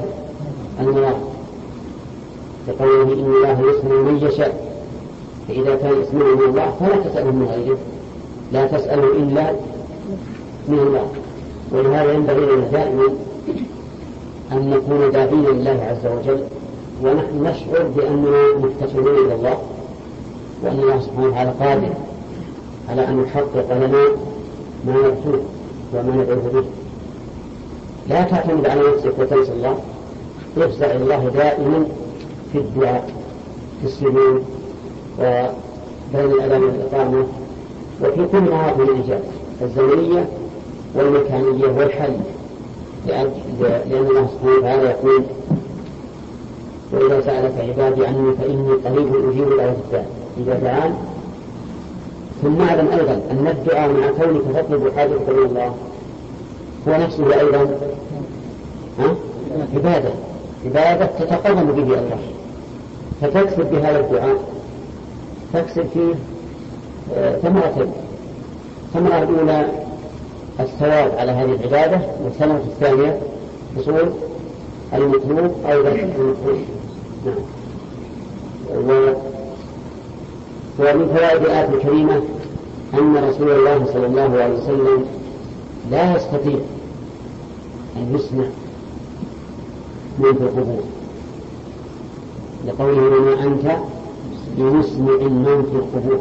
المواقف 0.80 1.32
كقوله 2.68 3.04
إن 3.04 3.20
الله 3.36 3.62
يسمع 3.72 3.96
من 4.02 4.18
يشاء 4.28 4.72
فإذا 5.48 5.76
كان 5.76 6.02
يسمع 6.02 6.26
من 6.26 6.42
الله 6.50 6.72
فلا 6.80 6.96
تسأله 7.10 7.32
من 7.32 7.48
غيره 7.56 7.78
لا 8.54 8.66
تسأله 8.68 9.04
إلا 9.04 9.52
من 10.68 10.80
الله. 10.80 11.08
ولهذا 11.72 12.14
ينبغي 12.14 12.46
لنا 12.46 12.68
دائما 12.72 13.04
أن 14.52 14.70
نكون 14.70 15.12
داعين 15.12 15.44
لله 15.46 15.80
عز 15.90 16.12
وجل 16.12 16.44
ونحن 17.04 17.44
نشعر 17.44 17.84
بأننا 17.84 18.58
مفتقرون 18.58 19.26
إلى 19.26 19.36
الله 19.36 19.58
وأن 20.64 20.80
الله 20.80 21.00
سبحانه 21.00 21.28
وتعالى 21.28 21.52
قادر 21.60 21.94
على 22.90 23.08
أن 23.08 23.24
يحقق 23.24 23.78
لنا 23.78 24.04
ما 24.86 24.94
نرجوه 24.94 25.42
وما 25.94 26.16
ندعوه 26.24 26.50
به. 26.54 26.64
لا 28.10 28.22
تعتمد 28.24 28.66
على 28.66 28.82
نفسك 28.82 29.20
وتنسى 29.20 29.52
الله. 29.52 29.78
افزع 30.58 30.92
الله 30.92 31.32
دائما 31.34 31.86
في 32.52 32.58
الدعاء 32.58 33.10
في 33.82 33.88
السجود 33.88 34.44
وبين 35.20 36.32
الأذان 36.32 36.64
والإقامة 36.64 37.26
وفي 38.02 38.28
كل 38.32 38.40
مواطن 38.42 38.82
الإجابة 38.82 39.24
الزمنية 39.62 40.30
والمكانية 40.96 41.78
والحالية 41.78 42.32
لأن 43.08 43.32
الله 43.92 44.28
سبحانه 44.28 44.58
وتعالى 44.58 44.90
يقول 44.90 45.24
وإذا 46.94 47.22
سألك 47.22 47.54
عبادي 47.70 48.06
عني 48.06 48.34
فإني 48.34 48.72
قريب 48.72 49.30
أجيب 49.30 49.58
دعوة 49.58 49.76
الداعي 49.86 50.06
إذا 50.38 50.60
دعان 50.60 50.96
ثم 52.42 52.62
اعلم 52.62 52.88
أيضا 52.88 53.22
أن 53.32 53.48
الدعاء 53.48 53.90
مع 53.90 54.08
كونك 54.08 54.42
تطلب 54.56 54.92
حاجتك 54.96 55.30
من 55.30 55.46
الله 55.46 55.76
هو 56.88 57.04
نفسه 57.04 57.40
أيضا 57.40 57.78
ها؟ 59.00 59.16
عبادة. 59.76 60.10
عبادة 60.66 61.06
تتقرب 61.06 61.76
به 61.76 61.84
الله 61.84 62.20
فتكسب 63.22 63.72
بهذا 63.72 64.00
الدعاء. 64.00 64.38
تكسب 65.54 65.86
فيه 65.94 66.14
آه، 67.16 67.38
ثمرتين 67.38 67.92
الثمرة 68.86 69.24
الأولى 69.24 69.66
الثواب 70.60 71.12
على 71.18 71.32
هذه 71.32 71.56
العبادة 71.56 72.02
والثمرة 72.24 72.62
الثانية 72.68 73.20
حصول 73.78 74.12
المطلوب 74.94 75.52
أو 75.66 75.82
دفع 75.82 75.92
المطلوب. 75.92 76.58
ومن 78.76 79.16
فوائد 80.78 81.42
الآية 81.42 81.70
الكريمة 81.74 82.22
أن 82.94 83.16
رسول 83.30 83.52
الله 83.52 83.86
صلى 83.94 84.06
الله 84.06 84.22
عليه 84.44 84.54
وسلم 84.54 85.06
لا 85.92 86.16
يستطيع 86.16 86.60
أن 87.98 88.16
يسمع 88.16 88.46
من 90.20 90.34
في 90.34 90.44
القبور. 90.44 90.84
لقوله 92.68 93.18
وما 93.18 93.44
أنت 93.44 93.78
بمسمع 94.58 95.14
من 95.28 95.68
في 95.72 95.78
القبور 95.78 96.20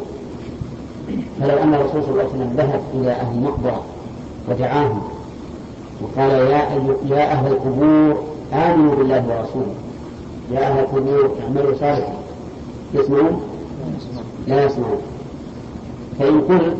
فلو 1.40 1.62
أن 1.62 1.74
الرسول 1.74 2.02
صلى 2.02 2.10
الله 2.10 2.22
عليه 2.22 2.30
وسلم 2.32 2.52
ذهب 2.56 2.80
إلى 2.94 3.10
أهل 3.10 3.34
المقبرة 3.38 3.82
ودعاهم 4.48 5.02
وقال 6.02 6.30
يا 6.30 6.68
يا 7.16 7.32
أهل 7.32 7.46
القبور 7.52 8.22
آمنوا 8.52 8.94
بالله 8.94 9.24
ورسوله 9.28 9.74
يا 10.52 10.60
أهل 10.60 10.78
القبور 10.78 11.36
اعملوا 11.44 11.74
صالحا. 11.74 12.14
يسمعون؟ 12.94 13.40
لا 14.46 14.64
يسمعون. 14.64 15.00
فإن 16.18 16.40
قلت 16.40 16.76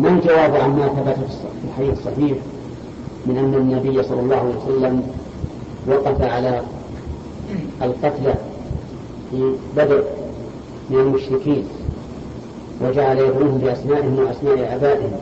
ما 0.00 0.08
الجواب 0.08 0.56
عما 0.56 0.88
ثبت 0.88 1.16
في 1.16 1.68
الحديث 1.68 1.98
الصحيح 1.98 2.38
من 3.26 3.36
أن 3.38 3.54
النبي 3.54 4.02
صلى 4.02 4.20
الله 4.20 4.36
عليه 4.36 4.76
وسلم 4.76 5.02
وقف 5.88 6.22
على 6.22 6.62
القتلى 7.82 8.34
في 9.30 9.52
بدر 9.76 10.02
من 10.90 10.98
المشركين 10.98 11.64
وجعل 12.82 13.18
يدعوهم 13.18 13.58
بأسمائهم 13.58 14.18
وأسماء 14.18 14.76
آبائهم. 14.76 15.12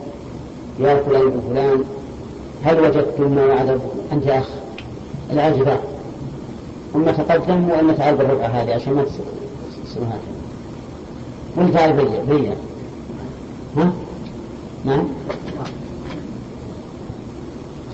يا 0.79 0.95
فلان 0.95 1.29
بن 1.29 1.41
فلان 1.49 1.83
هل 2.63 2.79
وجدتم 2.79 3.35
ما 3.35 3.45
وعد 3.45 3.79
أنت 4.11 4.27
أخ؟ 4.27 4.49
العجبة. 5.31 5.77
ثم 6.95 7.11
تقدم 7.11 7.69
وأن 7.69 7.87
نفعل 7.87 8.15
بالربع 8.15 8.45
هذه 8.45 8.73
عشان 8.73 8.93
ما 8.93 9.03
تصير 9.03 9.25
هكذا 9.97 10.19
والفعل 11.57 11.93
بيا 11.93 12.23
بيا 12.23 12.55
ها؟ 13.77 13.93
نعم. 14.85 15.03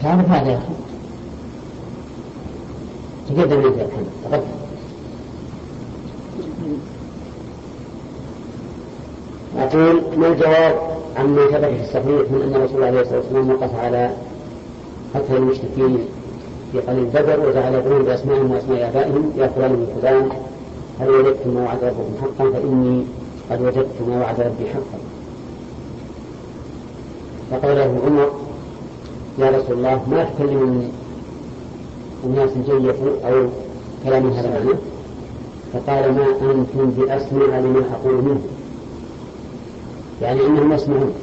تعرف 0.02 0.30
هذا 0.30 0.52
يا 0.52 0.58
أخي. 0.58 0.66
تقدم 3.30 3.66
أنت 3.66 3.76
الحين 3.76 4.06
تقدم 4.24 4.44
أقول 9.58 10.02
ما 10.18 10.28
الجواب 10.28 10.76
عما 11.18 11.46
ثبت 11.46 11.66
في 11.66 11.82
الصحيح 11.84 12.32
من 12.32 12.42
أن 12.56 12.62
رسول 12.64 12.76
الله 12.76 12.88
عليه 12.88 13.02
الصلاة 13.02 13.18
والسلام 13.20 13.50
وقف 13.50 13.76
على 13.76 14.12
قتل 15.16 15.36
المشركين 15.36 15.98
في 16.72 16.80
قليل 16.80 17.06
بدر 17.06 17.50
وجعل 17.50 17.74
يقولون 17.74 18.02
بأسمائهم 18.06 18.52
وأسماء 18.52 18.90
آبائهم 18.90 19.32
يا 19.38 19.48
فلان 19.48 19.72
من 19.72 20.00
فلان 20.02 20.30
هل 21.00 21.10
وجدتم 21.10 21.50
ما 21.50 21.64
وعد 21.64 21.84
ربكم 21.84 22.14
حقا؟ 22.22 22.52
فإني 22.52 23.04
قد 23.52 23.62
وجدت 23.62 24.02
ما 24.08 24.22
وعد 24.22 24.42
ربي 24.42 24.70
حقا. 24.70 25.00
فقال 27.52 27.76
له 27.78 28.02
عمر 28.06 28.32
يا 29.40 29.58
رسول 29.58 29.78
الله 29.78 30.02
ما 30.10 30.24
تكلمني 30.24 30.88
الناس 32.24 32.50
جيفوا 32.50 33.12
أو 33.24 33.48
كلام 34.04 34.30
هذا 34.30 34.50
معنى 34.50 34.78
فقال 35.74 36.14
ما 36.14 36.52
أنتم 36.52 36.90
بأسمع 36.98 37.60
لما 37.60 37.84
أقول 37.94 38.16
منه. 38.16 38.42
يعني 40.22 40.46
أنهم 40.46 40.74
يسمعون. 40.74 41.14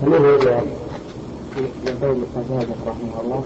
فما 0.00 0.16
هو 0.16 0.34
الجواب؟ 0.34 0.64
يقول 1.86 2.16
ابن 2.36 2.74
رحمه 2.86 3.20
الله 3.24 3.44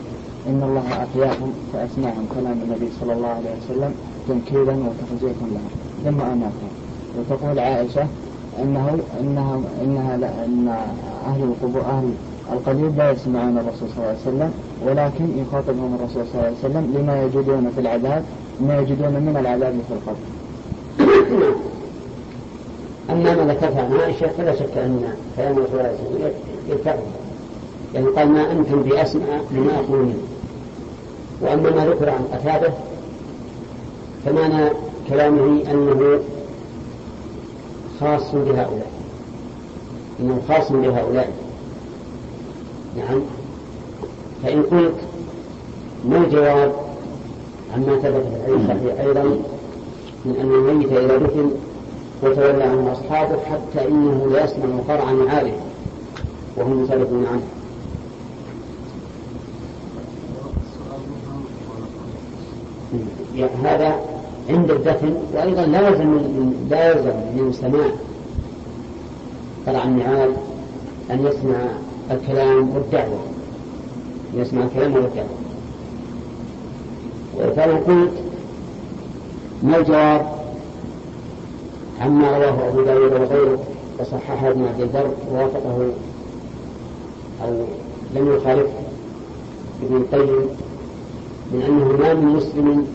إن 0.48 0.62
الله 0.62 0.86
أحياهم 0.92 1.52
فأسمعهم 1.72 2.26
كلام 2.34 2.58
النبي 2.62 2.88
صلى 3.00 3.12
الله 3.12 3.28
عليه 3.28 3.50
وسلم 3.64 3.94
تنكيلا 4.28 4.72
وتخزيكا 4.72 5.46
لهم 5.54 5.70
ثم 6.04 6.20
أماتهم 6.20 6.72
وتقول 7.18 7.58
عائشة 7.58 8.06
أنه 8.62 8.98
إنها 9.20 9.60
إنها 9.84 10.14
أن 10.44 10.68
أهل 11.26 11.42
القبور 11.42 11.82
أهل 11.82 12.12
القليل 12.52 12.96
لا 12.96 13.10
يسمعون 13.10 13.58
الرسول 13.58 13.88
صلى 13.88 13.96
الله 13.96 14.08
عليه 14.08 14.20
وسلم 14.20 14.52
ولكن 14.86 15.38
يخاطبهم 15.38 15.94
الرسول 15.94 16.22
صلى 16.26 16.34
الله 16.34 16.46
عليه 16.46 16.58
وسلم 16.58 16.94
لما 16.98 17.22
يجدون 17.22 17.70
في 17.74 17.80
العذاب 17.80 18.24
ما 18.60 18.78
يجدون 18.78 19.12
من 19.12 19.36
العذاب 19.40 19.74
في 19.88 19.94
القبر. 19.94 20.18
أما 23.10 23.34
ما 23.34 23.52
ذكرت 23.52 23.76
عن 23.76 23.92
عائشة 24.00 24.26
فلا 24.26 24.54
شك 24.54 24.76
أن 24.76 25.14
كلام 25.36 25.52
الرسول 25.52 25.68
صلى 25.70 25.80
الله 25.80 25.88
عليه 25.88 26.16
وسلم 26.16 26.32
يرتفع 26.68 26.94
يعني 27.94 28.06
قال 28.06 28.28
ما 28.28 28.52
أنتم 28.52 28.82
بأسمع 28.82 29.40
لما 29.50 29.78
أقول. 29.78 29.98
منه 29.98 30.14
وأما 31.40 31.70
ما 31.70 31.86
ذكر 31.86 32.10
عن 32.10 32.24
قتادة 32.32 32.72
فمعنى 34.24 34.70
كلامه 35.08 35.62
أنه 35.70 36.20
خاص 38.00 38.34
بهؤلاء 38.34 38.90
إنه 40.20 40.40
خاص 40.48 40.72
بهؤلاء. 40.72 41.32
نعم. 42.96 43.20
فإن 44.42 44.62
قلت 44.62 44.94
ما 46.04 46.16
الجواب 46.16 46.72
عما 47.74 47.96
ثبت 47.96 48.02
في 48.02 48.52
الحديث 48.52 48.70
الصحيح 48.70 49.00
أيضا؟ 49.00 49.22
من 50.24 50.36
أن 50.40 50.52
الميت 50.52 50.92
إذا 50.92 51.16
دفن 51.16 51.50
وتولى 52.22 52.64
عنه 52.64 52.92
أصحابه 52.92 53.36
حتى 53.44 53.88
إنه 53.88 54.28
لا 54.32 54.44
يسمع 54.44 54.64
قرع 54.88 55.10
نعاله 55.12 55.52
وهم 56.56 56.84
يسالكون 56.84 57.26
عنه. 57.26 57.57
هذا 63.44 63.96
عند 64.48 64.70
الدفن 64.70 65.14
وأيضا 65.34 65.66
لا 65.66 65.88
يلزم 65.88 66.06
من 66.06 66.66
لا 66.70 66.90
يلزم 66.90 67.16
من 67.36 67.52
سماع 67.52 67.90
قرع 69.66 69.84
النعال 69.84 70.32
أن 71.10 71.26
يسمع 71.26 71.56
الكلام 72.10 72.70
والدعوة. 72.74 73.18
يسمع 74.34 74.64
الكلام 74.64 74.94
والدعوة. 74.94 75.28
فأنا 77.56 77.72
قلت 77.72 78.12
ما 79.62 79.76
الجواب؟ 79.76 80.38
عما 82.00 82.38
رواه 82.38 82.68
أبو 82.68 82.82
داود 82.82 83.12
وغيره 83.12 83.58
وصححه 84.00 84.48
ابن 84.50 84.64
عبد 84.64 84.80
البر 84.80 85.10
ووافقه 85.32 85.88
أو 87.44 87.64
لم 88.14 88.36
يخالف 88.36 88.66
ابن 89.82 89.96
القيم 89.96 90.48
من 91.52 91.62
أنه 91.62 91.96
ما 91.98 92.14
من 92.14 92.26
مسلم 92.26 92.86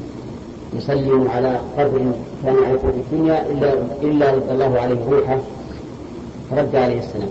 يسلم 0.77 1.27
على 1.35 1.59
قبر 1.77 2.01
كان 2.43 2.55
يعرفه 2.63 2.91
في 2.91 2.97
الدنيا 2.97 3.45
إلا 3.51 3.73
إلا 4.01 4.31
رد 4.35 4.49
الله 4.51 4.79
عليه 4.79 4.97
روحه. 5.11 5.39
فرد 6.51 6.75
عليه 6.75 6.99
السلام. 6.99 7.29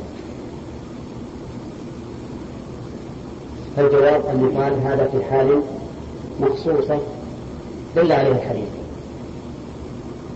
فالجواب 3.76 4.26
أن 4.26 4.50
يقال 4.50 4.72
هذا 4.84 5.08
في 5.12 5.24
حال 5.24 5.62
مخصوصة 6.40 6.98
دل 7.96 8.12
عليه 8.12 8.32
الحديث. 8.32 8.68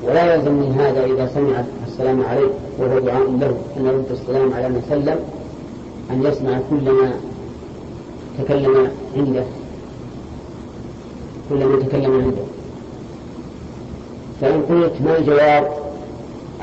ولا 0.05 0.35
يلزم 0.35 0.53
من 0.53 0.73
هذا 0.81 1.05
إذا 1.05 1.31
سمع 1.35 1.65
السلام 1.87 2.23
عليه 2.25 2.49
وهو 2.79 2.99
دعاء 2.99 3.31
له 3.41 3.57
أن 3.77 3.87
يرد 3.87 4.07
السلام 4.11 4.55
على 4.55 4.69
من 4.69 4.83
سلم 4.89 5.19
أن 6.11 6.23
يسمع 6.25 6.61
كل 6.71 6.91
ما 6.91 7.13
تكلم 8.39 8.91
عنده. 9.17 9.45
كل 11.51 11.65
ما 11.65 11.77
تكلم 11.77 12.13
عنده. 12.13 12.46
فإن 14.41 14.63
قلت 14.63 14.93
ما 15.05 15.19
الجواب 15.19 15.69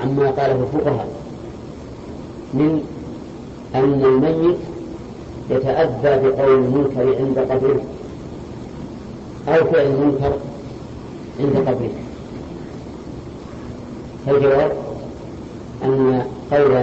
عما 0.04 0.30
قاله 0.30 0.64
الفقهاء؟ 0.64 1.08
من 2.54 2.84
أن 3.76 4.02
الميت 4.06 4.58
يتأذى 5.50 6.28
بقول 6.30 6.56
المنكر 6.56 7.16
عند 7.20 7.40
قبره 7.40 7.82
أو 9.48 9.66
فعل 9.72 9.86
المنكر 9.86 10.34
عند 11.40 11.68
قبره. 11.68 11.90
فالجواب 14.26 14.72
أن 15.84 16.24
قول 16.52 16.78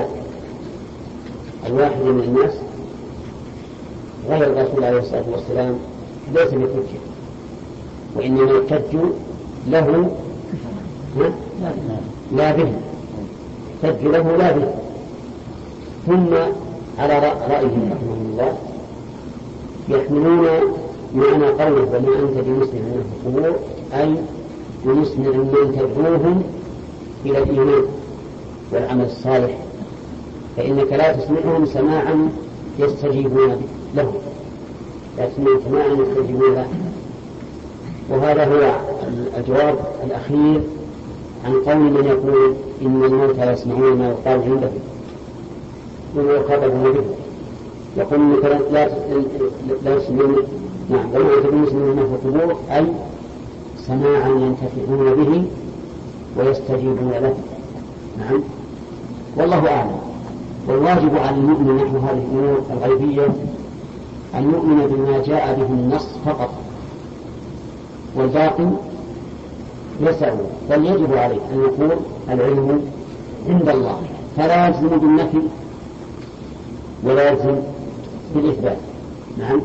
الواحد 1.66 2.00
من 2.02 2.22
الناس 2.24 2.52
غير 4.28 4.42
الرسول 4.46 4.84
عليه 4.84 4.98
الصلاة 4.98 5.24
والسلام 5.32 5.78
ليس 6.34 6.48
بحجة 6.48 7.00
وإنما 8.16 8.52
يحتج 8.52 8.96
له 9.68 10.10
لا 12.36 12.52
به 12.52 12.72
يحتج 13.84 14.06
له 14.06 14.36
لا 14.36 14.52
به 14.52 14.68
ثم 16.06 16.34
على 16.98 17.18
رأيهم 17.50 17.92
رحمه 17.92 18.16
الله 18.22 18.56
يحملون 19.88 20.46
معنى 21.14 21.46
قوله 21.46 21.82
وما 21.82 22.22
أنت 22.22 22.36
بمسلم 22.46 22.82
من 22.82 23.04
القبور 23.04 23.56
أي 23.94 24.14
بمسلم 24.84 25.22
من 25.22 25.72
تدعوهم 25.78 26.42
إلى 27.26 27.38
الإيمان 27.38 27.84
والعمل 28.72 29.04
الصالح. 29.04 29.58
فإنك 30.56 30.92
لا 30.92 31.12
تسمعهم 31.12 31.66
سماعا 31.66 32.28
يستجيبون 32.78 33.62
له 33.94 34.12
لا 35.18 35.28
تسمعهم 35.28 35.60
سماعا 35.68 35.88
يستجيبون 35.88 36.54
له 36.54 36.68
وهذا 38.10 38.44
هو 38.44 38.74
الجواب 39.38 39.74
الأخير. 40.04 40.60
عن 41.44 41.52
قول 41.52 41.76
من 41.76 42.04
يقول 42.04 42.54
إن 42.82 43.04
الموتى 43.04 43.52
يسمعون 43.52 43.98
ما 43.98 44.08
يقال 44.08 44.42
عنده 44.42 44.70
وما 46.16 46.32
يخاطبون 46.32 46.92
به 46.92 47.04
يقول؟ 47.96 48.20
إنك 48.20 48.44
لا 48.72 48.88
لا 49.84 49.96
يسمعون 49.96 50.36
نعم 50.90 51.06
وما 51.14 51.64
يسمعون 51.66 51.96
ما 51.96 52.02
في 52.02 52.26
القبور 52.28 52.56
أي 52.70 52.86
سماعا 53.86 54.28
ينتفعون 54.28 55.14
به 55.14 55.44
ويستجيبون 56.38 57.10
له. 57.10 57.34
نعم. 58.18 58.40
والله 59.36 59.68
أعلم. 59.68 60.00
والواجب 60.68 61.16
على 61.16 61.36
المؤمن 61.36 61.76
نحو 61.76 61.98
هذه 61.98 62.24
الأمور 62.32 62.62
الغيبية 62.70 63.26
أن 64.34 64.50
يؤمن 64.50 64.86
بما 64.86 65.22
جاء 65.26 65.54
به 65.58 65.66
النص 65.66 66.06
فقط. 66.26 66.50
والباقي 68.16 68.68
يسعه 70.00 70.38
بل 70.70 70.86
يجب 70.86 71.14
عليه 71.14 71.40
أن 71.52 71.60
يقول 71.60 71.96
العلم 72.30 72.80
عند 73.48 73.68
الله 73.68 74.00
فلا 74.36 74.66
يلزم 74.66 74.88
بالنفي 74.88 75.42
ولا 77.04 77.30
يلزم 77.30 77.56
بالإثبات. 78.34 78.76
نعم. 79.38 79.60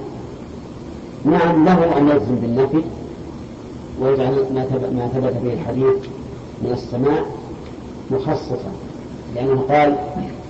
نعم 1.25 1.65
له 1.65 1.97
أن 1.97 2.09
يلزم 2.09 2.35
بالنفي 2.35 2.81
ويجعل 4.01 4.31
ما 4.95 5.07
ثبت 5.13 5.33
به 5.43 5.53
الحديث 5.53 5.95
من 6.61 6.71
السماع 6.71 7.23
مخصصا 8.11 8.71
لأنه 9.35 9.61
قال 9.69 9.95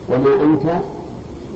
وما 0.09 0.43
أنت 0.43 0.81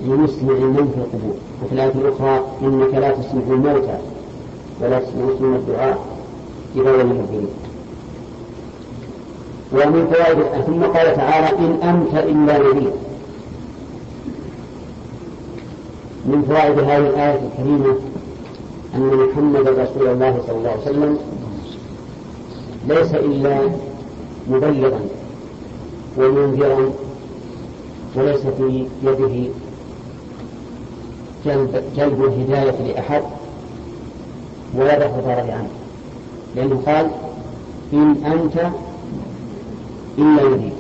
بمسمع 0.05 0.53
من 0.53 0.91
في 0.93 0.99
القبور. 0.99 1.35
وفي 1.63 1.73
الآية 1.73 1.91
الأخرى 1.91 2.45
إنك 2.61 2.93
لا 2.93 3.11
تسمع 3.11 3.41
الموتى 3.47 3.97
ولا 4.81 4.99
تسمع 4.99 5.55
الدعاء 5.55 5.97
إذا 6.75 7.03
لم 7.03 7.09
يكبرون 7.09 7.68
ومن 9.73 10.07
فوائد 10.13 10.63
ثم 10.65 10.83
قال 10.83 11.15
تعالى 11.15 11.57
إن 11.59 11.79
أنت 11.83 12.13
إلا 12.23 12.57
نذير. 12.57 12.91
من 16.25 16.41
فوائد 16.47 16.79
هذه 16.79 16.97
الآية 16.97 17.39
الكريمة 17.47 17.95
أن 18.95 19.27
محمد 19.29 19.67
رسول 19.67 20.07
الله 20.07 20.41
صلى 20.47 20.57
الله 20.57 20.69
عليه 20.69 20.81
وسلم 20.81 21.17
ليس 22.87 23.13
إلا 23.13 23.59
مبلغا 24.49 24.99
ومنذرا 26.17 26.91
وليس 28.15 28.41
في 28.57 28.85
يده 29.03 29.49
جلب, 31.45 31.83
جلب 31.97 32.23
الهداية 32.23 32.93
لأحد 32.93 33.23
ولا 34.75 35.05
الضرر 35.05 35.51
عنه. 35.51 35.69
لأنه 36.55 36.81
قال 36.85 37.09
إن 37.93 38.15
أنت 38.25 38.69
إلا 40.19 40.49
نذير 40.49 40.73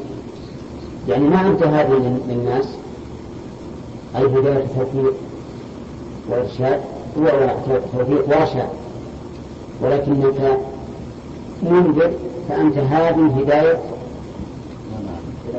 يعني 1.07 1.29
ما 1.29 1.47
أنت 1.47 1.63
هذه 1.63 2.19
للناس 2.27 2.65
أي 4.15 4.25
هداية 4.25 4.65
توفيق 4.77 5.13
وإرشاد 6.29 6.81
توفيق 7.93 8.27
ورشاد 8.27 8.69
ولكنك 9.81 10.59
منذر 11.63 12.11
فأنت 12.49 12.77
هذه 12.77 13.33
هداية 13.39 13.79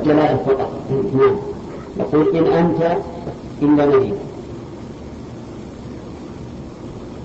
جلاء 0.05 0.43
فقط. 0.45 0.71
نعم. 1.13 1.35
يقول 1.99 2.35
إن 2.37 2.53
أنت 2.53 2.97
إلا 3.61 3.85
نذير. 3.85 4.15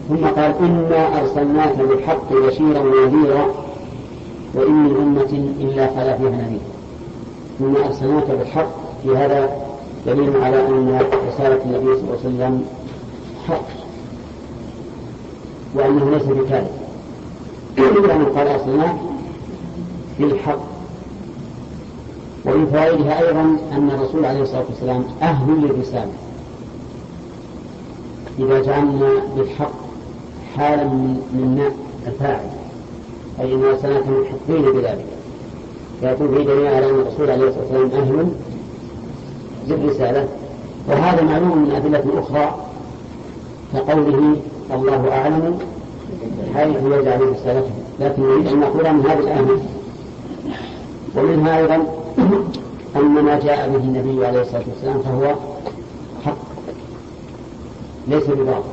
ثم 0.08 0.26
قال 0.26 0.54
إنا 0.60 1.20
أرسلناك 1.20 1.78
بالحق 1.78 2.32
بشيرا 2.32 2.78
ونذيرا 2.80 3.65
وإن 4.56 4.72
من 4.72 4.96
أمة 4.96 5.32
إلا 5.60 5.86
خلا 5.86 6.16
فيها 6.16 6.28
نذير. 6.28 6.60
ثم 7.58 7.76
أرسلناك 7.76 8.30
بالحق 8.30 8.70
في 9.02 9.16
هذا 9.16 9.56
دليل 10.06 10.42
على 10.42 10.66
أن 10.66 11.00
رسالة 11.28 11.64
النبي 11.64 11.94
صلى 11.94 12.04
الله 12.04 12.18
عليه 12.24 12.28
وسلم 12.28 12.64
حق. 13.48 13.68
وأنه 15.74 16.10
ليس 16.10 16.22
بكاذب. 16.22 16.70
لأنه 17.76 18.24
قال 18.24 18.48
أرسلناك 18.48 18.96
بالحق. 20.18 20.60
ومن 22.44 22.66
فوائدها 22.66 23.28
أيضا 23.28 23.40
أن 23.72 23.90
الرسول 23.90 24.24
عليه 24.24 24.42
الصلاة 24.42 24.64
والسلام 24.68 25.04
أهل 25.22 25.60
للرسالة. 25.62 26.12
إذا 28.38 28.62
جعلنا 28.62 29.10
بالحق 29.36 29.72
حالا 30.56 30.84
من 30.84 31.72
الفاعل. 32.06 32.55
أي 33.40 33.54
أن 33.54 33.64
أرسلناك 33.64 34.02
محقين 34.02 34.72
بذلك. 34.72 35.06
فيكون 36.00 36.28
في 36.28 36.44
دليل 36.44 36.66
على 36.66 36.90
أن 36.90 36.94
الرسول 36.94 37.30
عليه 37.30 37.48
الصلاة 37.48 37.62
والسلام 37.62 38.02
أهل 38.02 38.28
للرسالة. 39.68 40.28
وهذا 40.88 41.22
معلوم 41.22 41.58
من 41.58 41.70
أدلة 41.70 42.20
أخرى 42.20 42.54
كقوله 43.72 44.36
الله 44.74 45.12
أعلم 45.12 45.58
حيث 46.54 46.76
يجعل 46.76 47.20
رسالته 47.20 47.70
لكن 48.00 48.22
نريد 48.22 48.46
أن 48.48 48.60
نقول 48.60 48.92
من 48.92 49.06
هذه 49.06 49.18
الآية 49.18 49.58
ومنها 51.16 51.58
أيضا 51.58 51.76
أن 52.96 53.24
ما 53.24 53.38
جاء 53.38 53.68
به 53.68 53.76
النبي 53.76 54.26
عليه 54.26 54.42
الصلاة 54.42 54.62
والسلام 54.68 54.98
فهو 54.98 55.34
حق 56.24 56.36
ليس 58.08 58.24
بباطل. 58.24 58.68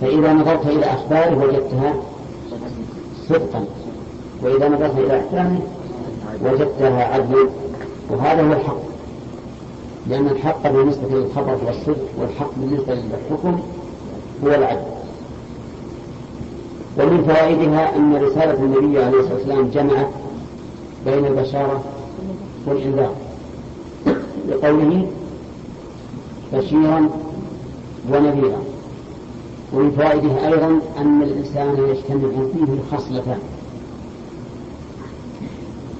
فإذا 0.00 0.32
نظرت 0.32 0.66
إلى 0.66 0.86
أخباره 0.86 1.44
وجدتها 1.44 1.94
صدقا 3.28 3.64
وإذا 4.42 4.68
نظرت 4.68 4.98
إلى 4.98 5.20
أحكامه 5.20 5.60
وجدتها 6.44 7.04
عدلا 7.04 7.48
وهذا 8.10 8.42
هو 8.42 8.52
الحق. 8.52 8.78
لأن 10.06 10.26
الحق 10.26 10.70
بالنسبة 10.70 11.08
للخبر 11.10 11.52
هو 11.52 11.68
الصدق 11.68 12.06
والحق 12.18 12.50
بالنسبة 12.56 12.94
للحكم 12.94 13.60
هو 14.44 14.48
العدل. 14.48 14.86
ومن 16.98 17.24
فوائدها 17.24 17.96
أن 17.96 18.16
رسالة 18.16 18.64
النبي 18.64 19.04
عليه 19.04 19.18
الصلاة 19.18 19.34
والسلام 19.34 19.68
جمعت 19.68 20.08
بين 21.06 21.26
البشارة 21.26 21.84
والإنذار. 22.66 23.14
لقوله 24.48 25.06
بشيرا 26.52 27.08
ونذيرا. 28.12 28.67
ومن 29.72 29.90
فوائدها 29.90 30.48
أيضا 30.48 30.80
أن 30.98 31.22
الإنسان 31.22 31.88
يجتمع 31.88 32.28
فيه 32.52 32.96
خصلتان 32.96 33.38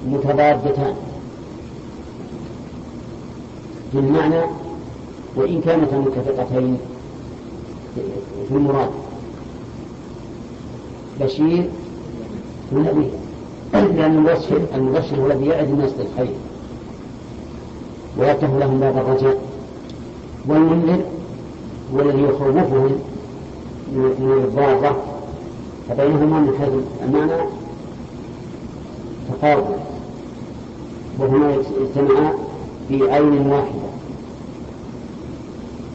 متضادتان 0.07 0.93
في 3.91 3.99
المعنى 3.99 4.41
وإن 5.35 5.61
كانتا 5.61 5.97
متفقتين 5.97 6.77
في 8.47 8.51
المراد. 8.55 8.89
بشير 11.19 11.69
ونبي 12.71 13.09
لأن 13.73 14.11
المبشر 14.11 14.61
المبشر 14.75 15.15
هو 15.21 15.25
الذي 15.31 15.45
يعد 15.45 15.69
الناس 15.69 15.91
بالخير 15.93 16.35
ويفتح 18.17 18.49
لهم 18.59 18.79
باب 18.79 18.97
الرجاء 18.97 19.37
والمنذر 20.47 21.01
هو 21.95 21.99
الذي 22.01 22.21
يخوفهم 22.23 22.99
من 23.93 24.43
الضارة 24.47 25.03
فبينهما 25.89 26.39
من 26.39 26.53
حيث 26.59 26.69
المعنى 27.07 27.43
تقارب. 29.29 29.65
وهما 31.19 31.55
يجتمعان 31.81 32.33
في 32.87 33.11
عين 33.11 33.47
واحدة. 33.47 33.89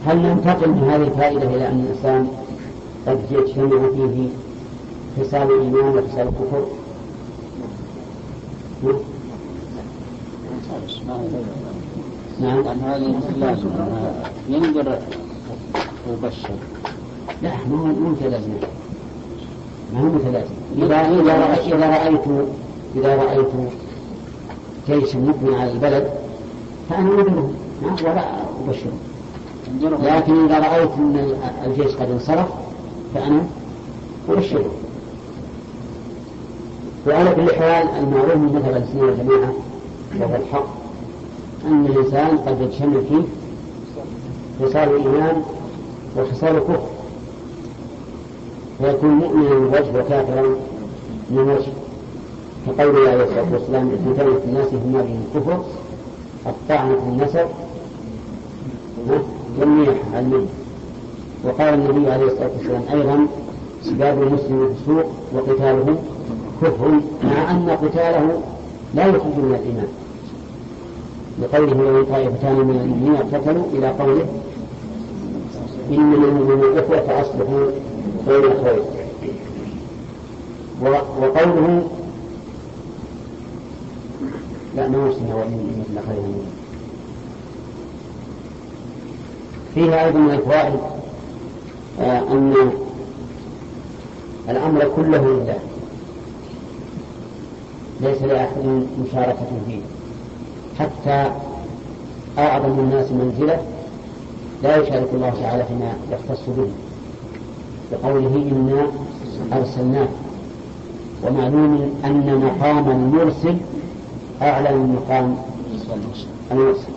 هل 0.07 0.16
ننتقل 0.19 0.69
من 0.71 0.91
هذه 0.91 1.03
الفائدة 1.03 1.43
إلى 1.43 1.69
أن 1.69 1.81
الإنسان 1.81 2.29
قد 3.07 3.21
يجتمع 3.31 3.89
فيه 3.91 4.29
خصال 5.19 5.43
الإيمان 5.43 5.99
وخصال 5.99 6.29
الكفر؟ 6.29 6.65
نعم. 12.41 12.69
عن 12.69 12.81
هذه 12.81 13.21
لازم 13.39 13.69
ينذر 14.49 14.99
ويبشر 16.09 16.51
لا 17.45 17.51
ما 17.71 17.81
هو 17.81 18.11
متلازم 18.11 18.51
ما 19.95 20.01
هو 20.01 20.05
متلازم 20.05 20.55
إذا 20.77 21.01
إذا 21.21 21.47
رأيت 21.47 21.73
إذا 21.75 21.89
رأيت 21.89 22.47
إذا 22.97 23.16
رأيت 23.16 23.49
جيش 24.89 25.16
مقبل 25.16 25.55
على 25.55 25.73
البلد 25.73 26.11
فأنا 26.91 27.11
أنذره 27.11 27.51
ولا 27.83 28.25
أبشره 28.66 28.93
لكن 29.83 30.45
إذا 30.45 30.59
رأيت 30.59 30.91
أن 30.99 31.37
الجيش 31.66 31.97
قد 31.97 32.11
انصرف 32.11 32.47
فأنا 33.15 33.43
أبشره 34.29 34.71
وعلى 37.07 37.35
كل 37.35 37.55
حال 37.55 37.89
المعروف 37.99 38.37
من 38.37 38.62
مثل 38.65 38.77
السنة 38.77 39.03
والجماعة 39.03 39.53
وهو 40.21 40.35
الحق 40.35 40.66
أن 41.66 41.87
الإنسان 41.87 42.39
قد 42.39 42.61
يتشمل 42.61 43.03
فيه 43.09 43.23
خصال 44.66 44.89
الإيمان 44.89 45.43
وخصال 46.16 46.57
الكفر. 46.57 46.94
فيكون 48.79 49.11
مؤمنا 49.11 49.55
من 49.55 49.67
وجه 49.67 50.01
وكافرا 50.01 50.43
من 51.31 51.39
وجه. 51.39 51.73
كقوله 52.67 53.11
عليه 53.11 53.25
الصلاة 53.25 53.53
والسلام 53.53 53.91
في 53.91 54.45
الناس 54.49 54.67
هما 54.75 55.03
به 55.03 55.17
الكفر 55.25 55.65
الطعن 56.47 56.89
في 56.89 57.09
النسب 57.09 57.47
والنيح 59.59 59.95
على 60.15 60.27
الميت 60.27 60.49
وقال 61.45 61.75
النبي 61.75 62.11
عليه 62.11 62.27
الصلاة 62.27 62.51
والسلام 62.59 62.83
أيضا 62.93 63.27
سباب 63.83 64.23
المسلم 64.23 64.75
فسوق 64.75 65.07
وقتاله 65.35 65.97
كفر 66.63 66.89
مع 67.25 67.51
أن 67.51 67.71
قتاله 67.71 68.41
لا 68.95 69.07
يخرج 69.07 69.37
من 69.37 69.59
الإيمان. 69.61 69.89
لقوله 71.43 71.93
وإن 71.93 72.05
طائفتان 72.05 72.55
من 72.55 72.81
المؤمنين 72.81 73.15
اقتتلوا 73.15 73.65
إلى 73.73 73.89
قوله 73.89 74.27
إن 75.91 76.13
المؤمنين 76.15 76.79
إخوة 76.79 77.01
فأصلحوا 77.01 77.67
بين 78.29 78.45
الخير 78.45 78.83
وقوله 80.83 81.89
لا 84.77 84.89
ما 84.89 84.99
وصلنا 84.99 85.35
وإن 85.35 85.85
مثل 85.91 86.07
خير. 86.07 86.23
فيها 89.75 90.07
أيضا 90.07 90.19
من 90.19 90.31
الفوائد 90.31 90.81
آه 92.01 92.19
أن 92.19 92.55
الأمر 94.49 94.91
كله 94.97 95.19
لله. 95.19 95.59
ليس 98.01 98.23
لأحد 98.23 98.87
مشاركة 99.07 99.47
فيه. 99.67 99.81
حتى 100.79 101.33
أعظم 102.39 102.79
الناس 102.79 103.11
منزلة 103.13 103.63
لا 104.63 104.77
يشارك 104.77 105.09
الله 105.15 105.31
تعالى 105.43 105.65
فيما 105.65 105.93
يختص 106.13 106.43
به. 106.49 106.71
بقوله 107.93 108.35
إنا 108.52 108.93
أرسلناك. 109.59 110.09
ومعلوم 111.23 112.01
أن 112.05 112.40
مقام 112.44 112.90
المرسل 112.90 113.56
أعلى 114.43 114.73
من 114.73 114.94
مقام 114.94 115.36
المرسل. 116.51 116.93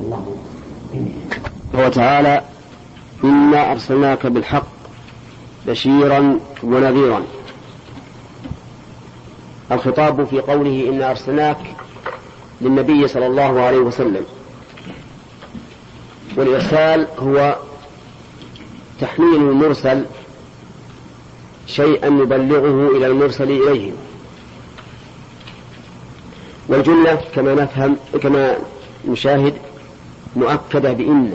الله 0.00 0.36
وتعالى 1.74 2.42
إنا 3.24 3.72
أرسلناك 3.72 4.26
بالحق 4.26 4.66
بشيرا 5.66 6.40
ونذيرا. 6.62 7.22
الخطاب 9.72 10.24
في 10.24 10.40
قوله 10.40 10.88
إنا 10.88 11.10
أرسلناك 11.10 11.58
للنبي 12.60 13.08
صلى 13.08 13.26
الله 13.26 13.60
عليه 13.60 13.78
وسلم. 13.78 14.24
والإرسال 16.36 17.06
هو 17.18 17.56
تحميل 19.00 19.34
المرسل 19.34 20.04
شيئا 21.66 22.06
يبلغه 22.06 22.96
إلى 22.96 23.06
المرسل 23.06 23.50
إليه 23.50 23.92
والجملة 26.68 27.20
كما 27.34 27.54
نفهم 27.54 27.96
كما 28.22 28.56
نشاهد 29.08 29.54
مؤكدة 30.36 30.92
بإن. 30.92 31.32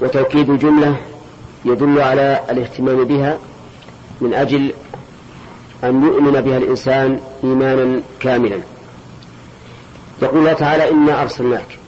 وتوكيد 0.00 0.50
الجملة 0.50 0.96
يدل 1.64 2.00
على 2.00 2.40
الاهتمام 2.50 3.04
بها 3.04 3.38
من 4.20 4.34
أجل 4.34 4.72
أن 5.84 6.02
يؤمن 6.02 6.40
بها 6.40 6.58
الإنسان 6.58 7.20
إيمانا 7.44 8.02
كاملا. 8.20 8.58
يقول 10.22 10.38
الله 10.38 10.52
تعالى 10.52 10.90
إنا 10.90 11.22
أرسلناك 11.22 11.78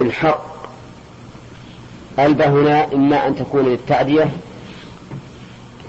الحق 0.00 0.57
ألبى 2.18 2.44
هنا 2.44 2.94
إما 2.94 3.26
أن 3.28 3.36
تكون 3.36 3.64
للتعدية 3.68 4.30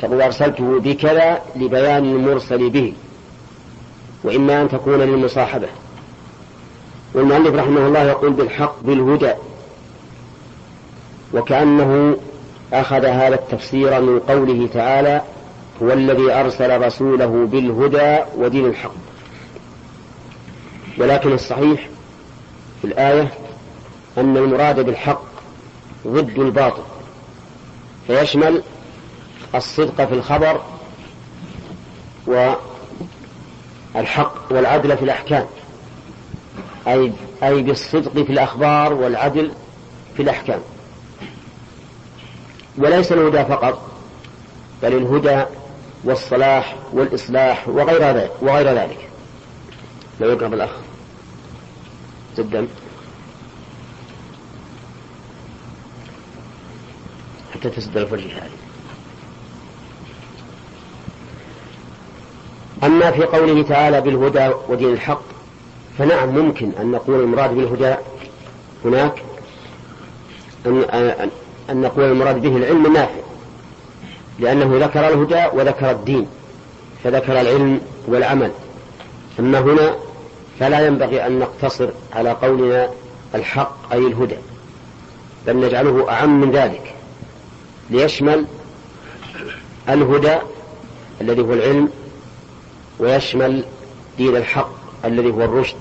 تقول 0.02 0.22
أرسلته 0.22 0.80
بكذا 0.80 1.42
لبيان 1.56 2.06
المرسل 2.06 2.70
به 2.70 2.94
وإما 4.24 4.62
أن 4.62 4.70
تكون 4.70 5.00
للمصاحبة. 5.00 5.68
والمؤلف 7.14 7.56
رحمه 7.56 7.88
الله 7.88 8.04
يقول 8.04 8.34
بالحق 8.34 8.76
بالهدى 8.82 9.34
وكأنه 11.34 12.18
أخذ 12.74 13.06
هذا 13.06 13.36
التفسير 13.36 14.02
من 14.02 14.20
قوله 14.20 14.70
تعالى 14.74 15.22
هو 15.84 15.94
الذي 15.94 16.32
أرسل 16.32 16.82
رسوله 16.82 17.48
بالهدى 17.52 18.24
ودين 18.38 18.66
الحق. 18.66 18.94
ولكن 20.98 21.32
الصحيح 21.32 21.90
في 22.82 22.88
الآية 22.88 23.34
أن 24.18 24.38
المراد 24.38 24.86
بالحق 24.86 25.29
ضد 26.08 26.40
الباطل. 26.40 26.84
فيشمل 28.08 28.64
الصدق 29.56 30.06
في 30.06 30.14
الخبر 30.14 30.62
والحق 33.96 34.34
والعدل 34.52 34.98
في 34.98 35.04
الأحكام. 35.04 35.46
أي 36.88 37.12
أي 37.44 37.62
بالصدق 37.62 38.12
في 38.12 38.32
الأخبار 38.34 38.94
والعدل 38.94 39.52
في 40.16 40.22
الأحكام. 40.24 40.60
وليس 42.78 43.12
الهدى 43.12 43.46
فقط 43.46 43.82
بل 44.84 44.94
الهدى 44.94 45.44
والصلاح 46.04 46.76
والإصلاح 46.94 47.68
وغير 47.68 48.04
ذلك 48.04 48.32
وغير 48.42 48.68
ذلك. 48.68 49.10
لو 50.20 50.30
يقرب 50.30 50.54
الأخ. 50.54 50.70
جدا. 52.38 52.68
حتى 57.60 57.70
تسد 57.70 57.98
الفرج 57.98 58.22
هذه. 58.22 58.50
أما 62.84 63.12
في 63.12 63.24
قوله 63.24 63.64
تعالى 63.64 64.02
بالهدى 64.02 64.50
ودين 64.70 64.94
الحق 64.94 65.22
فنعم 65.98 66.30
ممكن 66.30 66.72
أن 66.80 66.92
نقول 66.92 67.20
المراد 67.20 67.56
بالهدى 67.56 67.96
هناك 68.86 69.24
أن, 70.66 71.30
أن 71.70 71.82
نقول 71.82 72.04
المراد 72.04 72.42
به 72.42 72.58
العلم 72.58 72.86
النافع 72.86 73.22
لأنه 74.40 74.86
ذكر 74.86 75.08
الهدى 75.08 75.58
وذكر 75.58 75.92
الدين 75.92 76.28
فذكر 77.04 77.42
العلم 77.42 77.82
والعمل. 78.08 78.52
أما 79.40 79.60
هنا 79.60 79.96
فلا 80.60 80.88
ينبغي 80.88 81.26
أن 81.28 81.40
نقتصر 81.40 81.90
على 82.14 82.32
قولنا 82.32 82.90
الحق 83.36 83.94
أي 83.94 84.08
الهدى 84.08 84.38
بل 85.48 85.58
نجعله 85.58 86.12
أعم 86.12 86.42
من 86.42 86.52
ذلك. 86.52 86.99
ليشمل 87.90 88.46
الهدى 89.90 90.38
الذي 91.22 91.42
هو 91.42 91.54
العلم 91.54 91.90
ويشمل 93.00 93.64
دين 94.18 94.36
الحق 94.36 94.70
الذي 95.06 95.32
هو 95.32 95.44
الرشد 95.44 95.78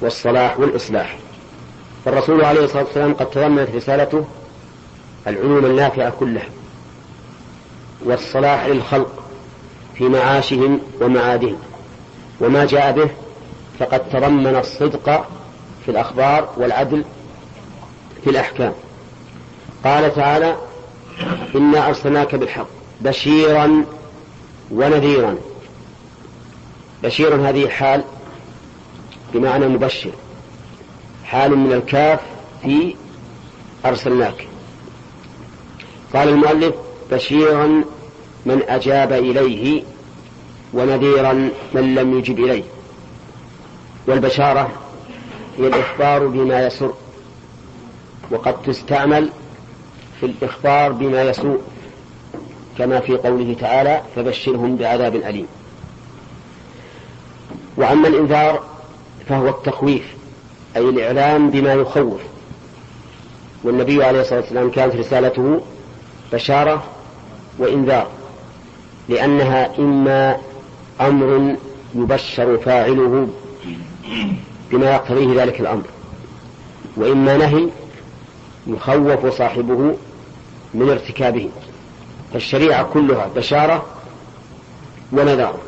والصلاح 0.00 0.60
والإصلاح. 0.60 1.18
فالرسول 2.04 2.44
عليه 2.44 2.64
الصلاة 2.64 2.84
والسلام 2.84 3.14
قد 3.14 3.30
تضمنت 3.30 3.70
رسالته 3.74 4.24
العلوم 5.26 5.64
النافعة 5.64 6.10
كلها 6.10 6.48
والصلاح 8.04 8.66
للخلق 8.66 9.24
في 9.94 10.08
معاشهم 10.08 10.80
ومعادهم. 11.00 11.58
وما 12.40 12.64
جاء 12.64 12.92
به 12.92 13.10
فقد 13.78 14.08
تضمن 14.08 14.56
الصدق 14.56 15.28
في 15.84 15.90
الأخبار 15.90 16.48
والعدل 16.56 17.04
في 18.24 18.30
الأحكام. 18.30 18.72
قال 19.84 20.14
تعالى 20.14 20.56
إنا 21.54 21.88
أرسلناك 21.88 22.34
بالحق 22.34 22.66
بشيرا 23.00 23.84
ونذيرا. 24.70 25.36
بشير 27.02 27.34
هذه 27.34 27.68
حال 27.68 28.04
بمعنى 29.34 29.68
مبشر. 29.68 30.10
حال 31.24 31.58
من 31.58 31.72
الكاف 31.72 32.20
في 32.62 32.94
أرسلناك. 33.84 34.46
قال 36.14 36.28
المؤلف 36.28 36.74
بشيرا 37.10 37.84
من 38.46 38.62
أجاب 38.68 39.12
إليه 39.12 39.82
ونذيرا 40.72 41.32
من 41.74 41.94
لم 41.94 42.18
يجب 42.18 42.38
إليه. 42.38 42.62
والبشارة 44.06 44.70
هي 45.58 45.66
الإخبار 45.66 46.26
بما 46.26 46.66
يسر 46.66 46.92
وقد 48.30 48.62
تستعمل 48.62 49.30
في 50.20 50.26
الإخبار 50.26 50.92
بما 50.92 51.22
يسوء 51.22 51.60
كما 52.78 53.00
في 53.00 53.16
قوله 53.16 53.56
تعالى 53.60 54.02
فبشرهم 54.16 54.76
بعذاب 54.76 55.16
أليم. 55.16 55.46
وأما 57.76 58.08
الإنذار 58.08 58.62
فهو 59.28 59.48
التخويف 59.48 60.04
أي 60.76 60.88
الإعلام 60.88 61.50
بما 61.50 61.72
يخوف. 61.72 62.20
والنبي 63.64 64.04
عليه 64.04 64.20
الصلاة 64.20 64.40
والسلام 64.40 64.70
كانت 64.70 64.96
رسالته 64.96 65.60
بشارة 66.32 66.84
وإنذار 67.58 68.10
لأنها 69.08 69.78
إما 69.78 70.36
أمر 71.00 71.56
يبشر 71.94 72.58
فاعله 72.58 73.28
بما 74.70 74.90
يقتضيه 74.94 75.42
ذلك 75.42 75.60
الأمر 75.60 75.84
وإما 76.96 77.36
نهي 77.36 77.68
يخوف 78.66 79.26
صاحبه 79.26 79.94
من 80.74 80.90
ارتكابه. 80.90 81.50
فالشريعة 82.32 82.82
كلها 82.82 83.30
بشارة 83.36 83.84
ونذار 85.12 85.58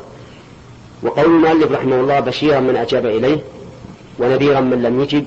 وقول 1.03 1.25
المؤلف 1.25 1.71
رحمه 1.71 1.95
الله 1.95 2.19
بشيرا 2.19 2.59
من 2.59 2.75
أجاب 2.75 3.05
إليه 3.05 3.43
ونذيرا 4.19 4.59
من 4.59 4.81
لم 4.81 5.01
يجب 5.01 5.25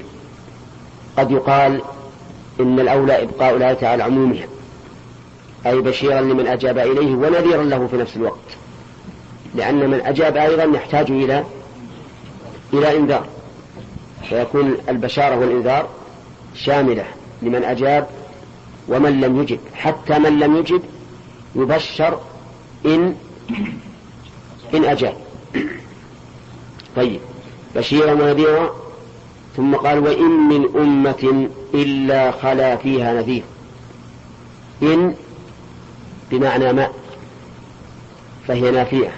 قد 1.19 1.31
يقال 1.31 1.82
إن 2.61 2.81
الأولى 2.81 3.23
إبقاء 3.23 3.57
الآية 3.57 3.86
على 3.86 4.03
عمومها. 4.03 4.47
أي 5.66 5.81
بشيرا 5.81 6.20
لمن 6.20 6.47
أجاب 6.47 6.78
إليه 6.78 7.15
ونذيرا 7.15 7.62
له 7.65 7.86
في 7.86 7.97
نفس 7.97 8.16
الوقت. 8.16 8.39
لأن 9.55 9.90
من 9.90 10.01
أجاب 10.01 10.36
أيضا 10.36 10.65
يحتاج 10.65 11.11
إلى 11.11 11.44
إلى 12.73 12.97
إنذار. 12.97 13.27
فيكون 14.28 14.77
البشارة 14.89 15.39
والإنذار 15.39 15.89
شاملة 16.55 17.05
لمن 17.43 17.65
أجاب 17.65 18.07
ومن 18.88 19.20
لم 19.20 19.40
يجب 19.42 19.58
حتى 19.74 20.18
من 20.18 20.38
لم 20.38 20.56
يجب 20.56 20.82
يبشر 21.54 22.20
إن 22.86 23.14
إن 24.74 24.84
أجاب. 24.84 25.16
طيب 26.96 27.20
بشيرا 27.76 28.12
ونذيرا 28.12 28.70
ثم 29.56 29.74
قال 29.74 29.98
وإن 29.98 30.30
من 30.30 30.68
أمة 30.76 31.48
إلا 31.74 32.30
خلا 32.30 32.76
فيها 32.76 33.14
نذير. 33.14 33.42
إن 34.82 35.14
بمعنى 36.30 36.72
ما 36.72 36.88
فهي 38.48 38.70
نافية. 38.70 39.12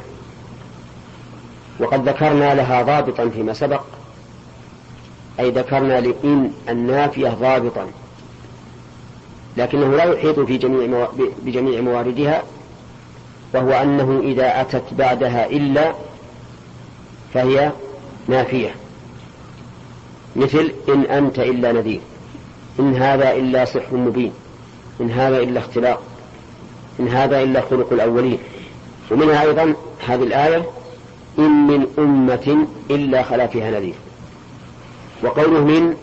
وقد 1.80 2.08
ذكرنا 2.08 2.54
لها 2.54 2.82
ضابطا 2.82 3.28
فيما 3.28 3.52
سبق 3.52 3.82
أي 5.40 5.50
ذكرنا 5.50 6.00
لإن 6.00 6.52
النافية 6.68 7.28
ضابطا. 7.28 7.86
لكنه 9.58 9.96
لا 9.96 10.04
يحيط 10.04 10.40
في 10.40 10.56
جميع 10.56 11.08
بجميع 11.42 11.80
مواردها 11.80 12.42
وهو 13.54 13.72
أنه 13.72 14.20
إذا 14.24 14.60
أتت 14.60 14.84
بعدها 14.92 15.46
إلا 15.46 15.94
فهي 17.34 17.72
نافية. 18.28 18.74
مثل 20.36 20.72
إن 20.88 21.02
أنت 21.02 21.38
إلا 21.38 21.72
نذير 21.72 22.00
إن 22.80 22.96
هذا 22.96 23.32
إلا 23.32 23.64
سحر 23.64 23.96
مبين 23.96 24.32
إن 25.00 25.10
هذا 25.10 25.38
إلا 25.38 25.60
اختلاق 25.60 26.02
إن 27.00 27.08
هذا 27.08 27.42
إلا 27.42 27.60
خلق 27.60 27.92
الأولين. 27.92 28.38
ومنها 29.10 29.42
أيضا 29.42 29.74
هذه 30.06 30.22
الآية 30.22 30.64
إن 31.38 31.66
من 31.66 31.86
أمة 31.98 32.66
إلا 32.90 33.22
خلا 33.22 33.46
فيها 33.46 33.70
نذير. 33.70 33.94
وقوله 35.22 35.64
من 35.64 35.96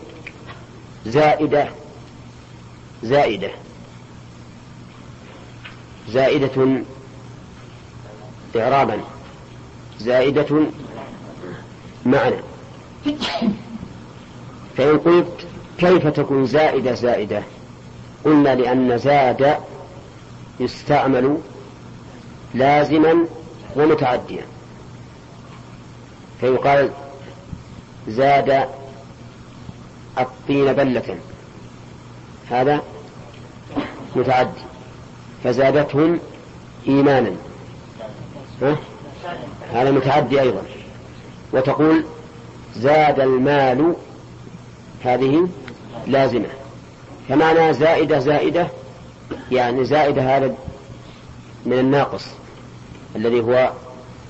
زائدة 1.06 1.68
زائدة. 3.02 3.50
زائدة 6.08 6.82
إعرابا. 8.56 9.00
زائدة 9.98 10.60
معنى. 12.06 12.36
فإن 14.76 14.98
قلت 14.98 15.46
كيف 15.78 16.06
تكون 16.06 16.46
زائدة 16.46 16.94
زائدة؟ 16.94 17.42
قلنا 18.24 18.54
لأن 18.54 18.98
زاد 18.98 19.56
يستعمل 20.60 21.38
لازما 22.54 23.26
ومتعديا. 23.76 24.44
فيقال 26.40 26.90
زاد 28.08 28.68
الطين 30.18 30.72
بلة. 30.72 31.18
هذا 32.50 32.82
متعدي. 34.16 34.60
فزادتهم 35.44 36.20
إيمانا. 36.88 37.32
ها؟ 38.62 38.76
هذا 39.72 39.90
متعدي 39.90 40.40
أيضا. 40.40 40.62
وتقول 41.52 42.04
زاد 42.76 43.20
المال 43.20 43.94
هذه 45.04 45.48
لازمة. 46.06 46.48
فمعنى 47.28 47.72
زائدة 47.72 48.18
زائدة 48.18 48.68
يعني 49.52 49.84
زائدة 49.84 50.36
هذا 50.36 50.54
من 51.66 51.78
الناقص 51.78 52.24
الذي 53.16 53.40
هو 53.40 53.70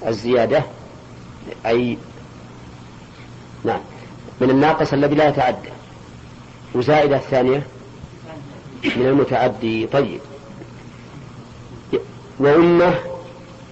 الزيادة. 0.07 0.63
أي 1.67 1.99
نعم. 3.65 3.81
من 4.41 4.51
الناقص 4.51 4.93
الذي 4.93 5.15
لا 5.15 5.29
يتعدى. 5.29 5.69
وزائدة 6.75 7.17
الثانية 7.17 7.63
من 8.97 9.07
المتعدي 9.07 9.87
طيب. 9.87 10.21
وأمة 12.39 12.95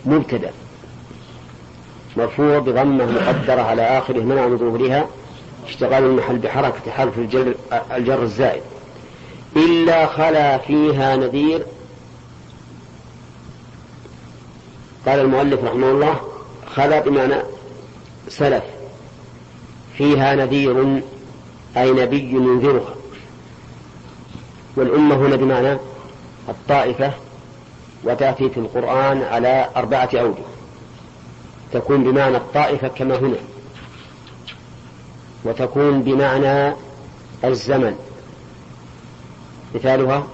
مبتدأ. 0.07 0.51
مرفوع 2.17 2.59
بضمة 2.59 3.07
مقدرة 3.07 3.63
على 3.63 3.83
آخره 3.83 4.21
منع 4.21 4.47
من 4.47 4.59
ظهورها 4.59 5.09
اشتغال 5.67 6.05
المحل 6.05 6.39
بحركة 6.39 6.91
حرف 6.91 7.19
الجر, 7.19 7.55
الجر 7.97 8.23
الزائد. 8.23 8.63
إلا 9.57 10.07
خلا 10.07 10.59
فيها 10.59 11.17
نذير. 11.17 11.67
قال 15.07 15.21
المؤلف 15.21 15.65
رحمه 15.65 15.91
الله 15.91 16.21
خلا 16.75 17.01
بمعنى 17.01 17.37
سلف. 18.29 18.65
فيها 19.99 20.35
نذير 20.35 21.03
أي 21.77 21.91
نبي 21.91 22.31
ينذرها 22.31 22.95
والأمة 24.77 25.15
هنا 25.15 25.37
بمعنى 25.37 25.79
الطائفة 26.49 27.13
وتأتي 28.05 28.51
في 28.51 28.61
القرآن 28.61 29.23
على 29.23 29.69
أربعة 29.77 30.09
أوجه. 30.15 30.45
تكون 31.73 32.05
بمعنى 32.05 32.37
الطائفة 32.37 32.89
كما 32.89 33.17
هنا. 33.17 33.37
وتكون 35.45 36.03
بمعنى 36.03 36.75
الزمن. 37.45 37.97
مثالها 39.75 40.27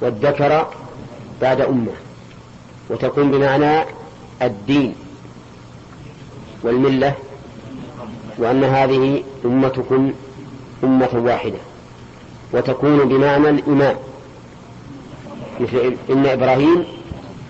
والذكر 0.00 0.68
بعد 1.40 1.60
أمة. 1.60 1.92
وتكون 2.90 3.30
بمعنى 3.30 3.84
الدين 4.42 4.94
والملة 6.62 7.14
وأن 8.38 8.64
هذه 8.64 9.24
أمتكم 9.44 10.12
أمة 10.84 11.10
واحدة. 11.14 11.58
وتكون 12.52 13.08
بمعنى 13.08 13.48
الإمام. 13.48 13.96
مثل 15.60 15.96
إن 16.10 16.26
إبراهيم 16.26 16.84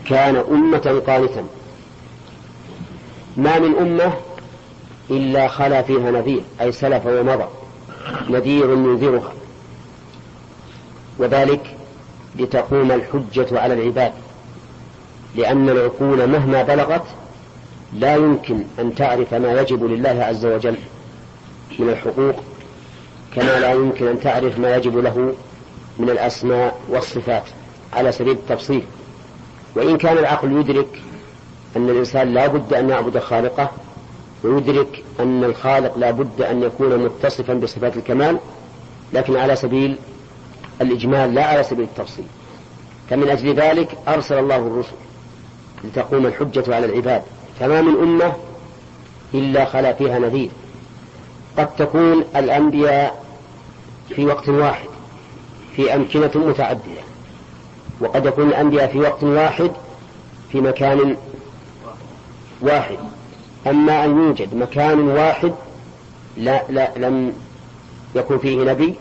كان 0.08 0.36
أمة 0.36 1.02
قانتا. 1.06 1.44
ما 3.36 3.58
من 3.58 3.76
أمة 3.76 4.12
إلا 5.10 5.48
خلا 5.48 5.82
فيها 5.82 6.10
نذير 6.10 6.42
أي 6.60 6.72
سلف 6.72 7.06
ومضى. 7.06 7.48
نذير 8.30 8.70
ينذرها. 8.70 9.32
وذلك 11.18 11.76
لتقوم 12.38 12.92
الحجة 12.92 13.60
على 13.60 13.74
العباد. 13.74 14.12
لأن 15.36 15.68
العقول 15.68 16.26
مهما 16.26 16.62
بلغت 16.62 17.04
لا 17.92 18.16
يمكن 18.16 18.64
أن 18.78 18.94
تعرف 18.94 19.34
ما 19.34 19.60
يجب 19.60 19.84
لله 19.84 20.24
عز 20.24 20.46
وجل 20.46 20.76
من 21.78 21.88
الحقوق 21.88 22.34
كما 23.36 23.60
لا 23.60 23.72
يمكن 23.72 24.06
أن 24.06 24.20
تعرف 24.20 24.58
ما 24.58 24.76
يجب 24.76 24.98
له 24.98 25.34
من 25.98 26.10
الأسماء 26.10 26.80
والصفات 26.88 27.44
على 27.92 28.12
سبيل 28.12 28.32
التفصيل. 28.32 28.82
وإن 29.76 29.96
كان 29.98 30.18
العقل 30.18 30.52
يدرك 30.52 31.02
أن 31.76 31.90
الإنسان 31.90 32.34
لا 32.34 32.46
بد 32.46 32.74
أن 32.74 32.88
يعبد 32.90 33.18
خالقه 33.18 33.70
ويدرك 34.44 35.02
أن 35.20 35.44
الخالق 35.44 35.98
لا 35.98 36.10
بد 36.10 36.42
أن 36.42 36.62
يكون 36.62 36.98
متصفا 36.98 37.54
بصفات 37.54 37.96
الكمال 37.96 38.38
لكن 39.12 39.36
على 39.36 39.56
سبيل 39.56 39.96
الإجمال 40.80 41.34
لا 41.34 41.44
على 41.44 41.62
سبيل 41.62 41.84
التفصيل. 41.84 42.24
فمن 43.10 43.28
أجل 43.28 43.54
ذلك 43.54 43.98
أرسل 44.08 44.38
الله 44.38 44.56
الرسل 44.56 44.96
لتقوم 45.84 46.26
الحجة 46.26 46.74
على 46.74 46.86
العباد. 46.86 47.22
فما 47.60 47.82
من 47.82 47.94
أمة 48.02 48.32
إلا 49.34 49.64
خلا 49.64 49.92
فيها 49.92 50.18
نذير. 50.18 50.50
قد 51.58 51.76
تكون 51.76 52.24
الأنبياء 52.36 53.23
في 54.08 54.24
وقت 54.24 54.48
واحد 54.48 54.88
في 55.76 55.94
أمكنة 55.94 56.30
متعددة. 56.34 57.04
وقد 58.00 58.26
يكون 58.26 58.48
الأنبياء 58.48 58.86
في 58.86 58.98
وقت 58.98 59.24
واحد 59.24 59.70
في 60.52 60.60
مكان 60.60 61.16
واحد. 62.60 62.98
أما 63.66 64.04
أن 64.04 64.10
يوجد 64.10 64.54
مكان 64.54 65.00
واحد 65.00 65.54
لا, 66.36 66.62
لا 66.68 66.92
لم 66.96 67.32
يكن 68.14 68.38
فيه 68.38 68.64
نبي 68.64 68.94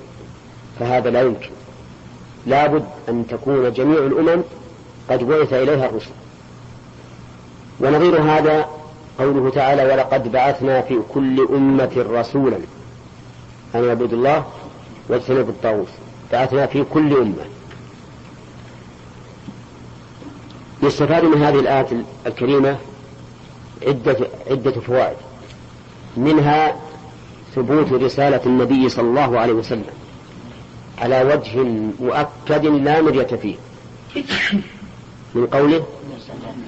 فهذا 0.80 1.10
لا 1.10 1.22
يمكن. 1.22 1.50
لا 2.46 2.68
بد 2.68 2.86
أن 3.10 3.28
تكون 3.28 3.74
جميع 3.74 3.98
الأمم 3.98 4.44
قد 5.10 5.24
بعث 5.24 5.54
إليها 5.54 5.90
الرسل. 5.90 6.12
ونظير 7.80 8.22
هذا 8.22 8.68
قوله 9.20 9.50
تعالى 9.50 9.84
ولقد 9.84 10.32
بعثنا 10.32 10.82
في 10.82 11.00
كل 11.14 11.48
أمة 11.50 12.06
رسولا. 12.10 12.58
أن 13.76 13.84
يعبدوا 13.84 14.18
الله. 14.18 14.46
واجتنبوا 15.10 15.52
الطاغوت. 15.54 15.88
بعثنا 16.32 16.66
في 16.66 16.84
كل 16.84 17.18
أمة. 17.18 17.46
يستفاد 20.84 21.26
من 21.26 21.44
هذه 21.44 21.60
الآية 21.60 21.88
الكريمة 22.28 22.78
عدة 23.88 24.18
عدة 24.50 24.72
فوائد. 24.72 25.18
منها 26.18 26.76
ثبوت 27.56 27.92
رسالة 27.92 28.42
النبي 28.46 28.90
صلى 28.90 29.08
الله 29.08 29.40
عليه 29.40 29.54
وسلم 29.54 29.94
على 31.02 31.24
وجه 31.24 31.64
مؤكد 32.00 32.66
لا 32.66 33.02
مرية 33.02 33.24
فيه. 33.24 33.56
من 35.36 35.48
قوله 35.48 35.86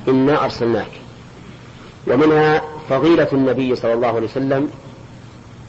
إنا 0.07 0.43
أرسلناك. 0.43 0.91
ومنها 2.07 2.61
فضيلة 2.89 3.27
النبي 3.33 3.75
صلى 3.75 3.93
الله 3.93 4.07
عليه 4.07 4.27
وسلم 4.27 4.71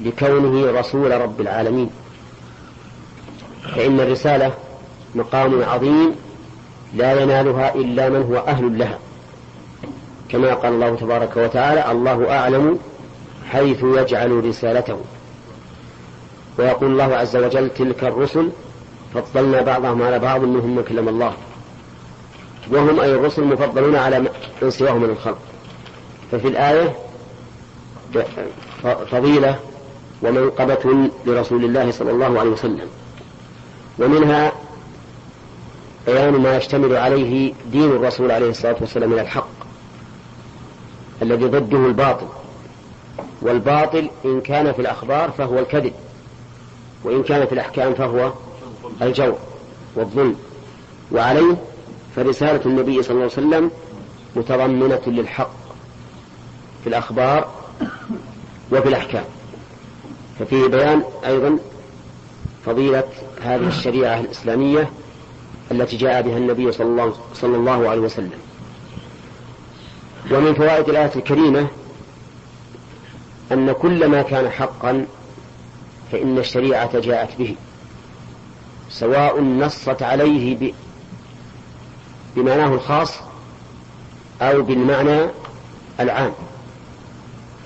لكونه 0.01 0.81
رسول 0.81 1.21
رب 1.21 1.41
العالمين. 1.41 1.91
فإن 3.75 4.01
الرسالة 4.01 4.53
مقام 5.15 5.63
عظيم 5.65 6.15
لا 6.95 7.23
ينالها 7.23 7.75
إلا 7.75 8.09
من 8.09 8.23
هو 8.23 8.37
أهل 8.37 8.79
لها. 8.79 8.99
كما 10.29 10.55
قال 10.55 10.73
الله 10.73 10.97
تبارك 10.97 11.37
وتعالى 11.37 11.91
الله 11.91 12.31
أعلم 12.31 12.79
حيث 13.51 13.83
يجعل 13.83 14.45
رسالته. 14.45 15.01
ويقول 16.59 16.91
الله 16.91 17.17
عز 17.17 17.37
وجل 17.37 17.71
تلك 17.71 18.05
الرسل 18.05 18.51
فضلنا 19.15 19.61
بعضهم 19.61 20.03
على 20.03 20.19
بعض 20.19 20.41
منهم 20.41 20.77
من 20.77 20.85
كلم 20.89 21.09
الله. 21.09 21.33
وهم 22.71 23.01
أي 23.01 23.15
الرسل 23.15 23.45
مفضلون 23.45 23.97
على 23.97 24.21
من 24.63 24.71
سواهم 24.71 25.03
من 25.03 25.11
الخلق. 25.11 25.39
ففي 26.33 26.49
الآية 26.49 26.97
فضيلة 29.11 29.59
ومنقبة 30.23 31.09
لرسول 31.27 31.65
الله 31.65 31.91
صلى 31.91 32.11
الله 32.11 32.41
عليه 32.41 32.51
وسلم. 32.51 32.89
ومنها 33.99 34.53
بيان 36.07 36.33
ما 36.33 36.57
يشتمل 36.57 36.97
عليه 36.97 37.53
دين 37.73 37.91
الرسول 37.91 38.31
عليه 38.31 38.51
الصلاة 38.51 38.77
والسلام 38.81 39.11
من 39.11 39.19
الحق 39.19 39.49
الذي 41.23 41.45
ضده 41.45 41.87
الباطل 41.87 42.27
والباطل 43.43 44.11
إن 44.25 44.41
كان 44.41 44.73
في 44.73 44.79
الأخبار 44.79 45.31
فهو 45.31 45.59
الكذب 45.59 45.93
وإن 47.05 47.23
كان 47.23 47.47
في 47.47 47.53
الأحكام 47.53 47.95
فهو 47.95 48.33
الجور 49.03 49.39
والظلم. 49.95 50.37
وعليه 51.13 51.57
فرسالة 52.17 52.61
النبي 52.67 53.03
صلى 53.03 53.11
الله 53.11 53.23
عليه 53.23 53.33
وسلم 53.33 53.71
متضمنة 54.37 55.01
للحق 55.07 55.51
في 56.83 56.87
الأخبار 56.89 57.49
وفي 58.73 58.89
الأحكام. 58.89 59.25
ففيه 60.39 60.67
بيان 60.67 61.03
أيضا 61.27 61.59
فضيلة 62.67 63.05
هذه 63.43 63.69
الشريعة 63.69 64.21
الإسلامية 64.21 64.91
التي 65.71 65.97
جاء 65.97 66.23
بها 66.23 66.39
النبي 66.39 66.73
صلى 66.73 66.87
الله, 66.87 67.15
صلى 67.35 67.57
الله 67.57 67.89
عليه 67.89 68.01
وسلم. 68.01 68.39
ومن 70.31 70.55
فوائد 70.55 70.89
الآية 70.89 71.11
الكريمة 71.17 71.67
أن 73.53 73.73
كل 73.73 74.07
ما 74.09 74.23
كان 74.23 74.51
حقا 74.51 75.07
فإن 76.13 76.39
الشريعة 76.39 77.01
جاءت 77.01 77.39
به 77.39 77.57
سواء 78.91 79.41
نصت 79.41 80.03
عليه 80.03 80.73
بمعناه 82.37 82.75
الخاص 82.75 83.15
أو 84.43 84.63
بالمعنى 84.63 85.31
العام. 86.01 86.33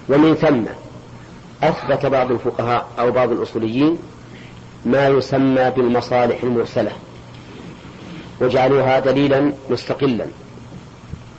ومن 0.08 0.34
ثم 0.34 0.64
أثبت 1.62 2.06
بعض 2.06 2.30
الفقهاء 2.30 2.86
أو 2.98 3.10
بعض 3.10 3.32
الأصوليين 3.32 3.98
ما 4.84 5.08
يسمى 5.08 5.70
بالمصالح 5.70 6.42
المرسلة 6.42 6.92
وجعلوها 8.40 8.98
دليلا 8.98 9.52
مستقلا 9.70 10.26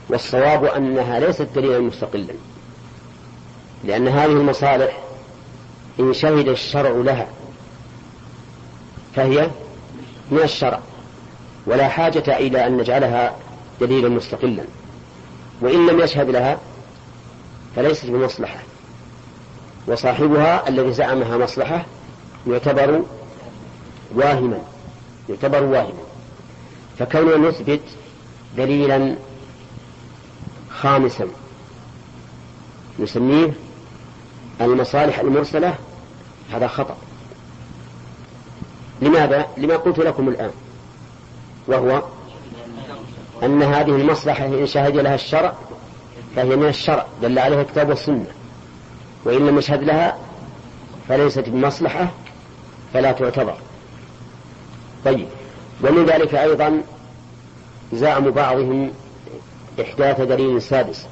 والصواب 0.08 0.64
أنها 0.64 1.20
ليست 1.20 1.48
دليلا 1.54 1.78
مستقلا 1.78 2.34
لأن 3.84 4.08
هذه 4.08 4.30
المصالح 4.30 4.98
إن 6.00 6.12
شهد 6.12 6.48
الشرع 6.48 6.90
لها 6.90 7.26
فهي 9.16 9.50
من 10.30 10.38
الشرع 10.38 10.80
ولا 11.66 11.88
حاجة 11.88 12.36
إلى 12.38 12.66
أن 12.66 12.76
نجعلها 12.76 13.36
دليلا 13.80 14.08
مستقلا 14.08 14.64
وإن 15.60 15.86
لم 15.86 16.00
يشهد 16.00 16.30
لها 16.30 16.58
فليست 17.76 18.06
بمصلحة 18.06 18.58
وصاحبها 19.86 20.68
الذي 20.68 20.92
زعمها 20.92 21.36
مصلحة 21.36 21.84
يعتبر 22.46 23.02
واهما 24.14 24.58
يعتبر 25.28 25.62
واهما. 25.62 26.02
فكوننا 26.98 27.48
نثبت 27.48 27.80
دليلا 28.56 29.16
خامسا 30.70 31.26
نسميه 32.98 33.52
المصالح 34.60 35.18
المرسلة 35.18 35.74
هذا 36.52 36.66
خطأ. 36.66 36.96
لماذا؟ 39.02 39.46
لما 39.56 39.76
قلت 39.76 39.98
لكم 39.98 40.28
الآن 40.28 40.50
وهو 41.66 42.02
أن 43.42 43.62
هذه 43.62 43.90
المصلحة 43.90 44.44
إن 44.46 44.66
شهد 44.66 44.96
لها 44.96 45.14
الشرع 45.14 45.54
فهي 46.36 46.56
من 46.56 46.68
الشرع 46.68 47.06
دل 47.22 47.38
عليها 47.38 47.60
الكتاب 47.60 47.88
والسنة. 47.88 48.26
وإن 49.24 49.46
لم 49.46 49.58
يشهد 49.58 49.82
لها 49.82 50.18
فليست 51.08 51.48
بمصلحة 51.48 52.10
فلا 52.92 53.12
تعتبر. 53.12 53.56
طيب. 55.04 55.28
ومن 55.84 56.06
ذلك 56.06 56.34
أيضا 56.34 56.82
زعم 57.92 58.30
بعضهم 58.30 58.90
إحداث 59.80 60.20
دليل 60.20 60.62
سادس 60.62 61.06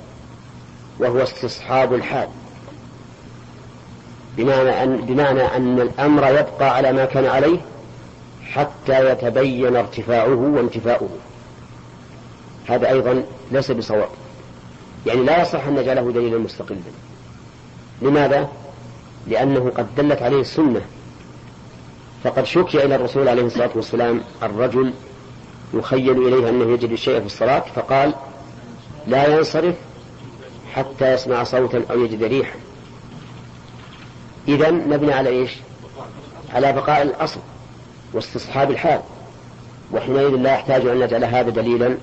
وهو 0.99 1.23
استصحاب 1.23 1.95
الحال. 1.95 2.29
بمعنى 4.37 4.83
أن, 4.83 4.97
بمعنى 4.97 5.43
أن 5.43 5.81
الأمر 5.81 6.29
يبقى 6.31 6.77
على 6.77 6.93
ما 6.93 7.05
كان 7.05 7.27
عليه 7.27 7.59
حتى 8.45 9.11
يتبين 9.11 9.77
ارتفاعه 9.77 10.35
وانتفاؤه. 10.35 11.09
هذا 12.69 12.89
أيضا 12.89 13.25
ليس 13.53 13.71
بصواب. 13.71 14.09
يعني 15.07 15.23
لا 15.23 15.43
يصح 15.43 15.67
أن 15.67 15.75
نجعله 15.75 16.13
دليلا 16.13 16.39
مستقلا. 16.39 16.79
لماذا؟ 18.03 18.49
لأنه 19.27 19.73
قد 19.77 19.87
دلت 19.97 20.23
عليه 20.23 20.41
السنة 20.41 20.81
فقد 22.25 22.45
شكي 22.45 22.85
إلى 22.85 22.95
الرسول 22.95 23.29
عليه 23.29 23.43
الصلاة 23.43 23.71
والسلام 23.75 24.21
الرجل 24.43 24.93
يخيل 25.75 26.27
إليه 26.29 26.49
أنه 26.49 26.73
يجد 26.73 26.91
الشيء 26.93 27.21
في 27.21 27.27
الصلاة 27.27 27.65
فقال 27.75 28.15
لا 29.07 29.37
ينصرف 29.37 29.75
حتى 30.75 31.15
يسمع 31.15 31.45
صوتا 31.45 31.85
أو 31.91 32.05
يجد 32.05 32.23
ريحا. 32.23 32.55
إذا 34.49 34.71
نبني 34.71 35.13
على 35.13 35.29
إيش؟ 35.29 35.57
على 36.55 36.73
بقاء 36.73 37.03
الأصل 37.03 37.41
واستصحاب 38.13 38.71
الحال 38.71 39.01
وحينئذ 39.93 40.29
لا 40.29 40.53
يحتاج 40.53 40.87
أن 40.87 40.99
نجعل 40.99 41.25
هذا 41.25 41.51
دليلا 41.51 41.97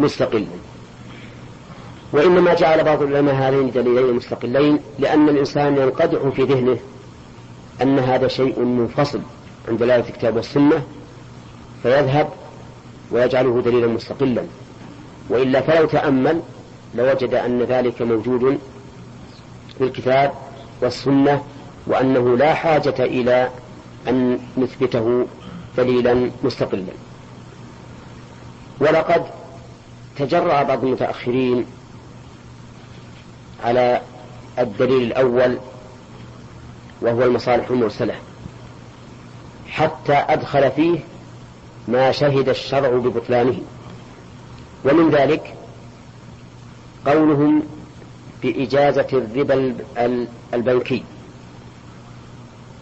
مستقلا. 0.00 0.46
وإنما 2.12 2.54
جعل 2.54 2.84
بعض 2.84 3.02
العلماء 3.02 3.34
هذين 3.34 3.70
دليلين 3.70 4.14
مستقلين 4.14 4.78
لأن 4.98 5.28
الإنسان 5.28 5.76
ينقدح 5.76 6.28
في 6.28 6.42
ذهنه 6.42 6.78
أن 7.82 7.98
هذا 7.98 8.28
شيء 8.28 8.60
منفصل 8.60 9.20
عن 9.68 9.76
دلالة 9.76 10.08
الكتاب 10.08 10.36
والسنة 10.36 10.82
فيذهب 11.82 12.28
ويجعله 13.10 13.62
دليلا 13.62 13.86
مستقلا. 13.86 14.42
وإلا 15.28 15.60
فلو 15.60 15.86
تأمل 15.86 16.42
لوجد 16.94 17.34
أن 17.34 17.62
ذلك 17.62 18.02
موجود 18.02 18.58
في 19.78 19.84
الكتاب 19.84 20.32
والسنة 20.82 21.42
وأنه 21.86 22.36
لا 22.36 22.54
حاجة 22.54 22.94
إلى 23.04 23.50
أن 24.08 24.38
نثبته 24.58 25.26
دليلا 25.76 26.30
مستقلا. 26.44 26.92
ولقد 28.80 29.26
تجرأ 30.18 30.62
بعض 30.62 30.84
المتأخرين 30.84 31.66
على 33.64 34.00
الدليل 34.58 35.02
الأول 35.02 35.58
وهو 37.00 37.22
المصالح 37.22 37.70
المرسلة. 37.70 38.14
حتى 39.68 40.12
أدخل 40.12 40.70
فيه 40.70 40.98
ما 41.88 42.12
شهد 42.12 42.48
الشرع 42.48 42.88
ببطلانه. 42.88 43.60
ومن 44.84 45.10
ذلك 45.10 45.54
قولهم 47.06 47.62
بإجازة 48.42 49.06
الربا 49.12 49.76
البنكي. 50.54 51.04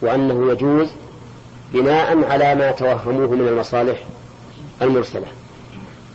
وأنه 0.03 0.53
يجوز 0.53 0.89
بناء 1.73 2.25
على 2.25 2.55
ما 2.55 2.71
توهموه 2.71 3.31
من 3.31 3.49
المصالح 3.49 3.99
المرسلة. 4.83 5.27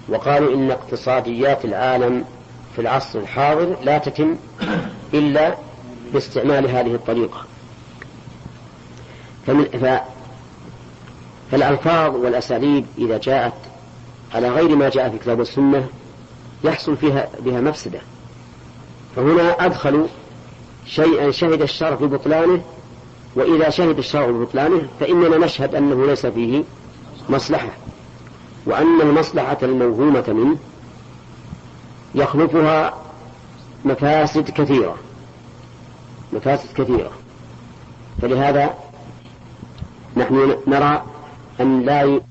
وقالوا 0.09 0.55
إن 0.55 0.71
اقتصاديات 0.71 1.65
العالم 1.65 2.26
في 2.76 2.81
العصر 2.81 3.19
الحاضر 3.19 3.77
لا 3.84 3.97
تتم 3.97 4.35
إلا 5.13 5.55
باستعمال 6.13 6.69
هذه 6.69 6.95
الطريقة. 6.95 7.45
فمن 9.48 9.64
ف... 9.66 10.02
فالألفاظ 11.52 12.16
والأساليب 12.16 12.86
إذا 12.98 13.18
جاءت 13.18 13.53
على 14.36 14.49
غير 14.49 14.76
ما 14.76 14.90
جاء 14.90 15.10
في 15.10 15.18
كتاب 15.18 15.41
السنة 15.41 15.88
يحصل 16.64 16.98
فيها 16.98 17.30
بها 17.40 17.61
مفسدة. 17.61 17.99
فهنا 19.16 19.66
أدخلوا 19.66 20.07
شيئا 20.86 21.32
شهد 21.32 21.61
الشرع 21.61 21.95
ببطلانه 21.95 22.61
وإذا 23.36 23.70
شهد 23.70 23.98
الشرع 23.98 24.26
ببطلانه 24.26 24.88
فإننا 24.99 25.38
نشهد 25.38 25.76
أنه 25.76 26.06
ليس 26.06 26.26
فيه 26.26 26.64
مصلحة 27.30 27.70
وأن 28.66 29.02
المصلحة 29.02 29.57
الموهومة 29.64 30.24
منه 30.28 30.57
يخلفها 32.16 32.94
مفاسد 33.86 34.49
كثيرة. 34.49 34.95
مفاسد 36.34 36.74
كثيرة. 36.76 37.11
فلهذا 38.22 38.74
نحن 40.18 40.56
نرى 40.68 41.03
أن 41.61 41.81
لا 41.81 42.22